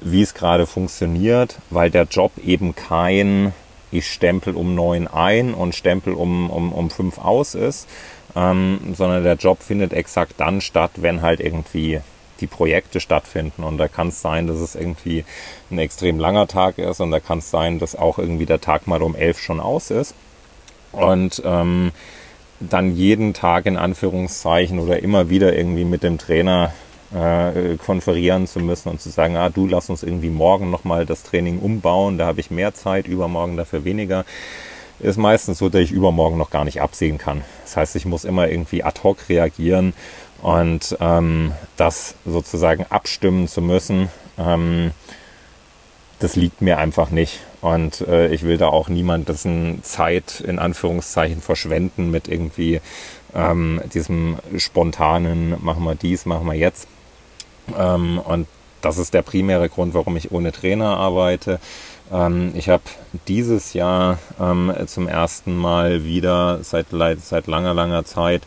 wie 0.00 0.22
es 0.22 0.34
gerade 0.34 0.66
funktioniert, 0.66 1.56
weil 1.70 1.90
der 1.90 2.04
Job 2.04 2.32
eben 2.38 2.74
kein 2.74 3.52
ich 3.90 4.10
stempel 4.10 4.56
um 4.56 4.74
neun 4.74 5.06
ein 5.06 5.54
und 5.54 5.74
stempel 5.74 6.12
um, 6.12 6.50
um, 6.50 6.72
um 6.72 6.90
fünf 6.90 7.18
aus 7.18 7.54
ist, 7.54 7.88
ähm, 8.36 8.94
sondern 8.94 9.24
der 9.24 9.36
Job 9.36 9.62
findet 9.62 9.92
exakt 9.92 10.34
dann 10.36 10.60
statt, 10.60 10.92
wenn 10.96 11.22
halt 11.22 11.40
irgendwie 11.40 12.00
die 12.40 12.46
Projekte 12.46 13.00
stattfinden. 13.00 13.64
Und 13.64 13.78
da 13.78 13.88
kann 13.88 14.08
es 14.08 14.20
sein, 14.20 14.46
dass 14.46 14.58
es 14.58 14.74
irgendwie 14.74 15.24
ein 15.70 15.78
extrem 15.78 16.20
langer 16.20 16.46
Tag 16.46 16.76
ist 16.78 17.00
und 17.00 17.10
da 17.10 17.18
kann 17.18 17.38
es 17.38 17.50
sein, 17.50 17.78
dass 17.78 17.96
auch 17.96 18.18
irgendwie 18.18 18.46
der 18.46 18.60
Tag 18.60 18.86
mal 18.86 19.02
um 19.02 19.14
elf 19.14 19.40
schon 19.40 19.58
aus 19.58 19.90
ist. 19.90 20.14
Und 20.92 21.42
ähm, 21.44 21.92
dann 22.60 22.94
jeden 22.94 23.34
Tag 23.34 23.66
in 23.66 23.76
Anführungszeichen 23.76 24.78
oder 24.78 25.02
immer 25.02 25.30
wieder 25.30 25.56
irgendwie 25.56 25.84
mit 25.84 26.02
dem 26.02 26.18
Trainer 26.18 26.72
äh, 27.14 27.76
konferieren 27.76 28.46
zu 28.46 28.60
müssen 28.60 28.88
und 28.90 29.00
zu 29.00 29.10
sagen, 29.10 29.36
ah, 29.36 29.48
du 29.48 29.66
lass 29.66 29.90
uns 29.90 30.02
irgendwie 30.02 30.30
morgen 30.30 30.70
nochmal 30.70 31.06
das 31.06 31.22
Training 31.22 31.58
umbauen, 31.58 32.18
da 32.18 32.26
habe 32.26 32.40
ich 32.40 32.50
mehr 32.50 32.74
Zeit, 32.74 33.06
übermorgen 33.06 33.56
dafür 33.56 33.84
weniger, 33.84 34.24
ist 35.00 35.18
meistens 35.18 35.58
so, 35.58 35.68
dass 35.68 35.82
ich 35.82 35.92
übermorgen 35.92 36.38
noch 36.38 36.50
gar 36.50 36.64
nicht 36.64 36.80
absehen 36.80 37.18
kann. 37.18 37.42
Das 37.64 37.76
heißt, 37.76 37.96
ich 37.96 38.06
muss 38.06 38.24
immer 38.24 38.48
irgendwie 38.48 38.82
ad 38.82 39.00
hoc 39.02 39.28
reagieren 39.28 39.94
und 40.42 40.96
ähm, 41.00 41.52
das 41.76 42.14
sozusagen 42.24 42.86
abstimmen 42.88 43.48
zu 43.48 43.60
müssen, 43.60 44.08
ähm, 44.38 44.92
das 46.18 46.36
liegt 46.36 46.62
mir 46.62 46.78
einfach 46.78 47.10
nicht. 47.10 47.40
Und 47.60 48.00
äh, 48.02 48.28
ich 48.28 48.42
will 48.42 48.58
da 48.58 48.68
auch 48.68 48.88
niemand 48.88 49.28
dessen 49.28 49.82
Zeit 49.82 50.40
in 50.40 50.58
Anführungszeichen 50.58 51.42
verschwenden 51.42 52.10
mit 52.10 52.28
irgendwie 52.28 52.80
ähm, 53.34 53.80
diesem 53.92 54.36
spontanen, 54.56 55.62
machen 55.62 55.84
wir 55.84 55.94
dies, 55.94 56.26
machen 56.26 56.46
wir 56.46 56.54
jetzt. 56.54 56.88
Ähm, 57.76 58.18
und 58.18 58.46
das 58.80 58.98
ist 58.98 59.14
der 59.14 59.22
primäre 59.22 59.68
Grund, 59.68 59.94
warum 59.94 60.16
ich 60.16 60.30
ohne 60.30 60.52
Trainer 60.52 60.96
arbeite. 60.96 61.60
Ähm, 62.12 62.52
ich 62.54 62.68
habe 62.68 62.82
dieses 63.28 63.72
Jahr 63.72 64.18
ähm, 64.40 64.72
zum 64.86 65.08
ersten 65.08 65.56
Mal 65.56 66.04
wieder 66.04 66.62
seit, 66.62 66.86
seit 66.90 67.46
langer, 67.46 67.74
langer 67.74 68.04
Zeit 68.04 68.42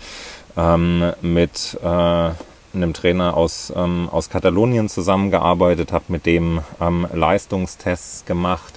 ähm, 0.58 1.14
mit 1.22 1.78
äh, 1.82 2.32
einem 2.74 2.94
Trainer 2.94 3.36
aus, 3.36 3.74
ähm, 3.76 4.10
aus 4.12 4.30
Katalonien 4.30 4.90
zusammengearbeitet, 4.90 5.92
habe 5.92 6.06
mit 6.10 6.26
dem 6.26 6.62
ähm, 6.80 7.08
Leistungstests 7.12 8.26
gemacht, 8.26 8.74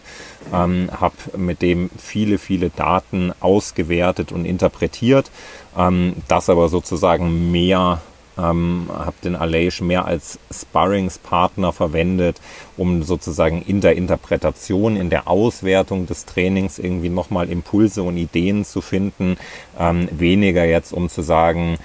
ähm, 0.53 0.89
habe 0.99 1.15
mit 1.37 1.63
dem 1.63 1.91
viele, 1.99 2.39
viele 2.39 2.71
Daten 2.71 3.33
ausgewertet 3.41 4.33
und 4.33 4.45
interpretiert, 4.45 5.31
ähm, 5.77 6.15
das 6.29 6.49
aber 6.49 6.69
sozusagen 6.69 7.53
mehr 7.53 8.01
ähm, 8.39 8.89
habe 8.93 9.17
den 9.23 9.37
Aleix 9.37 9.81
mehr 9.81 10.05
als 10.07 10.39
Sparringspartner 10.51 11.73
verwendet, 11.73 12.41
um 12.77 13.03
sozusagen 13.03 13.63
in 13.63 13.81
der 13.81 13.97
Interpretation, 13.97 14.97
in 14.97 15.11
der 15.11 15.29
Auswertung 15.29 16.07
des 16.07 16.25
Trainings 16.25 16.79
irgendwie 16.79 17.11
nochmal 17.11 17.51
Impulse 17.51 18.03
und 18.03 18.17
Ideen 18.17 18.65
zu 18.65 18.81
finden. 18.81 19.37
Ähm, 19.79 20.09
weniger 20.11 20.65
jetzt, 20.65 20.93
um 20.93 21.09
zu 21.09 21.23
sagen, 21.23 21.79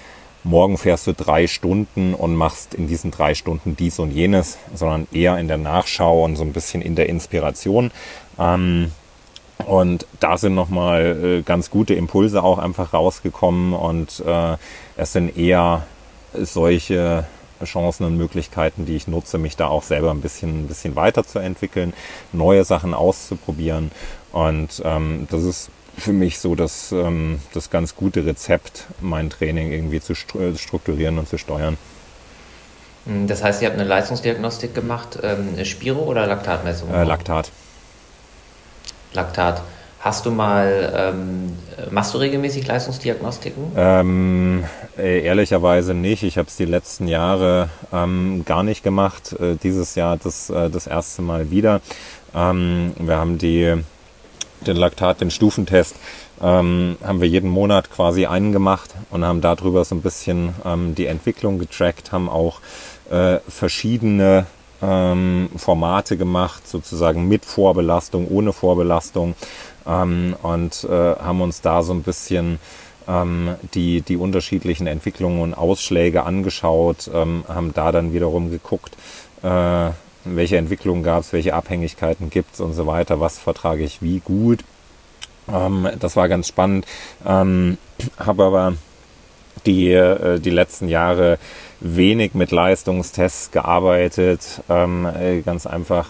morgen 0.44 0.78
fährst 0.78 1.08
du 1.08 1.14
drei 1.14 1.48
Stunden 1.48 2.14
und 2.14 2.36
machst 2.36 2.74
in 2.74 2.88
diesen 2.88 3.12
drei 3.12 3.36
Stunden 3.36 3.76
dies 3.76 4.00
und 4.00 4.12
jenes, 4.12 4.58
sondern 4.74 5.08
eher 5.12 5.38
in 5.38 5.48
der 5.48 5.58
Nachschau 5.58 6.24
und 6.24 6.36
so 6.36 6.44
ein 6.44 6.54
bisschen 6.54 6.82
in 6.82 6.96
der 6.96 7.10
Inspiration. 7.10 7.92
Ähm, 8.40 8.92
und 9.66 10.06
da 10.20 10.38
sind 10.38 10.56
nochmal 10.56 11.40
äh, 11.40 11.42
ganz 11.42 11.70
gute 11.70 11.94
Impulse 11.94 12.44
auch 12.44 12.60
einfach 12.60 12.94
rausgekommen 12.94 13.74
und 13.74 14.24
äh, 14.26 14.56
es 14.96 15.14
sind 15.14 15.36
eher 15.38 15.86
solche 16.34 17.26
Chancen 17.64 18.06
und 18.06 18.18
Möglichkeiten, 18.18 18.86
die 18.86 18.96
ich 18.96 19.08
nutze, 19.08 19.38
mich 19.38 19.56
da 19.56 19.68
auch 19.68 19.84
selber 19.84 20.12
ein 20.12 20.22
bisschen, 20.22 20.64
ein 20.64 20.68
bisschen 20.68 20.96
weiterzuentwickeln, 20.96 21.94
neue 22.32 22.64
Sachen 22.64 22.94
auszuprobieren. 22.94 23.92
Und 24.32 24.82
ähm, 24.86 25.28
das 25.32 25.44
ist 25.44 25.70
für 25.98 26.14
mich 26.14 26.40
so 26.40 26.56
das, 26.56 26.92
ähm, 26.92 27.40
das 27.54 27.70
ganz 27.70 27.96
gute 27.96 28.26
Rezept, 28.26 28.86
mein 29.02 29.30
Training 29.30 29.72
irgendwie 29.72 30.00
zu 30.00 30.14
strukturieren 30.14 31.18
und 31.18 31.28
zu 31.28 31.38
steuern. 31.38 31.78
Hm, 33.06 33.28
das 33.28 33.44
heißt, 33.44 33.62
ihr 33.62 33.70
habt 33.70 33.80
eine 33.80 33.88
Leistungsdiagnostik 33.88 34.76
gemacht, 34.76 35.18
ähm, 35.24 35.64
Spiro 35.66 36.02
oder 36.02 36.28
Laktatmessung? 36.28 36.94
Äh, 36.94 37.04
Laktat. 37.04 37.50
Laktat. 39.14 39.64
Hast 40.08 40.26
du 40.26 40.32
mal, 40.32 40.94
ähm, 40.96 41.52
machst 41.92 42.14
du 42.14 42.18
regelmäßig 42.18 42.66
Leistungsdiagnostiken? 42.66 43.74
Ähm, 43.76 44.64
äh, 44.98 45.20
ehrlicherweise 45.20 45.94
nicht. 45.94 46.24
Ich 46.24 46.38
habe 46.38 46.48
es 46.48 46.56
die 46.56 46.64
letzten 46.64 47.10
Jahre 47.10 47.68
ähm, 47.92 48.44
gar 48.46 48.64
nicht 48.64 48.84
gemacht. 48.84 49.34
Äh, 49.34 49.58
dieses 49.62 49.96
Jahr 49.96 50.16
das, 50.16 50.50
äh, 50.50 50.70
das 50.70 50.88
erste 50.88 51.22
Mal 51.22 51.52
wieder. 51.52 51.82
Ähm, 52.34 52.94
wir 52.98 53.18
haben 53.18 53.38
die, 53.38 53.84
den 54.66 54.78
Laktat, 54.78 55.20
den 55.20 55.30
Stufentest, 55.30 55.98
ähm, 56.42 56.96
haben 57.04 57.20
wir 57.20 57.28
jeden 57.28 57.50
Monat 57.50 57.92
quasi 57.92 58.28
einen 58.28 58.54
gemacht 58.54 58.92
und 59.10 59.26
haben 59.26 59.42
darüber 59.42 59.84
so 59.84 59.94
ein 59.94 60.02
bisschen 60.02 60.56
ähm, 60.64 60.96
die 60.96 61.08
Entwicklung 61.08 61.60
getrackt, 61.60 62.14
haben 62.14 62.30
auch 62.30 62.62
äh, 63.12 63.40
verschiedene 63.50 64.46
ähm, 64.82 65.50
Formate 65.58 66.16
gemacht, 66.16 66.66
sozusagen 66.66 67.28
mit 67.28 67.44
Vorbelastung, 67.44 68.30
ohne 68.30 68.54
Vorbelastung 68.54 69.36
ähm, 69.88 70.36
und 70.42 70.84
äh, 70.84 71.16
haben 71.16 71.42
uns 71.42 71.62
da 71.62 71.82
so 71.82 71.94
ein 71.94 72.04
bisschen 72.04 72.60
ähm, 73.08 73.56
die, 73.74 74.02
die 74.02 74.18
unterschiedlichen 74.18 74.88
Entwicklungen 74.88 75.42
und 75.42 75.54
Ausschläge 75.54 76.24
angeschaut, 76.24 77.10
ähm, 77.14 77.46
haben 77.48 77.74
da 77.74 77.92
dann 77.92 78.14
wiederum 78.14 78.52
geguckt, 78.52 78.98
äh, 79.44 79.90
welche 80.26 80.58
Entwicklungen 80.58 81.04
gab 81.04 81.22
es, 81.22 81.34
welche 81.34 81.54
Abhängigkeiten 81.54 82.30
gibt 82.30 82.56
es 82.56 82.60
und 82.60 82.74
so 82.74 82.86
weiter, 82.86 83.20
was 83.20 83.40
vertrage 83.40 83.84
ich 83.84 84.02
wie 84.02 84.20
gut. 84.20 84.64
Ähm, 85.52 85.88
das 86.00 86.16
war 86.16 86.28
ganz 86.28 86.48
spannend. 86.48 86.86
Ähm, 87.26 87.78
habe 88.18 88.44
aber 88.44 88.74
die, 89.66 89.92
äh, 89.92 90.40
die 90.40 90.50
letzten 90.50 90.90
Jahre 90.90 91.40
wenig 91.80 92.34
mit 92.34 92.52
Leistungstests 92.52 93.52
gearbeitet, 93.52 94.62
ähm, 94.70 95.06
äh, 95.06 95.42
ganz 95.42 95.66
einfach 95.66 96.10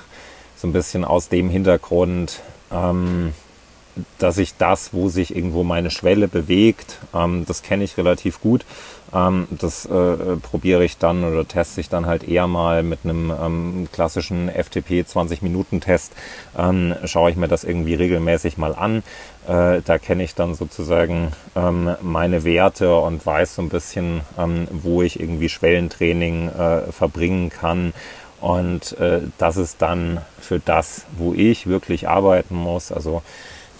so 0.55 0.67
ein 0.67 0.73
bisschen 0.73 1.05
aus 1.05 1.29
dem 1.29 1.49
Hintergrund, 1.49 2.39
ähm, 2.71 3.33
dass 4.19 4.37
ich 4.37 4.55
das, 4.57 4.93
wo 4.93 5.09
sich 5.09 5.35
irgendwo 5.35 5.63
meine 5.63 5.91
Schwelle 5.91 6.27
bewegt, 6.27 6.99
ähm, 7.13 7.45
das 7.47 7.63
kenne 7.63 7.83
ich 7.83 7.97
relativ 7.97 8.41
gut. 8.41 8.65
Ähm, 9.13 9.47
das 9.51 9.85
äh, 9.85 10.37
probiere 10.41 10.83
ich 10.83 10.97
dann 10.97 11.23
oder 11.23 11.47
teste 11.47 11.81
ich 11.81 11.89
dann 11.89 12.05
halt 12.05 12.27
eher 12.27 12.47
mal 12.47 12.83
mit 12.83 12.99
einem 13.03 13.31
ähm, 13.31 13.87
klassischen 13.91 14.49
FTP 14.49 15.05
20-Minuten-Test. 15.07 16.13
Ähm, 16.57 16.95
schaue 17.05 17.31
ich 17.31 17.37
mir 17.37 17.47
das 17.47 17.63
irgendwie 17.63 17.95
regelmäßig 17.95 18.57
mal 18.57 18.75
an. 18.75 19.03
Äh, 19.47 19.81
da 19.83 19.97
kenne 19.97 20.23
ich 20.23 20.35
dann 20.35 20.55
sozusagen 20.55 21.31
ähm, 21.55 21.95
meine 22.01 22.43
Werte 22.43 22.97
und 22.97 23.25
weiß 23.25 23.55
so 23.55 23.61
ein 23.61 23.69
bisschen, 23.69 24.21
ähm, 24.37 24.67
wo 24.71 25.01
ich 25.01 25.19
irgendwie 25.19 25.49
Schwellentraining 25.49 26.49
äh, 26.49 26.91
verbringen 26.91 27.49
kann. 27.49 27.93
Und 28.41 28.97
äh, 28.99 29.21
das 29.37 29.57
ist 29.57 29.81
dann 29.81 30.21
für 30.39 30.59
das, 30.59 31.05
wo 31.17 31.33
ich 31.33 31.67
wirklich 31.67 32.07
arbeiten 32.07 32.55
muss. 32.55 32.91
Also 32.91 33.23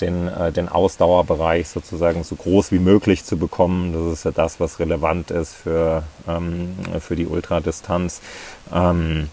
den, 0.02 0.28
äh, 0.28 0.52
den 0.52 0.70
Ausdauerbereich 0.70 1.68
sozusagen 1.68 2.24
so 2.24 2.36
groß 2.36 2.72
wie 2.72 2.80
möglich 2.80 3.24
zu 3.24 3.38
bekommen. 3.38 3.94
Das 3.94 4.14
ist 4.14 4.26
ja 4.26 4.32
das, 4.32 4.60
was 4.60 4.80
relevant 4.80 5.32
ist 5.32 5.54
für, 5.54 6.04
ähm, 6.28 6.76
für 7.00 7.16
die 7.16 7.28
Ultradistanz. 7.28 8.22
Ähm, 8.74 9.30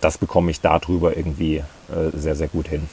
das 0.00 0.18
bekomme 0.18 0.50
ich 0.50 0.60
darüber 0.60 1.16
irgendwie 1.16 1.56
äh, 1.56 2.16
sehr, 2.16 2.34
sehr 2.34 2.48
gut 2.48 2.68
hin. 2.68 2.88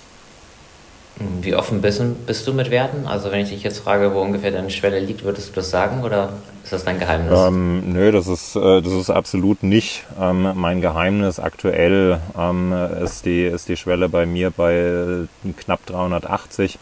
Wie 1.42 1.54
offen 1.54 1.82
bist, 1.82 2.02
bist, 2.26 2.48
du 2.48 2.54
mit 2.54 2.72
Werten? 2.72 3.06
Also 3.06 3.32
wenn 3.32 3.42
ich 3.42 3.50
dich 3.50 3.62
jetzt 3.62 3.80
frage, 3.80 4.16
wo 4.16 4.22
ungefähr 4.22 4.50
deine 4.50 4.72
Schwelle 4.72 5.00
liegt, 5.00 5.24
würdest 5.24 5.50
du 5.50 5.54
das 5.54 5.70
sagen 5.70 6.04
oder 6.04 6.34
ist 6.64 6.74
das 6.74 6.86
dein 6.86 6.98
Geheimnis? 6.98 7.40
Ähm, 7.40 7.94
nö, 7.94 8.12
das 8.12 8.28
ist, 8.28 8.56
äh, 8.56 8.82
das 8.82 8.94
ist 8.94 9.12
absolut 9.12 9.62
nicht 9.62 10.06
ähm, 10.20 10.54
mein 10.56 10.82
Geheimnis. 10.82 11.40
Aktuell 11.40 12.20
ähm, 12.36 12.74
ist, 13.04 13.26
die, 13.26 13.44
ist 13.44 13.70
die 13.70 13.78
Schwelle 13.78 14.10
bei 14.10 14.26
mir 14.26 14.50
bei 14.50 15.28
knapp 15.58 15.86
380 15.86 16.80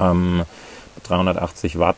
ähm, 0.00 0.42
380 1.04 1.78
Watt. 1.78 1.96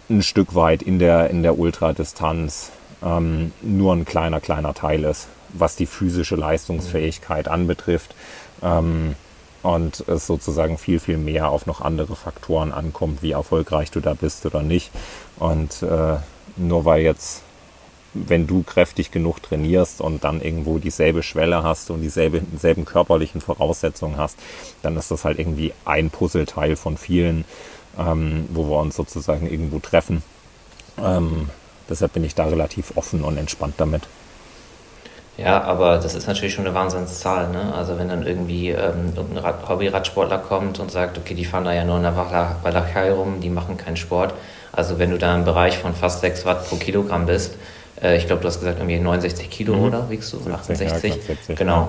ein 0.09 0.23
Stück 0.23 0.55
weit 0.55 0.83
in 0.83 1.01
der, 1.01 1.31
in 1.31 1.43
der 1.43 1.59
Ultradistanz 1.59 2.71
ähm, 3.05 3.53
nur 3.63 3.95
ein 3.95 4.05
kleiner, 4.05 4.41
kleiner 4.41 4.75
Teil 4.75 5.05
ist, 5.05 5.29
was 5.51 5.77
die 5.77 5.87
physische 5.87 6.37
Leistungsfähigkeit 6.37 7.47
mhm. 7.47 7.53
anbetrifft. 7.53 8.15
Ähm, 8.63 9.15
und 9.63 10.05
es 10.07 10.27
sozusagen 10.27 10.79
viel, 10.79 11.01
viel 11.01 11.19
mehr 11.19 11.51
auf 11.51 11.67
noch 11.67 11.81
andere 11.81 12.15
Faktoren 12.15 12.73
ankommt, 12.73 13.23
wie 13.23 13.33
erfolgreich 13.33 13.91
du 13.91 14.01
da 14.01 14.15
bist 14.15 14.47
oder 14.47 14.63
nicht. 14.63 14.91
Und 15.39 15.83
äh, 15.83 16.17
nur 16.57 16.85
weil 16.85 17.03
jetzt, 17.03 17.43
wenn 18.15 18.47
du 18.47 18.63
kräftig 18.63 19.11
genug 19.11 19.43
trainierst 19.43 20.01
und 20.01 20.25
dann 20.25 20.41
irgendwo 20.41 20.79
dieselbe 20.79 21.23
Schwelle 21.23 21.63
hast 21.65 21.91
und 21.91 22.01
dieselbe, 22.03 22.41
dieselben 22.41 22.85
körperlichen 22.85 23.41
Voraussetzungen 23.41 24.17
hast, 24.17 24.39
dann 24.83 24.97
ist 24.97 25.11
das 25.11 25.25
halt 25.25 25.39
irgendwie 25.39 25.73
ein 25.85 26.11
Puzzleteil 26.11 26.77
von 26.77 26.97
vielen, 26.97 27.45
ähm, 27.99 28.47
wo 28.51 28.71
wir 28.71 28.79
uns 28.79 28.97
sozusagen 28.97 29.51
irgendwo 29.51 29.81
treffen. 29.81 30.23
Ähm, 31.03 31.51
Deshalb 31.89 32.12
bin 32.12 32.24
ich 32.24 32.34
da 32.34 32.45
relativ 32.45 32.97
offen 32.97 33.24
und 33.24 33.36
entspannt 33.39 33.74
damit. 33.78 34.03
Ja, 35.39 35.62
aber 35.62 35.99
das 35.99 36.14
ist 36.14 36.26
natürlich 36.26 36.55
schon 36.55 36.66
eine 36.66 36.74
Wahnsinnszahl. 36.74 37.49
Ne? 37.51 37.72
Also 37.72 37.97
wenn 37.97 38.09
dann 38.09 38.26
irgendwie 38.26 38.70
ähm, 38.70 39.12
ein 39.16 39.68
Hobby-Radsportler 39.68 40.39
kommt 40.39 40.80
und 40.80 40.91
sagt, 40.91 41.16
okay, 41.16 41.34
die 41.34 41.45
fahren 41.45 41.64
da 41.64 41.72
ja 41.72 41.84
nur 41.84 41.97
in 41.97 42.03
der 42.03 42.16
Walachei 42.16 43.12
rum, 43.12 43.41
die 43.41 43.49
machen 43.49 43.76
keinen 43.76 43.97
Sport. 43.97 44.34
Also 44.72 44.99
wenn 44.99 45.11
du 45.11 45.18
da 45.18 45.34
im 45.36 45.45
Bereich 45.45 45.78
von 45.78 45.95
fast 45.95 46.22
6 46.22 46.45
Watt 46.45 46.68
pro 46.68 46.76
Kilogramm 46.76 47.26
bist, 47.26 47.55
äh, 48.03 48.16
ich 48.16 48.26
glaube, 48.26 48.43
du 48.43 48.49
hast 48.49 48.59
gesagt, 48.59 48.78
irgendwie 48.78 48.99
69 48.99 49.49
Kilo, 49.49 49.76
mhm. 49.76 49.84
oder? 49.84 50.11
Wiegst 50.11 50.32
du? 50.32 50.39
70, 50.39 50.55
68? 50.55 51.14
Ja, 51.14 51.22
70, 51.22 51.57
genau. 51.57 51.89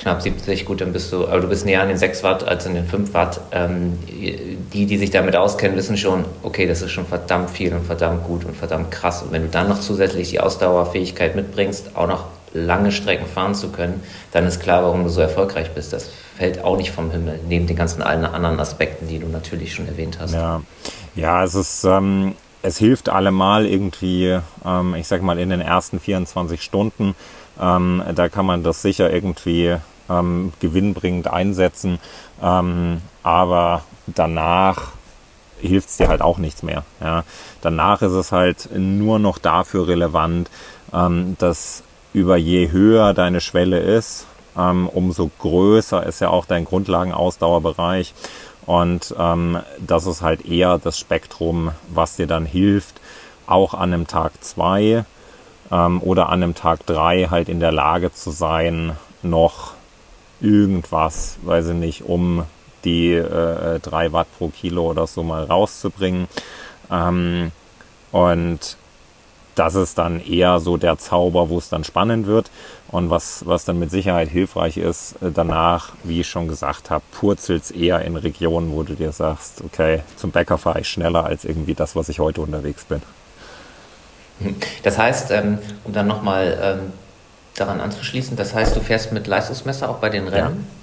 Knapp 0.00 0.22
70, 0.22 0.64
gut, 0.64 0.80
dann 0.80 0.94
bist 0.94 1.12
du, 1.12 1.28
aber 1.28 1.40
du 1.40 1.48
bist 1.48 1.66
näher 1.66 1.82
an 1.82 1.88
den 1.88 1.98
6 1.98 2.22
Watt 2.22 2.42
als 2.48 2.66
an 2.66 2.72
den 2.72 2.86
5 2.86 3.12
Watt. 3.12 3.38
Ähm, 3.52 3.98
die, 4.08 4.86
die 4.86 4.96
sich 4.96 5.10
damit 5.10 5.36
auskennen, 5.36 5.76
wissen 5.76 5.98
schon, 5.98 6.24
okay, 6.42 6.66
das 6.66 6.80
ist 6.80 6.90
schon 6.90 7.04
verdammt 7.04 7.50
viel 7.50 7.74
und 7.74 7.84
verdammt 7.84 8.24
gut 8.24 8.46
und 8.46 8.56
verdammt 8.56 8.90
krass. 8.90 9.22
Und 9.22 9.32
wenn 9.32 9.42
du 9.42 9.48
dann 9.48 9.68
noch 9.68 9.78
zusätzlich 9.78 10.30
die 10.30 10.40
Ausdauerfähigkeit 10.40 11.36
mitbringst, 11.36 11.96
auch 11.96 12.08
noch 12.08 12.24
lange 12.54 12.92
Strecken 12.92 13.26
fahren 13.26 13.54
zu 13.54 13.68
können, 13.68 14.02
dann 14.32 14.46
ist 14.46 14.60
klar, 14.60 14.82
warum 14.84 15.04
du 15.04 15.10
so 15.10 15.20
erfolgreich 15.20 15.70
bist. 15.72 15.92
Das 15.92 16.10
fällt 16.34 16.64
auch 16.64 16.78
nicht 16.78 16.92
vom 16.92 17.10
Himmel, 17.10 17.38
neben 17.46 17.66
den 17.66 17.76
ganzen 17.76 18.00
allen 18.00 18.24
anderen 18.24 18.58
Aspekten, 18.58 19.06
die 19.06 19.18
du 19.18 19.26
natürlich 19.26 19.74
schon 19.74 19.86
erwähnt 19.86 20.18
hast. 20.18 20.32
Ja, 20.32 20.62
ja 21.14 21.44
es 21.44 21.54
ist. 21.54 21.84
Ähm 21.84 22.34
es 22.62 22.76
hilft 22.76 23.08
allemal 23.08 23.66
irgendwie, 23.66 24.38
ähm, 24.66 24.94
ich 24.94 25.06
sag 25.06 25.22
mal, 25.22 25.38
in 25.38 25.48
den 25.48 25.62
ersten 25.62 25.98
24 25.98 26.62
Stunden. 26.62 27.14
Ähm, 27.60 28.02
da 28.14 28.28
kann 28.28 28.46
man 28.46 28.62
das 28.62 28.82
sicher 28.82 29.10
irgendwie 29.10 29.76
ähm, 30.10 30.52
gewinnbringend 30.60 31.28
einsetzen. 31.28 31.98
Ähm, 32.42 33.00
aber 33.22 33.84
danach 34.06 34.92
hilft 35.60 35.90
es 35.90 35.96
dir 35.98 36.08
halt 36.08 36.22
auch 36.22 36.38
nichts 36.38 36.62
mehr. 36.62 36.84
Ja. 37.00 37.24
Danach 37.60 38.02
ist 38.02 38.12
es 38.12 38.32
halt 38.32 38.70
nur 38.74 39.18
noch 39.18 39.38
dafür 39.38 39.88
relevant, 39.88 40.50
ähm, 40.92 41.36
dass 41.38 41.82
über 42.12 42.36
je 42.36 42.72
höher 42.72 43.14
deine 43.14 43.40
Schwelle 43.40 43.78
ist, 43.78 44.26
ähm, 44.56 44.88
umso 44.88 45.30
größer 45.38 46.04
ist 46.04 46.20
ja 46.20 46.30
auch 46.30 46.44
dein 46.44 46.64
Grundlagenausdauerbereich. 46.64 48.14
Und 48.66 49.14
ähm, 49.18 49.58
das 49.78 50.06
ist 50.06 50.22
halt 50.22 50.44
eher 50.46 50.78
das 50.78 50.98
Spektrum, 50.98 51.72
was 51.88 52.16
dir 52.16 52.26
dann 52.26 52.46
hilft, 52.46 53.00
auch 53.46 53.74
an 53.74 53.92
einem 53.92 54.06
Tag 54.06 54.32
zwei 54.42 55.04
ähm, 55.70 56.02
oder 56.02 56.28
an 56.28 56.42
einem 56.42 56.54
Tag 56.54 56.86
drei 56.86 57.28
halt 57.30 57.48
in 57.48 57.60
der 57.60 57.72
Lage 57.72 58.12
zu 58.12 58.30
sein, 58.30 58.96
noch 59.22 59.74
irgendwas, 60.40 61.38
weiß 61.42 61.68
ich 61.68 61.74
nicht, 61.74 62.02
um 62.02 62.44
die 62.84 63.12
äh, 63.12 63.78
3 63.78 64.12
Watt 64.12 64.26
pro 64.38 64.48
Kilo 64.48 64.90
oder 64.90 65.06
so 65.06 65.22
mal 65.22 65.44
rauszubringen. 65.44 66.28
Ähm, 66.90 67.52
und 68.12 68.76
das 69.54 69.74
ist 69.74 69.98
dann 69.98 70.20
eher 70.20 70.58
so 70.60 70.76
der 70.76 70.96
Zauber, 70.98 71.50
wo 71.50 71.58
es 71.58 71.68
dann 71.68 71.84
spannend 71.84 72.26
wird. 72.26 72.50
Und 72.88 73.10
was, 73.10 73.46
was 73.46 73.64
dann 73.64 73.78
mit 73.78 73.90
Sicherheit 73.90 74.28
hilfreich 74.28 74.76
ist, 74.78 75.16
äh, 75.22 75.30
danach, 75.32 75.92
wie 76.02 76.20
ich 76.20 76.28
schon 76.28 76.48
gesagt 76.48 76.90
habe, 76.90 77.04
purzelt 77.12 77.64
es 77.64 77.70
eher 77.70 78.02
in 78.02 78.16
Regionen, 78.16 78.72
wo 78.72 78.82
du 78.82 78.94
dir 78.94 79.12
sagst, 79.12 79.62
okay, 79.62 80.02
zum 80.16 80.30
Bäcker 80.30 80.58
fahre 80.58 80.80
ich 80.80 80.88
schneller 80.88 81.24
als 81.24 81.44
irgendwie 81.44 81.74
das, 81.74 81.94
was 81.94 82.08
ich 82.08 82.20
heute 82.20 82.40
unterwegs 82.40 82.84
bin. 82.84 83.02
Das 84.82 84.96
heißt, 84.96 85.30
ähm, 85.32 85.58
um 85.84 85.92
dann 85.92 86.06
nochmal 86.06 86.58
ähm, 86.62 86.92
daran 87.60 87.80
anzuschließen. 87.80 88.36
Das 88.36 88.54
heißt, 88.54 88.74
du 88.76 88.80
fährst 88.80 89.12
mit 89.12 89.26
Leistungsmesser 89.26 89.88
auch 89.88 89.98
bei 89.98 90.08
den 90.08 90.28
Rennen. 90.28 90.66
Ja. 90.68 90.80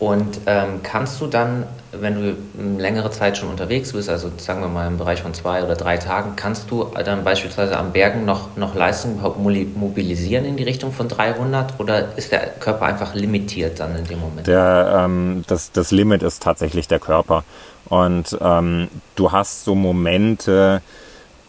Und 0.00 0.40
ähm, 0.46 0.80
kannst 0.82 1.20
du 1.20 1.26
dann, 1.26 1.64
wenn 1.92 2.14
du 2.14 2.78
längere 2.78 3.10
Zeit 3.10 3.36
schon 3.36 3.50
unterwegs 3.50 3.92
bist, 3.92 4.08
also 4.08 4.32
sagen 4.38 4.62
wir 4.62 4.68
mal 4.68 4.86
im 4.86 4.96
Bereich 4.96 5.20
von 5.20 5.34
zwei 5.34 5.62
oder 5.62 5.76
drei 5.76 5.98
Tagen, 5.98 6.36
kannst 6.36 6.70
du 6.70 6.84
dann 7.04 7.22
beispielsweise 7.22 7.76
am 7.76 7.92
Bergen 7.92 8.24
noch, 8.24 8.56
noch 8.56 8.74
Leistung 8.74 9.20
mobilisieren 9.20 10.46
in 10.46 10.56
die 10.56 10.62
Richtung 10.62 10.90
von 10.90 11.06
300 11.06 11.78
oder 11.78 12.16
ist 12.16 12.32
der 12.32 12.46
Körper 12.46 12.86
einfach 12.86 13.14
limitiert 13.14 13.78
dann 13.78 13.94
in 13.94 14.06
dem 14.06 14.20
Moment? 14.20 14.46
Der, 14.46 15.02
ähm, 15.04 15.44
das, 15.46 15.70
das 15.70 15.90
Limit 15.90 16.22
ist 16.22 16.42
tatsächlich 16.42 16.88
der 16.88 16.98
Körper. 16.98 17.44
Und 17.90 18.38
ähm, 18.40 18.88
du 19.16 19.32
hast 19.32 19.64
so 19.64 19.74
Momente, 19.74 20.80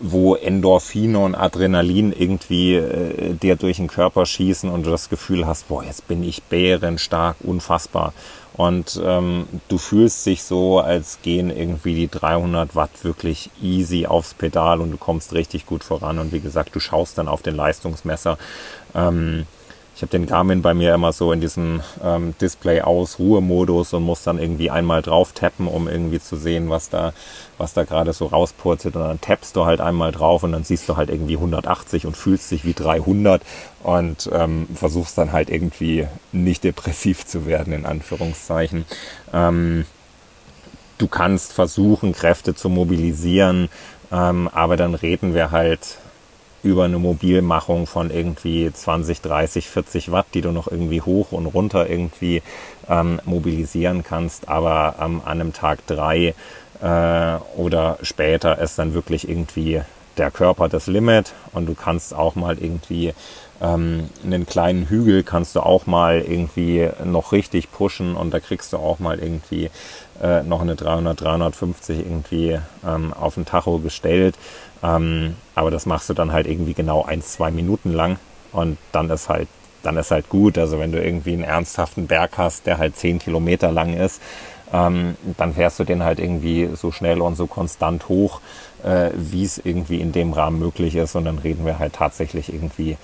wo 0.01 0.35
Endorphine 0.35 1.19
und 1.19 1.35
Adrenalin 1.35 2.11
irgendwie 2.11 2.75
äh, 2.75 3.33
dir 3.33 3.55
durch 3.55 3.77
den 3.77 3.87
Körper 3.87 4.25
schießen 4.25 4.69
und 4.69 4.85
du 4.85 4.89
das 4.89 5.09
Gefühl 5.09 5.45
hast, 5.45 5.67
boah, 5.67 5.83
jetzt 5.83 6.07
bin 6.07 6.23
ich 6.23 6.43
bärenstark, 6.43 7.37
unfassbar. 7.41 8.13
Und 8.53 9.01
ähm, 9.03 9.47
du 9.69 9.77
fühlst 9.77 10.25
dich 10.25 10.43
so, 10.43 10.79
als 10.79 11.19
gehen 11.21 11.49
irgendwie 11.49 11.95
die 11.95 12.09
300 12.09 12.75
Watt 12.75 13.03
wirklich 13.03 13.49
easy 13.61 14.05
aufs 14.05 14.33
Pedal 14.33 14.81
und 14.81 14.91
du 14.91 14.97
kommst 14.97 15.33
richtig 15.33 15.65
gut 15.65 15.83
voran. 15.83 16.19
Und 16.19 16.33
wie 16.33 16.41
gesagt, 16.41 16.75
du 16.75 16.79
schaust 16.79 17.17
dann 17.17 17.27
auf 17.27 17.41
den 17.41 17.55
Leistungsmesser. 17.55 18.37
Ähm, 18.93 19.45
ich 20.01 20.03
habe 20.03 20.17
den 20.17 20.25
Garmin 20.25 20.63
bei 20.63 20.73
mir 20.73 20.95
immer 20.95 21.13
so 21.13 21.31
in 21.31 21.41
diesem 21.41 21.81
ähm, 22.03 22.33
Display 22.41 22.81
aus 22.81 23.19
Ruhemodus 23.19 23.93
und 23.93 24.01
muss 24.01 24.23
dann 24.23 24.39
irgendwie 24.39 24.71
einmal 24.71 25.03
drauf 25.03 25.31
tappen, 25.33 25.67
um 25.67 25.87
irgendwie 25.87 26.19
zu 26.19 26.37
sehen, 26.37 26.71
was 26.71 26.89
da, 26.89 27.13
was 27.59 27.75
da 27.75 27.83
gerade 27.83 28.11
so 28.11 28.25
rauspurzelt. 28.25 28.95
Und 28.95 29.03
dann 29.03 29.21
tappst 29.21 29.55
du 29.55 29.67
halt 29.67 29.79
einmal 29.79 30.11
drauf 30.11 30.41
und 30.41 30.53
dann 30.53 30.63
siehst 30.63 30.89
du 30.89 30.97
halt 30.97 31.11
irgendwie 31.11 31.35
180 31.35 32.07
und 32.07 32.17
fühlst 32.17 32.49
dich 32.49 32.65
wie 32.65 32.73
300 32.73 33.43
und 33.83 34.27
ähm, 34.33 34.65
versuchst 34.73 35.19
dann 35.19 35.33
halt 35.33 35.51
irgendwie 35.51 36.07
nicht 36.31 36.63
depressiv 36.63 37.23
zu 37.27 37.45
werden, 37.45 37.71
in 37.71 37.85
Anführungszeichen. 37.85 38.85
Ähm, 39.31 39.85
du 40.97 41.07
kannst 41.07 41.53
versuchen, 41.53 42.13
Kräfte 42.13 42.55
zu 42.55 42.69
mobilisieren, 42.69 43.69
ähm, 44.11 44.49
aber 44.51 44.77
dann 44.77 44.95
reden 44.95 45.35
wir 45.35 45.51
halt 45.51 45.99
über 46.63 46.85
eine 46.85 46.99
Mobilmachung 46.99 47.87
von 47.87 48.11
irgendwie 48.11 48.71
20, 48.71 49.21
30, 49.21 49.67
40 49.67 50.11
Watt, 50.11 50.27
die 50.33 50.41
du 50.41 50.51
noch 50.51 50.67
irgendwie 50.69 51.01
hoch 51.01 51.31
und 51.31 51.45
runter 51.47 51.89
irgendwie 51.89 52.41
ähm, 52.89 53.19
mobilisieren 53.25 54.03
kannst. 54.03 54.49
Aber 54.49 54.95
ähm, 54.99 55.21
an 55.25 55.41
einem 55.41 55.53
Tag 55.53 55.85
drei 55.87 56.33
äh, 56.81 57.35
oder 57.57 57.97
später 58.01 58.59
ist 58.59 58.77
dann 58.77 58.93
wirklich 58.93 59.27
irgendwie 59.27 59.81
der 60.17 60.31
Körper 60.31 60.67
das 60.67 60.87
Limit 60.87 61.33
und 61.53 61.67
du 61.67 61.73
kannst 61.73 62.13
auch 62.13 62.35
mal 62.35 62.57
irgendwie 62.57 63.13
ähm, 63.61 64.09
einen 64.23 64.45
kleinen 64.45 64.89
Hügel 64.89 65.23
kannst 65.23 65.55
du 65.55 65.61
auch 65.61 65.85
mal 65.85 66.19
irgendwie 66.21 66.89
noch 67.05 67.31
richtig 67.31 67.71
pushen 67.71 68.15
und 68.15 68.33
da 68.33 68.39
kriegst 68.39 68.73
du 68.73 68.77
auch 68.77 68.99
mal 68.99 69.19
irgendwie 69.19 69.69
äh, 70.21 70.43
noch 70.43 70.61
eine 70.61 70.75
300, 70.75 71.19
350 71.19 71.99
irgendwie 71.99 72.59
ähm, 72.87 73.13
auf 73.13 73.35
den 73.35 73.45
Tacho 73.45 73.79
gestellt. 73.79 74.35
Ähm, 74.83 75.35
aber 75.55 75.71
das 75.71 75.85
machst 75.85 76.09
du 76.09 76.13
dann 76.13 76.31
halt 76.31 76.47
irgendwie 76.47 76.73
genau 76.73 77.03
ein, 77.03 77.21
zwei 77.21 77.51
Minuten 77.51 77.91
lang 77.91 78.17
und 78.51 78.77
dann 78.91 79.09
ist 79.09 79.29
halt, 79.29 79.47
dann 79.83 79.97
ist 79.97 80.11
halt 80.11 80.29
gut. 80.29 80.57
Also 80.57 80.79
wenn 80.79 80.91
du 80.91 81.03
irgendwie 81.03 81.33
einen 81.33 81.43
ernsthaften 81.43 82.07
Berg 82.07 82.37
hast, 82.37 82.65
der 82.65 82.77
halt 82.77 82.95
zehn 82.95 83.19
Kilometer 83.19 83.71
lang 83.71 83.93
ist, 83.93 84.21
ähm, 84.73 85.15
dann 85.37 85.53
fährst 85.53 85.79
du 85.79 85.83
den 85.83 86.03
halt 86.03 86.19
irgendwie 86.19 86.69
so 86.75 86.91
schnell 86.91 87.21
und 87.21 87.35
so 87.35 87.45
konstant 87.45 88.07
hoch, 88.07 88.41
äh, 88.83 89.09
wie 89.15 89.43
es 89.43 89.57
irgendwie 89.57 89.99
in 89.99 90.11
dem 90.11 90.33
Rahmen 90.33 90.59
möglich 90.59 90.95
ist. 90.95 91.15
Und 91.15 91.25
dann 91.25 91.39
reden 91.39 91.65
wir 91.65 91.79
halt 91.79 91.93
tatsächlich 91.93 92.53
irgendwie 92.53 92.97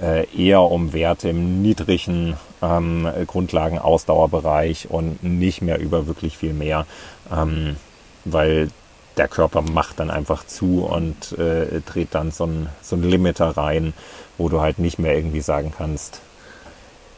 eher 0.00 0.60
um 0.60 0.92
Werte 0.92 1.28
im 1.28 1.62
niedrigen 1.62 2.36
ähm, 2.60 3.08
Grundlagenausdauerbereich 3.26 4.90
und 4.90 5.22
nicht 5.22 5.62
mehr 5.62 5.78
über 5.78 6.06
wirklich 6.06 6.36
viel 6.36 6.52
mehr, 6.52 6.86
ähm, 7.32 7.76
weil 8.24 8.70
der 9.16 9.28
Körper 9.28 9.62
macht 9.62 10.00
dann 10.00 10.10
einfach 10.10 10.44
zu 10.46 10.84
und 10.84 11.38
äh, 11.38 11.80
dreht 11.80 12.08
dann 12.12 12.32
so 12.32 12.44
ein, 12.46 12.68
so 12.82 12.96
ein 12.96 13.02
Limiter 13.02 13.56
rein, 13.56 13.94
wo 14.36 14.48
du 14.48 14.60
halt 14.60 14.78
nicht 14.78 14.98
mehr 14.98 15.14
irgendwie 15.14 15.40
sagen 15.40 15.72
kannst, 15.76 16.20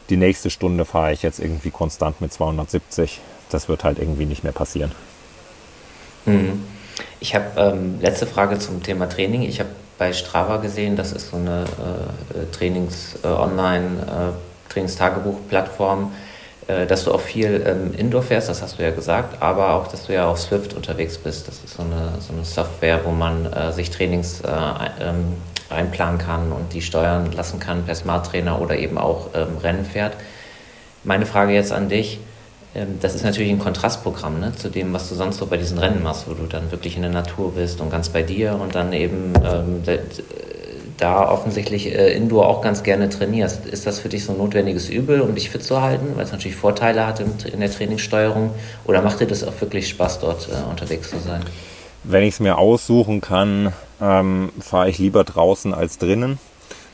die 0.09 0.17
nächste 0.17 0.49
Stunde 0.49 0.85
fahre 0.85 1.13
ich 1.13 1.23
jetzt 1.23 1.39
irgendwie 1.39 1.71
konstant 1.71 2.21
mit 2.21 2.31
270. 2.31 3.19
Das 3.49 3.67
wird 3.67 3.83
halt 3.83 3.99
irgendwie 3.99 4.25
nicht 4.25 4.43
mehr 4.43 4.53
passieren. 4.53 4.91
Mhm. 6.25 6.63
Ich 7.19 7.35
habe 7.35 7.59
ähm, 7.59 7.99
letzte 8.01 8.27
Frage 8.27 8.59
zum 8.59 8.83
Thema 8.83 9.09
Training. 9.09 9.41
Ich 9.41 9.59
habe 9.59 9.69
bei 9.97 10.13
Strava 10.13 10.57
gesehen, 10.57 10.95
das 10.95 11.11
ist 11.11 11.31
so 11.31 11.37
eine 11.37 11.63
äh, 11.63 12.55
Trainings 12.55 13.15
äh, 13.23 13.27
äh, 13.27 14.31
äh, 16.67 16.85
dass 16.85 17.05
du 17.05 17.13
auch 17.13 17.21
viel 17.21 17.63
ähm, 17.65 17.93
Indoor 17.97 18.21
fährst, 18.21 18.49
das 18.49 18.61
hast 18.61 18.77
du 18.77 18.83
ja 18.83 18.91
gesagt, 18.91 19.41
aber 19.41 19.73
auch, 19.73 19.87
dass 19.87 20.07
du 20.07 20.13
ja 20.13 20.27
auf 20.27 20.37
Swift 20.37 20.73
unterwegs 20.73 21.17
bist. 21.17 21.47
Das 21.47 21.63
ist 21.63 21.75
so 21.75 21.83
eine, 21.83 22.11
so 22.19 22.33
eine 22.33 22.43
Software, 22.43 23.05
wo 23.05 23.11
man 23.11 23.45
äh, 23.51 23.71
sich 23.71 23.89
Trainings 23.89 24.41
äh, 24.41 24.49
ähm, 25.01 25.37
einplanen 25.69 26.17
kann 26.17 26.51
und 26.51 26.73
die 26.73 26.81
steuern 26.81 27.31
lassen 27.31 27.59
kann 27.59 27.85
per 27.85 27.95
Smart 27.95 28.25
Trainer 28.27 28.61
oder 28.61 28.77
eben 28.77 28.97
auch 28.97 29.29
ähm, 29.33 29.57
Rennen 29.63 29.85
fährt. 29.85 30.13
Meine 31.03 31.25
Frage 31.25 31.53
jetzt 31.53 31.71
an 31.71 31.87
dich, 31.87 32.19
das 33.01 33.15
ist 33.15 33.23
natürlich 33.23 33.51
ein 33.51 33.59
Kontrastprogramm 33.59 34.39
ne, 34.39 34.53
zu 34.55 34.69
dem, 34.69 34.93
was 34.93 35.09
du 35.09 35.15
sonst 35.15 35.37
so 35.37 35.47
bei 35.47 35.57
diesen 35.57 35.77
Rennen 35.77 36.03
machst, 36.03 36.27
wo 36.29 36.33
du 36.33 36.45
dann 36.45 36.71
wirklich 36.71 36.95
in 36.95 37.01
der 37.01 37.11
Natur 37.11 37.53
bist 37.53 37.81
und 37.81 37.89
ganz 37.89 38.09
bei 38.09 38.23
dir 38.23 38.59
und 38.61 38.75
dann 38.75 38.93
eben 38.93 39.33
ähm, 39.43 39.81
da 40.97 41.29
offensichtlich 41.29 41.93
äh, 41.93 42.13
Indoor 42.13 42.47
auch 42.47 42.61
ganz 42.61 42.83
gerne 42.83 43.09
trainierst. 43.09 43.65
Ist 43.65 43.85
das 43.85 43.99
für 43.99 44.09
dich 44.09 44.25
so 44.25 44.33
ein 44.33 44.37
notwendiges 44.37 44.89
Übel, 44.89 45.21
um 45.21 45.35
dich 45.35 45.49
fit 45.49 45.63
zu 45.63 45.81
halten, 45.81 46.15
weil 46.15 46.25
es 46.25 46.31
natürlich 46.31 46.57
Vorteile 46.57 47.05
hat 47.05 47.19
in, 47.19 47.31
in 47.51 47.59
der 47.59 47.71
Trainingssteuerung? 47.71 48.51
Oder 48.85 49.01
macht 49.01 49.19
dir 49.19 49.27
das 49.27 49.43
auch 49.43 49.59
wirklich 49.61 49.87
Spaß, 49.89 50.19
dort 50.19 50.49
äh, 50.49 50.69
unterwegs 50.69 51.09
zu 51.09 51.19
sein? 51.19 51.41
Wenn 52.03 52.23
ich 52.23 52.35
es 52.35 52.39
mir 52.39 52.57
aussuchen 52.57 53.21
kann, 53.21 53.73
ähm, 54.01 54.49
fahre 54.59 54.89
ich 54.89 54.97
lieber 54.97 55.23
draußen 55.23 55.73
als 55.73 55.97
drinnen. 55.97 56.39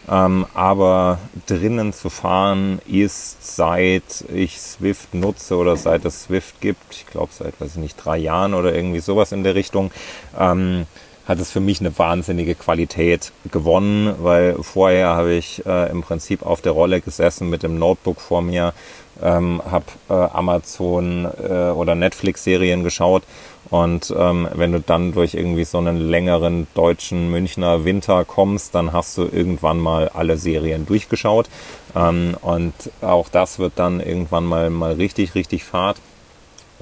Ähm, 0.09 0.45
aber 0.53 1.19
drinnen 1.47 1.93
zu 1.93 2.09
fahren 2.09 2.79
ist 2.85 3.55
seit 3.55 4.25
ich 4.33 4.59
Swift 4.59 5.13
nutze 5.13 5.55
oder 5.55 5.77
seit 5.77 6.03
es 6.05 6.23
Swift 6.23 6.59
gibt, 6.59 6.83
ich 6.91 7.05
glaube 7.07 7.31
seit, 7.31 7.59
weiß 7.61 7.71
ich 7.71 7.81
nicht, 7.81 7.95
drei 8.03 8.17
Jahren 8.17 8.53
oder 8.53 8.73
irgendwie 8.73 8.99
sowas 8.99 9.31
in 9.31 9.43
der 9.43 9.55
Richtung, 9.55 9.91
ähm, 10.37 10.85
hat 11.25 11.39
es 11.39 11.51
für 11.51 11.61
mich 11.61 11.79
eine 11.79 11.97
wahnsinnige 11.97 12.53
Qualität 12.53 13.31
gewonnen, 13.49 14.13
weil 14.19 14.55
vorher 14.61 15.09
habe 15.09 15.33
ich 15.33 15.65
äh, 15.65 15.89
im 15.89 16.01
Prinzip 16.01 16.45
auf 16.45 16.61
der 16.61 16.73
Rolle 16.73 16.99
gesessen 16.99 17.49
mit 17.49 17.63
dem 17.63 17.79
Notebook 17.79 18.19
vor 18.19 18.41
mir, 18.41 18.73
ähm, 19.21 19.61
habe 19.69 19.85
äh, 20.09 20.13
Amazon 20.13 21.25
äh, 21.25 21.71
oder 21.71 21.95
Netflix-Serien 21.95 22.83
geschaut 22.83 23.23
und 23.69 24.13
ähm, 24.17 24.47
wenn 24.53 24.71
du 24.71 24.79
dann 24.79 25.13
durch 25.13 25.33
irgendwie 25.33 25.63
so 25.63 25.77
einen 25.77 25.97
längeren 25.97 26.67
deutschen 26.73 27.29
Münchner 27.29 27.85
Winter 27.85 28.25
kommst, 28.25 28.75
dann 28.75 28.93
hast 28.93 29.17
du 29.17 29.23
irgendwann 29.23 29.79
mal 29.79 30.09
alle 30.09 30.37
Serien 30.37 30.85
durchgeschaut 30.85 31.49
ähm, 31.95 32.35
und 32.41 32.73
auch 33.01 33.29
das 33.29 33.59
wird 33.59 33.73
dann 33.75 33.99
irgendwann 33.99 34.45
mal 34.45 34.69
mal 34.69 34.93
richtig 34.93 35.35
richtig 35.35 35.63
Fahrt. 35.63 35.97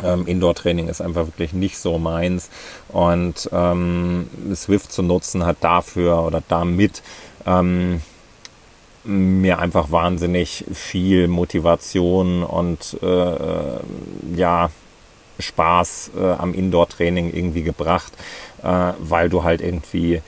Ähm, 0.04 0.26
Indoor-Training 0.26 0.88
ist 0.88 1.02
einfach 1.02 1.28
wirklich 1.28 1.54
nicht 1.54 1.78
so 1.78 2.00
meins. 2.00 2.50
Und 2.90 3.50
ähm, 3.52 4.30
Swift 4.56 4.92
zu 4.92 5.04
nutzen 5.04 5.46
hat 5.46 5.58
dafür 5.62 6.24
oder 6.24 6.42
damit 6.48 7.04
ähm, 7.46 8.02
mir 9.04 9.60
einfach 9.60 9.92
wahnsinnig 9.92 10.66
viel 10.74 11.28
Motivation 11.28 12.44
und 12.44 12.98
äh, 13.02 13.80
ja, 14.36 14.70
Spaß 15.40 16.12
äh, 16.20 16.32
am 16.34 16.54
Indoor-Training 16.54 17.34
irgendwie 17.34 17.64
gebracht, 17.64 18.14
äh, 18.64 18.94
weil 19.00 19.30
du 19.30 19.44
halt 19.44 19.62
irgendwie 19.62 20.22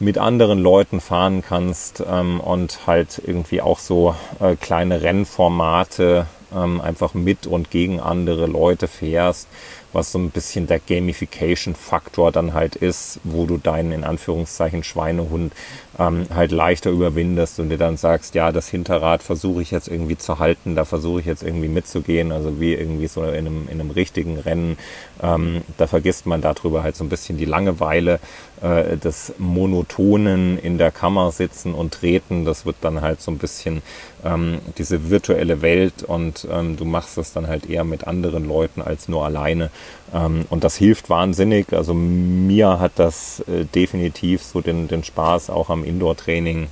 mit 0.00 0.18
anderen 0.18 0.60
Leuten 0.60 1.00
fahren 1.00 1.42
kannst 1.46 2.02
ähm, 2.08 2.40
und 2.40 2.86
halt 2.86 3.20
irgendwie 3.24 3.60
auch 3.60 3.78
so 3.78 4.14
äh, 4.40 4.56
kleine 4.56 5.02
Rennformate 5.02 6.26
ähm, 6.54 6.80
einfach 6.80 7.14
mit 7.14 7.46
und 7.46 7.70
gegen 7.70 8.00
andere 8.00 8.46
Leute 8.46 8.88
fährst 8.88 9.48
was 9.92 10.12
so 10.12 10.18
ein 10.18 10.30
bisschen 10.30 10.66
der 10.66 10.80
Gamification-Faktor 10.80 12.32
dann 12.32 12.54
halt 12.54 12.76
ist, 12.76 13.20
wo 13.24 13.46
du 13.46 13.58
deinen 13.58 13.92
in 13.92 14.04
Anführungszeichen 14.04 14.84
Schweinehund 14.84 15.52
ähm, 15.98 16.26
halt 16.34 16.52
leichter 16.52 16.90
überwindest 16.90 17.58
und 17.58 17.70
dir 17.70 17.78
dann 17.78 17.96
sagst, 17.96 18.34
ja, 18.34 18.52
das 18.52 18.68
Hinterrad 18.68 19.22
versuche 19.22 19.62
ich 19.62 19.70
jetzt 19.70 19.88
irgendwie 19.88 20.16
zu 20.16 20.38
halten, 20.38 20.74
da 20.76 20.84
versuche 20.84 21.20
ich 21.20 21.26
jetzt 21.26 21.42
irgendwie 21.42 21.68
mitzugehen, 21.68 22.30
also 22.30 22.60
wie 22.60 22.74
irgendwie 22.74 23.08
so 23.08 23.22
in 23.24 23.46
einem, 23.46 23.68
in 23.68 23.80
einem 23.80 23.90
richtigen 23.90 24.38
Rennen, 24.38 24.78
ähm, 25.22 25.62
da 25.76 25.86
vergisst 25.86 26.26
man 26.26 26.40
darüber 26.40 26.82
halt 26.82 26.96
so 26.96 27.04
ein 27.04 27.08
bisschen 27.08 27.36
die 27.36 27.44
Langeweile 27.44 28.20
äh, 28.62 28.96
des 28.96 29.34
Monotonen 29.38 30.58
in 30.58 30.78
der 30.78 30.90
Kammer 30.90 31.32
sitzen 31.32 31.74
und 31.74 31.94
treten, 31.94 32.44
das 32.44 32.64
wird 32.64 32.76
dann 32.80 33.00
halt 33.00 33.20
so 33.20 33.30
ein 33.30 33.38
bisschen 33.38 33.82
ähm, 34.24 34.58
diese 34.78 35.10
virtuelle 35.10 35.62
Welt 35.62 36.02
und 36.02 36.46
ähm, 36.50 36.76
du 36.76 36.84
machst 36.84 37.16
das 37.16 37.32
dann 37.32 37.46
halt 37.46 37.68
eher 37.68 37.84
mit 37.84 38.06
anderen 38.06 38.46
Leuten 38.46 38.82
als 38.82 39.08
nur 39.08 39.24
alleine. 39.24 39.70
Ähm, 40.14 40.46
und 40.50 40.64
das 40.64 40.76
hilft 40.76 41.10
wahnsinnig. 41.10 41.72
Also 41.72 41.94
mir 41.94 42.80
hat 42.80 42.92
das 42.96 43.40
äh, 43.40 43.64
definitiv 43.64 44.42
so 44.42 44.60
den, 44.60 44.88
den 44.88 45.04
Spaß 45.04 45.50
auch 45.50 45.70
am 45.70 45.84
Indoor-Training 45.88 46.68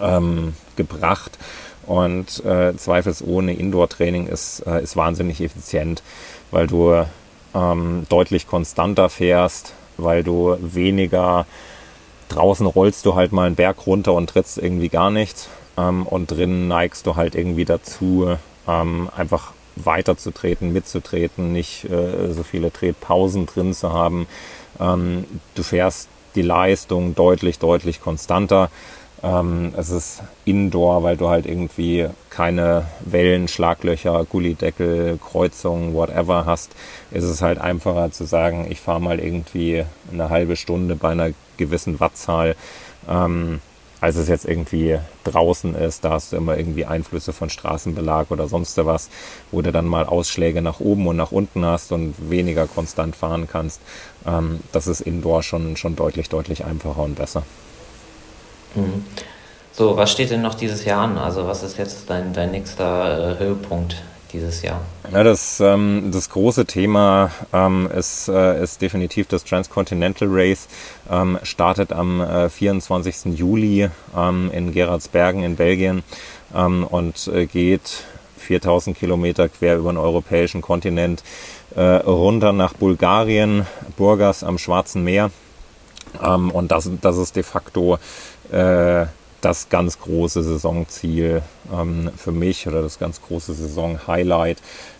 ähm, 0.00 0.54
gebracht. 0.76 1.38
Und 1.86 2.44
äh, 2.44 2.76
zweifelsohne 2.76 3.54
Indoor-Training 3.54 4.26
ist, 4.28 4.60
äh, 4.66 4.82
ist 4.82 4.96
wahnsinnig 4.96 5.40
effizient, 5.40 6.02
weil 6.50 6.66
du 6.66 7.04
ähm, 7.54 8.06
deutlich 8.08 8.46
konstanter 8.46 9.08
fährst, 9.08 9.72
weil 9.96 10.22
du 10.22 10.56
weniger 10.60 11.46
draußen 12.28 12.66
rollst 12.66 13.04
du 13.06 13.14
halt 13.14 13.32
mal 13.32 13.46
einen 13.46 13.56
Berg 13.56 13.86
runter 13.86 14.12
und 14.12 14.30
trittst 14.30 14.58
irgendwie 14.58 14.88
gar 14.88 15.10
nichts. 15.10 15.48
Ähm, 15.76 16.06
und 16.06 16.30
drinnen 16.30 16.68
neigst 16.68 17.06
du 17.06 17.16
halt 17.16 17.34
irgendwie 17.34 17.64
dazu, 17.64 18.36
ähm, 18.68 19.10
einfach 19.16 19.52
weiterzutreten, 19.76 20.72
mitzutreten, 20.72 21.52
nicht 21.52 21.84
äh, 21.90 22.32
so 22.32 22.42
viele 22.42 22.72
Tretpausen 22.72 23.46
drin 23.46 23.72
zu 23.72 23.92
haben. 23.92 24.26
Ähm, 24.78 25.24
du 25.54 25.62
fährst 25.62 26.08
die 26.34 26.42
Leistung 26.42 27.14
deutlich, 27.14 27.58
deutlich 27.58 28.00
konstanter. 28.00 28.70
Ähm, 29.22 29.72
es 29.76 29.90
ist 29.90 30.22
Indoor, 30.44 31.02
weil 31.02 31.16
du 31.16 31.28
halt 31.28 31.46
irgendwie 31.46 32.06
keine 32.30 32.86
Wellen, 33.00 33.48
Schlaglöcher, 33.48 34.24
Gullideckel, 34.24 35.18
Kreuzungen, 35.18 35.94
whatever 35.94 36.46
hast. 36.46 36.72
Ist 37.10 37.24
es 37.24 37.42
halt 37.42 37.58
einfacher 37.58 38.10
zu 38.12 38.24
sagen, 38.24 38.66
ich 38.70 38.80
fahre 38.80 39.00
mal 39.00 39.20
irgendwie 39.20 39.84
eine 40.10 40.30
halbe 40.30 40.56
Stunde 40.56 40.96
bei 40.96 41.10
einer 41.10 41.30
gewissen 41.58 42.00
Wattzahl. 42.00 42.56
Ähm, 43.08 43.60
als 44.00 44.16
es 44.16 44.28
jetzt 44.28 44.46
irgendwie 44.46 44.98
draußen 45.24 45.74
ist. 45.74 46.04
Da 46.04 46.10
hast 46.10 46.32
du 46.32 46.36
immer 46.36 46.56
irgendwie 46.56 46.86
Einflüsse 46.86 47.32
von 47.32 47.50
Straßenbelag 47.50 48.30
oder 48.30 48.48
sonst 48.48 48.76
was, 48.78 49.10
wo 49.50 49.60
du 49.62 49.72
dann 49.72 49.86
mal 49.86 50.06
Ausschläge 50.06 50.62
nach 50.62 50.80
oben 50.80 51.06
und 51.06 51.16
nach 51.16 51.32
unten 51.32 51.64
hast 51.64 51.92
und 51.92 52.14
weniger 52.30 52.66
konstant 52.66 53.14
fahren 53.14 53.46
kannst. 53.50 53.80
Ähm, 54.26 54.60
das 54.72 54.86
ist 54.86 55.00
indoor 55.00 55.42
schon, 55.42 55.76
schon 55.76 55.96
deutlich, 55.96 56.28
deutlich 56.28 56.64
einfacher 56.64 57.02
und 57.02 57.16
besser. 57.16 57.42
Mhm. 58.74 59.04
So, 59.72 59.96
was 59.96 60.10
steht 60.10 60.30
denn 60.30 60.42
noch 60.42 60.54
dieses 60.54 60.84
Jahr 60.84 61.02
an? 61.02 61.16
Also 61.16 61.46
was 61.46 61.62
ist 61.62 61.78
jetzt 61.78 62.10
dein, 62.10 62.32
dein 62.32 62.50
nächster 62.50 63.36
äh, 63.36 63.38
Höhepunkt 63.38 64.02
dieses 64.32 64.62
Jahr? 64.62 64.80
Ja, 65.12 65.22
das, 65.22 65.60
ähm, 65.60 66.10
das 66.12 66.30
große 66.30 66.66
Thema 66.66 67.30
ähm, 67.52 67.88
ist, 67.96 68.28
äh, 68.28 68.62
ist 68.62 68.82
definitiv 68.82 69.28
das 69.28 69.44
Transcontinental 69.44 70.28
Race. 70.30 70.68
Ähm, 71.10 71.38
startet 71.42 71.92
am 71.92 72.20
äh, 72.20 72.50
24. 72.50 73.36
Juli 73.38 73.88
ähm, 74.16 74.50
in 74.52 74.72
Gerardsbergen 74.72 75.42
in 75.42 75.56
Belgien 75.56 76.02
ähm, 76.54 76.84
und 76.84 77.28
äh, 77.28 77.46
geht 77.46 78.04
4000 78.38 78.98
Kilometer 78.98 79.48
quer 79.48 79.76
über 79.76 79.92
den 79.92 79.98
europäischen 79.98 80.60
Kontinent 80.60 81.22
runter 81.76 82.52
nach 82.52 82.74
Bulgarien, 82.74 83.66
Burgas 83.96 84.42
am 84.42 84.58
Schwarzen 84.58 85.04
Meer. 85.04 85.30
Ähm, 86.22 86.50
und 86.50 86.70
das, 86.70 86.90
das 87.00 87.16
ist 87.16 87.36
de 87.36 87.42
facto 87.42 87.98
äh, 88.50 89.06
das 89.40 89.68
ganz 89.68 89.98
große 89.98 90.42
Saisonziel 90.42 91.42
ähm, 91.72 92.10
für 92.16 92.32
mich 92.32 92.66
oder 92.66 92.82
das 92.82 92.98
ganz 92.98 93.22
große 93.22 93.54
Saison-Highlight. 93.54 94.58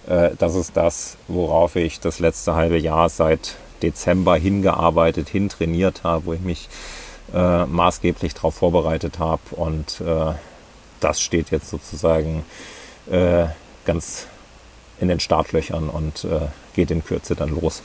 Äh, 0.08 0.30
das 0.38 0.54
ist 0.54 0.76
das, 0.76 1.16
worauf 1.28 1.76
ich 1.76 2.00
das 2.00 2.18
letzte 2.18 2.54
halbe 2.54 2.78
Jahr 2.78 3.08
seit 3.08 3.56
Dezember 3.82 4.36
hingearbeitet, 4.36 5.28
hintrainiert 5.28 6.04
habe, 6.04 6.26
wo 6.26 6.32
ich 6.32 6.40
mich 6.40 6.68
äh, 7.34 7.64
maßgeblich 7.66 8.34
darauf 8.34 8.54
vorbereitet 8.54 9.18
habe. 9.18 9.42
Und 9.52 10.00
äh, 10.00 10.32
das 11.00 11.20
steht 11.20 11.50
jetzt 11.50 11.70
sozusagen 11.70 12.44
äh, 13.10 13.46
ganz 13.84 14.26
in 15.00 15.08
den 15.08 15.20
Startlöchern 15.20 15.88
und 15.88 16.24
äh, 16.24 16.48
geht 16.74 16.90
in 16.90 17.04
Kürze 17.04 17.34
dann 17.34 17.50
los. 17.50 17.82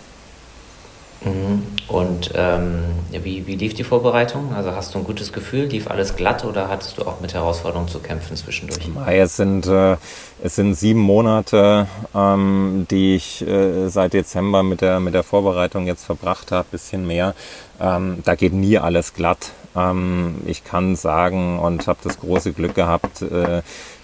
Mhm. 1.24 1.64
Und 1.88 2.32
ähm, 2.36 2.84
wie, 3.12 3.48
wie 3.48 3.56
lief 3.56 3.74
die 3.74 3.84
Vorbereitung? 3.84 4.54
Also 4.54 4.74
hast 4.74 4.94
du 4.94 5.00
ein 5.00 5.06
gutes 5.06 5.34
Gefühl? 5.34 5.66
Lief 5.66 5.90
alles 5.90 6.16
glatt 6.16 6.46
oder 6.46 6.70
hattest 6.70 6.98
du 6.98 7.04
auch 7.04 7.22
mit 7.22 7.34
Herausforderungen 7.34 7.88
zu 7.88 8.00
kämpfen 8.00 8.36
zwischendurch? 8.36 8.90
Es 9.08 9.38
sind, 9.38 9.66
äh, 9.66 9.98
es 10.44 10.56
sind 10.56 10.76
sieben 10.76 11.00
Monate, 11.00 11.88
ähm, 12.14 12.86
die 12.92 13.16
ich 13.16 13.48
äh, 13.48 13.88
seit 13.88 14.14
Dezember 14.14 14.64
mit 14.64 14.82
der, 14.82 15.00
mit 15.00 15.14
der 15.14 15.24
Vorbereitung 15.24 15.88
jetzt 15.88 16.06
verbracht 16.06 16.52
habe, 16.52 16.68
bisschen 16.72 17.08
mehr. 17.08 17.34
Ähm, 17.80 18.20
da 18.24 18.36
geht 18.36 18.54
nie 18.54 18.78
alles 18.78 19.14
glatt. 19.14 19.52
Ähm, 19.76 20.36
ich 20.46 20.64
kann 20.64 20.96
sagen 20.96 21.60
und 21.60 21.88
habe 21.88 22.00
das 22.04 22.20
große 22.20 22.54
Glück 22.54 22.76
gehabt, 22.76 23.22
äh, 23.22 23.62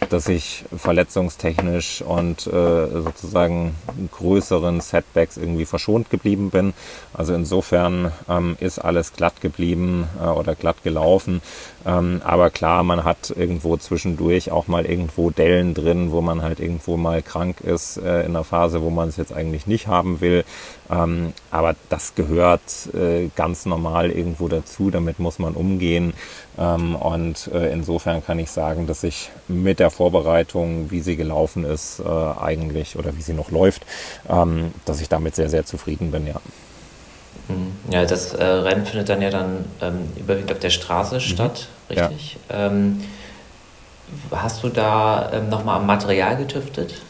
dass 0.09 0.27
ich 0.27 0.65
verletzungstechnisch 0.75 2.01
und 2.01 2.47
äh, 2.47 2.87
sozusagen 3.01 3.75
größeren 4.11 4.81
Setbacks 4.81 5.37
irgendwie 5.37 5.65
verschont 5.65 6.09
geblieben 6.09 6.49
bin. 6.49 6.73
Also 7.13 7.33
insofern 7.33 8.11
ähm, 8.27 8.57
ist 8.59 8.79
alles 8.79 9.13
glatt 9.13 9.41
geblieben 9.41 10.07
äh, 10.21 10.27
oder 10.27 10.55
glatt 10.55 10.83
gelaufen. 10.83 11.41
Ähm, 11.85 12.21
aber 12.23 12.49
klar, 12.49 12.83
man 12.83 13.03
hat 13.03 13.33
irgendwo 13.35 13.77
zwischendurch 13.77 14.51
auch 14.51 14.67
mal 14.67 14.85
irgendwo 14.85 15.29
Dellen 15.29 15.73
drin, 15.73 16.11
wo 16.11 16.20
man 16.21 16.41
halt 16.41 16.59
irgendwo 16.59 16.97
mal 16.97 17.21
krank 17.21 17.61
ist 17.61 17.97
äh, 17.97 18.21
in 18.21 18.31
einer 18.31 18.43
Phase, 18.43 18.81
wo 18.81 18.89
man 18.89 19.09
es 19.09 19.17
jetzt 19.17 19.33
eigentlich 19.33 19.67
nicht 19.67 19.87
haben 19.87 20.21
will. 20.21 20.43
Ähm, 20.89 21.33
aber 21.51 21.75
das 21.89 22.15
gehört 22.15 22.61
äh, 22.93 23.29
ganz 23.35 23.65
normal 23.65 24.11
irgendwo 24.11 24.47
dazu. 24.47 24.91
Damit 24.91 25.19
muss 25.19 25.39
man 25.39 25.53
umgehen. 25.53 26.13
Ähm, 26.57 26.95
und 26.95 27.49
äh, 27.53 27.71
insofern 27.71 28.23
kann 28.23 28.39
ich 28.39 28.51
sagen, 28.51 28.87
dass 28.87 29.03
ich 29.03 29.29
mit 29.47 29.79
der 29.79 29.89
Vorbereitung, 29.89 30.91
wie 30.91 30.99
sie 31.01 31.15
gelaufen 31.15 31.65
ist, 31.65 31.99
äh, 31.99 32.03
eigentlich 32.07 32.97
oder 32.97 33.15
wie 33.17 33.21
sie 33.21 33.33
noch 33.33 33.51
läuft, 33.51 33.85
ähm, 34.29 34.73
dass 34.85 35.01
ich 35.01 35.09
damit 35.09 35.35
sehr, 35.35 35.49
sehr 35.49 35.65
zufrieden 35.65 36.11
bin, 36.11 36.27
ja. 36.27 36.41
Mhm. 37.47 37.71
Ja, 37.91 38.05
das 38.05 38.33
äh, 38.33 38.43
Rennen 38.43 38.85
findet 38.85 39.09
dann 39.09 39.21
ja 39.21 39.29
dann 39.29 39.65
ähm, 39.81 40.09
überwiegend 40.17 40.51
auf 40.51 40.59
der 40.59 40.69
Straße 40.69 41.15
mhm. 41.15 41.19
statt, 41.19 41.67
richtig? 41.89 42.37
Ja. 42.49 42.67
Ähm, 42.67 43.01
hast 44.31 44.63
du 44.63 44.69
da 44.69 45.31
ähm, 45.33 45.49
nochmal 45.49 45.79
am 45.79 45.85
Material 45.85 46.37
getüftet? 46.37 47.01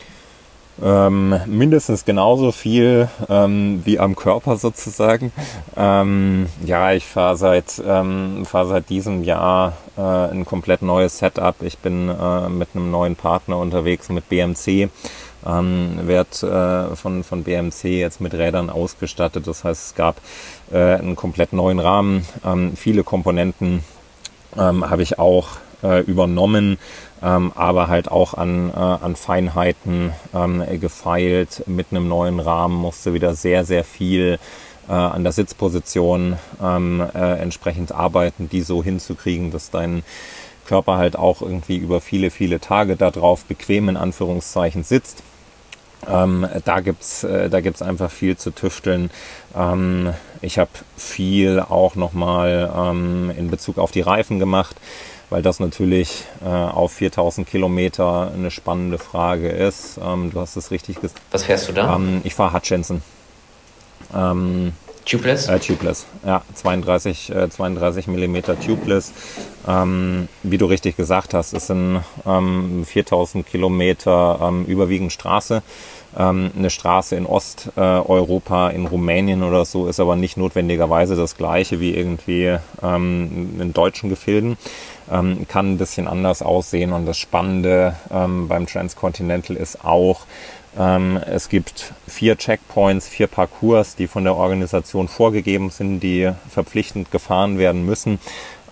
Ähm, 0.81 1.35
mindestens 1.45 2.05
genauso 2.05 2.51
viel 2.51 3.07
ähm, 3.29 3.81
wie 3.85 3.99
am 3.99 4.15
Körper 4.15 4.57
sozusagen. 4.57 5.31
Ähm, 5.77 6.47
ja, 6.65 6.93
ich 6.93 7.05
fahre 7.05 7.37
seit, 7.37 7.81
ähm, 7.85 8.45
fahr 8.45 8.65
seit 8.65 8.89
diesem 8.89 9.23
Jahr 9.23 9.73
äh, 9.97 10.01
ein 10.01 10.45
komplett 10.45 10.81
neues 10.81 11.19
Setup. 11.19 11.55
Ich 11.61 11.77
bin 11.77 12.09
äh, 12.09 12.49
mit 12.49 12.69
einem 12.73 12.89
neuen 12.89 13.15
Partner 13.15 13.57
unterwegs 13.57 14.09
mit 14.09 14.27
BMC. 14.29 14.89
Ähm, 15.45 15.99
werde 16.03 16.89
äh, 16.91 16.95
von, 16.95 17.23
von 17.23 17.43
BMC 17.43 17.83
jetzt 17.83 18.21
mit 18.21 18.33
Rädern 18.33 18.69
ausgestattet. 18.69 19.47
Das 19.47 19.63
heißt, 19.63 19.87
es 19.87 19.95
gab 19.95 20.17
äh, 20.71 20.95
einen 20.95 21.15
komplett 21.15 21.53
neuen 21.53 21.79
Rahmen. 21.79 22.25
Ähm, 22.45 22.75
viele 22.75 23.03
Komponenten 23.03 23.83
ähm, 24.57 24.89
habe 24.89 25.03
ich 25.03 25.19
auch 25.19 25.57
äh, 25.83 26.01
übernommen 26.01 26.77
ähm, 27.23 27.51
aber 27.55 27.87
halt 27.87 28.09
auch 28.09 28.33
an, 28.33 28.71
äh, 28.71 28.77
an 28.77 29.15
Feinheiten 29.15 30.11
ähm, 30.33 30.63
gefeilt. 30.79 31.63
Mit 31.67 31.87
einem 31.91 32.07
neuen 32.07 32.39
Rahmen 32.39 32.75
musste 32.75 33.13
wieder 33.13 33.35
sehr, 33.35 33.63
sehr 33.63 33.83
viel 33.83 34.39
äh, 34.89 34.91
an 34.93 35.23
der 35.23 35.31
Sitzposition 35.31 36.37
ähm, 36.61 37.01
äh, 37.13 37.39
entsprechend 37.39 37.91
arbeiten, 37.91 38.49
die 38.49 38.61
so 38.61 38.83
hinzukriegen, 38.83 39.51
dass 39.51 39.69
dein 39.69 40.03
Körper 40.65 40.97
halt 40.97 41.15
auch 41.15 41.41
irgendwie 41.41 41.77
über 41.77 42.01
viele, 42.01 42.31
viele 42.31 42.59
Tage 42.59 42.95
darauf 42.95 43.45
bequem 43.45 43.89
in 43.89 43.97
Anführungszeichen 43.97 44.83
sitzt. 44.83 45.21
Ähm, 46.09 46.47
da 46.65 46.79
gibt's 46.79 47.23
äh, 47.23 47.51
da 47.51 47.61
gibt's 47.61 47.83
einfach 47.83 48.09
viel 48.09 48.35
zu 48.35 48.49
tüfteln. 48.49 49.11
Ähm, 49.55 50.13
ich 50.41 50.57
habe 50.57 50.71
viel 50.97 51.59
auch 51.59 51.93
nochmal 51.93 52.71
ähm, 52.75 53.31
in 53.37 53.51
Bezug 53.51 53.77
auf 53.77 53.91
die 53.91 54.01
Reifen 54.01 54.39
gemacht 54.39 54.75
weil 55.31 55.41
das 55.41 55.59
natürlich 55.59 56.25
äh, 56.43 56.47
auf 56.47 56.91
4000 56.91 57.47
Kilometer 57.47 58.31
eine 58.35 58.51
spannende 58.51 58.99
Frage 58.99 59.49
ist. 59.49 59.97
Ähm, 60.03 60.29
du 60.31 60.39
hast 60.39 60.57
es 60.57 60.69
richtig 60.71 61.01
gesagt. 61.01 61.19
Was 61.31 61.45
fährst 61.45 61.69
du 61.69 61.71
da? 61.71 61.95
Ähm, 61.95 62.21
ich 62.25 62.35
fahre 62.35 62.53
Hutchinson. 62.53 63.01
Ähm, 64.13 64.73
tubeless? 65.05 65.47
Äh, 65.47 65.59
tubeless, 65.59 66.05
ja, 66.25 66.41
32, 66.53 67.33
äh, 67.33 67.49
32 67.49 68.07
mm 68.07 68.37
tubeless. 68.65 69.13
Ähm, 69.65 70.27
wie 70.43 70.57
du 70.57 70.65
richtig 70.65 70.97
gesagt 70.97 71.33
hast, 71.33 71.53
es 71.53 71.67
sind 71.67 72.01
4000 72.25 73.45
ähm, 73.45 73.49
Kilometer 73.49 74.39
ähm, 74.41 74.65
überwiegend 74.65 75.13
Straße. 75.13 75.63
Ähm, 76.17 76.51
eine 76.57 76.69
Straße 76.69 77.15
in 77.15 77.25
Osteuropa, 77.25 78.69
in 78.69 78.85
Rumänien 78.85 79.43
oder 79.43 79.63
so, 79.63 79.87
ist 79.87 80.01
aber 80.01 80.17
nicht 80.17 80.35
notwendigerweise 80.35 81.15
das 81.15 81.37
gleiche 81.37 81.79
wie 81.79 81.95
irgendwie 81.95 82.57
in 82.81 83.71
deutschen 83.73 84.09
Gefilden 84.09 84.57
ähm, 85.11 85.45
kann 85.47 85.73
ein 85.73 85.77
bisschen 85.77 86.07
anders 86.07 86.41
aussehen. 86.41 86.93
Und 86.93 87.05
das 87.05 87.17
Spannende 87.17 87.95
ähm, 88.11 88.47
beim 88.47 88.67
Transcontinental 88.67 89.55
ist 89.55 89.83
auch, 89.83 90.21
ähm, 90.79 91.19
es 91.25 91.49
gibt 91.49 91.93
vier 92.07 92.37
Checkpoints, 92.37 93.07
vier 93.07 93.27
Parcours, 93.27 93.95
die 93.95 94.07
von 94.07 94.23
der 94.23 94.35
Organisation 94.35 95.07
vorgegeben 95.07 95.69
sind, 95.69 95.99
die 95.99 96.31
verpflichtend 96.49 97.11
gefahren 97.11 97.57
werden 97.57 97.85
müssen. 97.85 98.19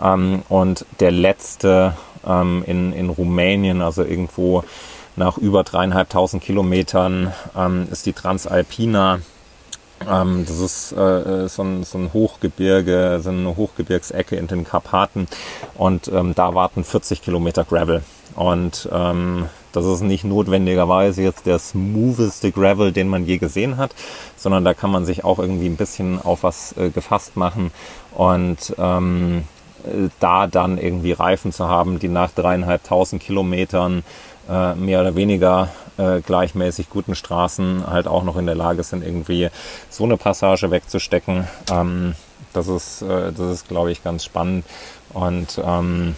Ähm, 0.01 0.43
und 0.49 0.85
der 0.99 1.11
letzte 1.11 1.97
ähm, 2.25 2.63
in, 2.65 2.93
in 2.93 3.09
Rumänien, 3.09 3.81
also 3.81 4.03
irgendwo 4.03 4.63
nach 5.15 5.37
über 5.37 5.63
dreieinhalbtausend 5.63 6.41
Kilometern, 6.41 7.33
ähm, 7.57 7.87
ist 7.91 8.05
die 8.05 8.13
Transalpina 8.13 9.19
ähm, 10.07 10.45
das 10.47 10.59
ist 10.59 10.91
äh, 10.93 11.47
so, 11.47 11.63
ein, 11.63 11.83
so 11.83 11.97
ein 11.97 12.13
Hochgebirge, 12.13 13.19
so 13.21 13.29
eine 13.29 13.55
Hochgebirgsecke 13.55 14.35
in 14.35 14.47
den 14.47 14.63
Karpaten 14.63 15.27
und 15.75 16.07
ähm, 16.09 16.33
da 16.35 16.53
warten 16.53 16.83
40 16.83 17.21
Kilometer 17.21 17.63
Gravel. 17.63 18.03
Und 18.35 18.87
ähm, 18.91 19.45
das 19.71 19.85
ist 19.85 20.01
nicht 20.01 20.23
notwendigerweise 20.23 21.21
jetzt 21.21 21.45
der 21.45 21.59
smootheste 21.59 22.51
Gravel, 22.51 22.91
den 22.91 23.07
man 23.07 23.25
je 23.25 23.37
gesehen 23.37 23.77
hat, 23.77 23.91
sondern 24.35 24.65
da 24.65 24.73
kann 24.73 24.91
man 24.91 25.05
sich 25.05 25.23
auch 25.23 25.39
irgendwie 25.39 25.67
ein 25.67 25.75
bisschen 25.75 26.21
auf 26.21 26.43
was 26.43 26.75
äh, 26.77 26.89
gefasst 26.89 27.35
machen 27.35 27.71
und 28.15 28.75
ähm, 28.77 29.43
äh, 29.83 30.09
da 30.19 30.47
dann 30.47 30.77
irgendwie 30.77 31.11
Reifen 31.11 31.51
zu 31.51 31.67
haben, 31.67 31.99
die 31.99 32.07
nach 32.07 32.31
dreieinhalbtausend 32.31 33.21
Kilometern 33.21 34.03
äh, 34.49 34.73
mehr 34.75 35.01
oder 35.01 35.15
weniger 35.15 35.69
äh, 35.99 36.21
gleichmäßig 36.21 36.89
guten 36.89 37.15
Straßen 37.15 37.85
halt 37.87 38.07
auch 38.07 38.23
noch 38.23 38.37
in 38.37 38.45
der 38.45 38.55
Lage 38.55 38.83
sind, 38.83 39.03
irgendwie 39.03 39.49
so 39.89 40.05
eine 40.05 40.17
Passage 40.17 40.71
wegzustecken. 40.71 41.47
Ähm, 41.71 42.15
das 42.53 42.67
ist, 42.67 43.01
äh, 43.01 43.31
das 43.31 43.51
ist, 43.51 43.67
glaube 43.67 43.91
ich, 43.91 44.03
ganz 44.03 44.23
spannend. 44.23 44.65
Und 45.13 45.61
ähm, 45.63 46.15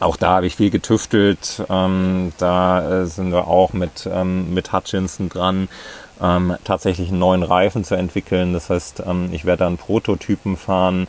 auch 0.00 0.16
da 0.16 0.36
habe 0.36 0.46
ich 0.46 0.56
viel 0.56 0.70
getüftelt. 0.70 1.62
Ähm, 1.68 2.32
da 2.38 3.02
äh, 3.02 3.06
sind 3.06 3.32
wir 3.32 3.46
auch 3.46 3.72
mit, 3.72 4.08
ähm, 4.12 4.52
mit 4.52 4.72
Hutchinson 4.72 5.28
dran, 5.28 5.68
ähm, 6.20 6.56
tatsächlich 6.64 7.10
einen 7.10 7.18
neuen 7.18 7.42
Reifen 7.42 7.84
zu 7.84 7.94
entwickeln. 7.94 8.52
Das 8.52 8.70
heißt, 8.70 9.02
ähm, 9.06 9.28
ich 9.32 9.44
werde 9.44 9.64
dann 9.64 9.76
Prototypen 9.76 10.56
fahren 10.56 11.06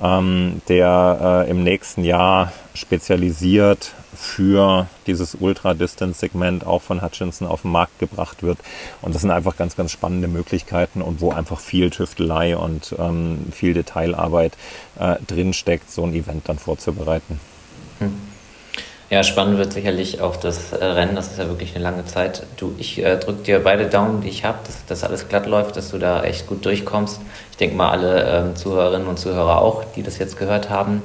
ähm, 0.00 0.62
der 0.68 1.44
äh, 1.46 1.50
im 1.50 1.62
nächsten 1.62 2.04
Jahr 2.04 2.52
spezialisiert 2.74 3.94
für 4.14 4.86
dieses 5.06 5.34
Ultra-Distance-Segment 5.34 6.66
auch 6.66 6.82
von 6.82 7.02
Hutchinson 7.02 7.48
auf 7.48 7.62
den 7.62 7.72
Markt 7.72 7.98
gebracht 7.98 8.42
wird. 8.42 8.58
Und 9.00 9.14
das 9.14 9.22
sind 9.22 9.30
einfach 9.30 9.56
ganz, 9.56 9.76
ganz 9.76 9.90
spannende 9.90 10.28
Möglichkeiten 10.28 11.02
und 11.02 11.20
wo 11.20 11.32
einfach 11.32 11.60
viel 11.60 11.90
Tüftelei 11.90 12.56
und 12.56 12.94
ähm, 12.98 13.46
viel 13.52 13.74
Detailarbeit 13.74 14.52
äh, 14.98 15.16
drinsteckt, 15.26 15.90
so 15.90 16.04
ein 16.04 16.14
Event 16.14 16.48
dann 16.48 16.58
vorzubereiten. 16.58 17.40
Hm. 17.98 18.31
Ja, 19.12 19.22
spannend 19.22 19.58
wird 19.58 19.74
sicherlich 19.74 20.22
auch 20.22 20.36
das 20.36 20.72
äh, 20.72 20.82
Rennen. 20.82 21.14
Das 21.16 21.26
ist 21.26 21.38
ja 21.38 21.46
wirklich 21.46 21.74
eine 21.74 21.84
lange 21.84 22.06
Zeit. 22.06 22.44
Du, 22.56 22.74
ich 22.78 23.04
äh, 23.04 23.18
drücke 23.18 23.42
dir 23.42 23.58
beide 23.62 23.84
Daumen, 23.84 24.22
die 24.22 24.30
ich 24.30 24.46
habe, 24.46 24.56
dass 24.64 24.86
das 24.86 25.04
alles 25.04 25.28
glatt 25.28 25.44
läuft, 25.44 25.76
dass 25.76 25.90
du 25.90 25.98
da 25.98 26.24
echt 26.24 26.46
gut 26.46 26.64
durchkommst. 26.64 27.20
Ich 27.50 27.58
denke 27.58 27.76
mal, 27.76 27.90
alle 27.90 28.24
ähm, 28.24 28.56
Zuhörerinnen 28.56 29.06
und 29.06 29.18
Zuhörer 29.18 29.60
auch, 29.60 29.84
die 29.96 30.02
das 30.02 30.16
jetzt 30.16 30.38
gehört 30.38 30.70
haben. 30.70 31.02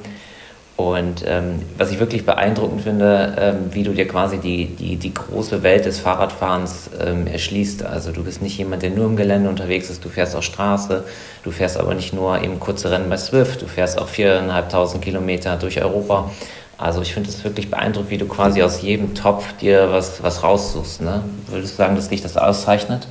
Und 0.78 1.26
ähm, 1.28 1.64
was 1.78 1.92
ich 1.92 2.00
wirklich 2.00 2.26
beeindruckend 2.26 2.84
finde, 2.84 3.36
ähm, 3.38 3.56
wie 3.72 3.84
du 3.84 3.92
dir 3.92 4.08
quasi 4.08 4.38
die, 4.38 4.68
die, 4.68 4.96
die 4.96 5.14
große 5.14 5.62
Welt 5.62 5.84
des 5.84 6.00
Fahrradfahrens 6.00 6.92
ähm, 7.06 7.28
erschließt. 7.28 7.84
Also 7.84 8.14
du 8.14 8.24
bist 8.24 8.42
nicht 8.42 8.58
jemand, 8.58 8.84
der 8.84 8.92
nur 8.92 9.08
im 9.08 9.18
Gelände 9.18 9.50
unterwegs 9.50 9.90
ist, 9.90 10.06
du 10.06 10.08
fährst 10.08 10.34
auf 10.34 10.46
Straße, 10.46 11.04
du 11.44 11.52
fährst 11.52 11.78
aber 11.78 11.94
nicht 11.94 12.14
nur 12.14 12.42
eben 12.42 12.62
kurze 12.62 12.90
Rennen 12.90 13.10
bei 13.10 13.18
Swift, 13.18 13.64
du 13.64 13.66
fährst 13.66 14.00
auch 14.00 14.08
viereinhalbtausend 14.08 15.04
Kilometer 15.04 15.58
durch 15.58 15.82
Europa. 15.82 16.32
Also 16.78 17.02
ich 17.02 17.14
finde 17.14 17.30
es 17.30 17.44
wirklich 17.44 17.72
beeindruckend, 17.72 18.12
wie 18.12 18.18
du 18.18 18.28
quasi 18.28 18.62
aus 18.62 18.82
jedem 18.82 19.16
Topf 19.16 19.54
dir 19.58 19.92
was, 19.92 20.22
was 20.22 20.44
raussuchst. 20.44 21.02
Ne? 21.02 21.24
Würdest 21.48 21.74
du 21.74 21.78
sagen, 21.78 21.96
dass 21.96 22.10
dich 22.10 22.22
das 22.22 22.38
auszeichnet? 22.38 23.08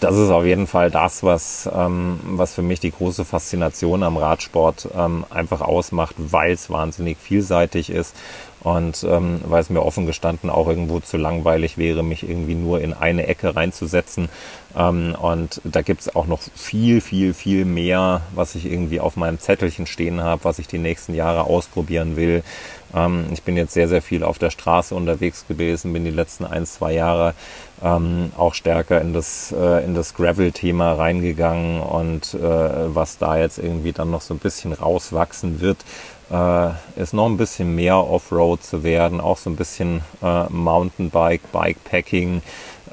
Das 0.00 0.16
ist 0.16 0.30
auf 0.30 0.44
jeden 0.44 0.66
Fall 0.66 0.90
das, 0.90 1.22
was, 1.22 1.68
ähm, 1.74 2.20
was 2.22 2.54
für 2.54 2.62
mich 2.62 2.80
die 2.80 2.92
große 2.92 3.24
Faszination 3.24 4.02
am 4.02 4.16
Radsport 4.16 4.88
ähm, 4.96 5.24
einfach 5.28 5.60
ausmacht, 5.60 6.14
weil 6.16 6.52
es 6.52 6.70
wahnsinnig 6.70 7.18
vielseitig 7.18 7.90
ist 7.90 8.14
und 8.60 9.04
ähm, 9.04 9.40
weil 9.44 9.60
es 9.60 9.70
mir 9.70 9.82
offen 9.82 10.06
gestanden 10.06 10.50
auch 10.50 10.68
irgendwo 10.68 11.00
zu 11.00 11.16
langweilig 11.16 11.78
wäre, 11.78 12.02
mich 12.02 12.22
irgendwie 12.22 12.54
nur 12.54 12.80
in 12.80 12.94
eine 12.94 13.26
Ecke 13.26 13.56
reinzusetzen. 13.56 14.28
Ähm, 14.76 15.14
und 15.20 15.60
da 15.64 15.82
gibt 15.82 16.02
es 16.02 16.14
auch 16.14 16.26
noch 16.26 16.40
viel, 16.54 17.00
viel, 17.00 17.34
viel 17.34 17.64
mehr, 17.64 18.22
was 18.34 18.54
ich 18.54 18.66
irgendwie 18.66 19.00
auf 19.00 19.16
meinem 19.16 19.38
Zettelchen 19.38 19.86
stehen 19.86 20.22
habe, 20.22 20.44
was 20.44 20.58
ich 20.58 20.66
die 20.66 20.78
nächsten 20.78 21.14
Jahre 21.14 21.44
ausprobieren 21.44 22.16
will. 22.16 22.42
Ähm, 22.94 23.26
ich 23.32 23.42
bin 23.42 23.56
jetzt 23.56 23.74
sehr, 23.74 23.88
sehr 23.88 24.02
viel 24.02 24.22
auf 24.22 24.38
der 24.38 24.50
Straße 24.50 24.94
unterwegs 24.94 25.46
gewesen, 25.46 25.92
bin 25.92 26.04
die 26.04 26.10
letzten 26.10 26.44
ein, 26.44 26.66
zwei 26.66 26.92
Jahre 26.92 27.34
ähm, 27.82 28.32
auch 28.36 28.54
stärker 28.54 29.00
in 29.00 29.12
das, 29.12 29.52
äh, 29.52 29.84
in 29.84 29.94
das 29.94 30.14
Gravel-Thema 30.14 30.92
reingegangen 30.92 31.80
und 31.80 32.34
äh, 32.34 32.94
was 32.94 33.18
da 33.18 33.36
jetzt 33.36 33.58
irgendwie 33.58 33.92
dann 33.92 34.10
noch 34.10 34.20
so 34.20 34.34
ein 34.34 34.38
bisschen 34.38 34.72
rauswachsen 34.72 35.60
wird, 35.60 35.78
ist 36.96 37.12
noch 37.12 37.26
ein 37.26 37.36
bisschen 37.36 37.74
mehr 37.74 37.98
Offroad 37.98 38.62
zu 38.62 38.82
werden, 38.82 39.20
auch 39.20 39.36
so 39.36 39.50
ein 39.50 39.56
bisschen 39.56 40.00
äh, 40.22 40.44
Mountainbike, 40.48 41.52
Bikepacking 41.52 42.40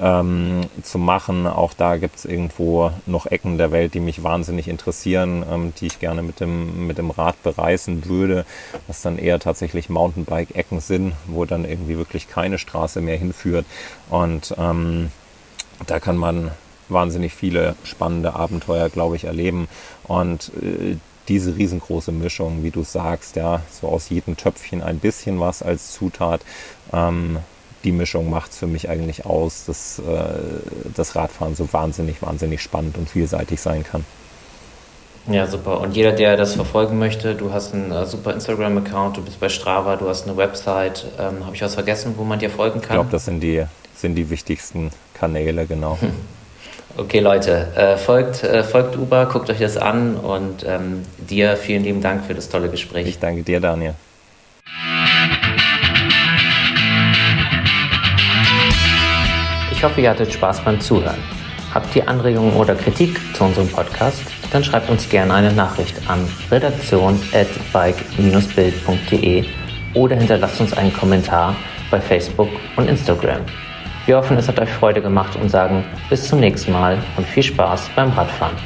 ähm, 0.01 0.61
zu 0.83 0.97
machen. 0.97 1.47
Auch 1.47 1.73
da 1.73 1.97
gibt 1.97 2.17
es 2.17 2.25
irgendwo 2.25 2.91
noch 3.05 3.25
Ecken 3.27 3.57
der 3.57 3.71
Welt, 3.71 3.93
die 3.93 3.99
mich 3.99 4.23
wahnsinnig 4.23 4.67
interessieren, 4.67 5.45
ähm, 5.49 5.73
die 5.79 5.87
ich 5.87 5.99
gerne 5.99 6.21
mit 6.21 6.39
dem, 6.39 6.87
mit 6.87 6.97
dem 6.97 7.11
Rad 7.11 7.41
bereisen 7.43 8.05
würde, 8.05 8.45
was 8.87 9.01
dann 9.01 9.17
eher 9.17 9.39
tatsächlich 9.39 9.89
Mountainbike-Ecken 9.89 10.79
sind, 10.79 11.13
wo 11.27 11.45
dann 11.45 11.65
irgendwie 11.65 11.97
wirklich 11.97 12.27
keine 12.27 12.57
Straße 12.57 13.01
mehr 13.01 13.17
hinführt. 13.17 13.65
Und 14.09 14.55
ähm, 14.57 15.11
da 15.87 15.99
kann 15.99 16.17
man 16.17 16.51
wahnsinnig 16.89 17.33
viele 17.33 17.75
spannende 17.83 18.33
Abenteuer, 18.33 18.89
glaube 18.89 19.15
ich, 19.15 19.25
erleben. 19.25 19.67
Und 20.07 20.51
äh, 20.61 20.97
diese 21.29 21.55
riesengroße 21.55 22.11
Mischung, 22.11 22.63
wie 22.63 22.71
du 22.71 22.83
sagst, 22.83 23.35
ja, 23.35 23.61
so 23.71 23.87
aus 23.87 24.09
jedem 24.09 24.35
Töpfchen 24.35 24.81
ein 24.81 24.99
bisschen 24.99 25.39
was 25.39 25.61
als 25.61 25.93
Zutat. 25.93 26.41
Ähm, 26.91 27.37
die 27.83 27.91
Mischung 27.93 28.29
macht 28.29 28.51
es 28.51 28.57
für 28.57 28.67
mich 28.67 28.89
eigentlich 28.89 29.25
aus, 29.25 29.65
dass 29.65 29.99
äh, 29.99 30.03
das 30.95 31.15
Radfahren 31.15 31.55
so 31.55 31.71
wahnsinnig, 31.71 32.21
wahnsinnig 32.21 32.61
spannend 32.61 32.97
und 32.97 33.09
vielseitig 33.09 33.61
sein 33.61 33.83
kann. 33.83 34.03
Ja, 35.27 35.47
super. 35.47 35.79
Und 35.79 35.95
jeder, 35.95 36.11
der 36.11 36.35
das 36.35 36.55
verfolgen 36.55 36.97
möchte, 36.97 37.35
du 37.35 37.53
hast 37.53 37.73
einen 37.73 37.91
äh, 37.91 38.05
super 38.05 38.33
Instagram-Account, 38.33 39.17
du 39.17 39.21
bist 39.21 39.39
bei 39.39 39.47
Strava, 39.47 39.95
du 39.95 40.09
hast 40.09 40.27
eine 40.27 40.35
Website. 40.35 41.05
Ähm, 41.19 41.45
Habe 41.45 41.55
ich 41.55 41.61
was 41.61 41.75
vergessen, 41.75 42.15
wo 42.17 42.23
man 42.23 42.39
dir 42.39 42.49
folgen 42.49 42.81
kann? 42.81 42.89
Ich 42.89 42.95
glaube, 42.95 43.11
das 43.11 43.25
sind 43.25 43.39
die, 43.41 43.63
sind 43.95 44.15
die 44.15 44.29
wichtigsten 44.29 44.89
Kanäle, 45.13 45.67
genau. 45.67 45.99
Okay, 46.97 47.19
Leute, 47.19 47.67
äh, 47.75 47.97
folgt, 47.97 48.43
äh, 48.43 48.63
folgt 48.63 48.97
Uber, 48.97 49.27
guckt 49.27 49.47
euch 49.49 49.59
das 49.59 49.77
an 49.77 50.17
und 50.17 50.65
ähm, 50.67 51.03
dir 51.17 51.55
vielen 51.55 51.83
lieben 51.83 52.01
Dank 52.01 52.25
für 52.25 52.33
das 52.33 52.49
tolle 52.49 52.69
Gespräch. 52.69 53.07
Ich 53.07 53.19
danke 53.19 53.43
dir, 53.43 53.59
Daniel. 53.59 53.93
Ich 59.71 59.83
hoffe, 59.83 60.01
ihr 60.01 60.09
hattet 60.09 60.33
Spaß 60.33 60.65
beim 60.65 60.81
Zuhören. 60.81 61.19
Habt 61.73 61.95
ihr 61.95 62.09
Anregungen 62.09 62.53
oder 62.55 62.75
Kritik 62.75 63.17
zu 63.33 63.45
unserem 63.45 63.69
Podcast? 63.69 64.23
Dann 64.51 64.63
schreibt 64.63 64.89
uns 64.89 65.07
gerne 65.07 65.31
eine 65.33 65.53
Nachricht 65.53 65.95
an 66.09 66.27
redaktion.bike-bild.de 66.51 69.45
oder 69.93 70.15
hinterlasst 70.15 70.59
uns 70.59 70.73
einen 70.73 70.91
Kommentar 70.91 71.55
bei 71.91 72.01
Facebook 72.01 72.49
und 72.75 72.89
Instagram. 72.89 73.45
Wir 74.09 74.17
hoffen, 74.17 74.37
es 74.37 74.47
hat 74.47 74.59
euch 74.59 74.71
Freude 74.71 75.03
gemacht 75.03 75.35
und 75.35 75.49
sagen 75.49 75.85
bis 76.09 76.27
zum 76.27 76.39
nächsten 76.39 76.71
Mal 76.71 76.97
und 77.15 77.27
viel 77.27 77.43
Spaß 77.43 77.91
beim 77.95 78.09
Radfahren. 78.09 78.57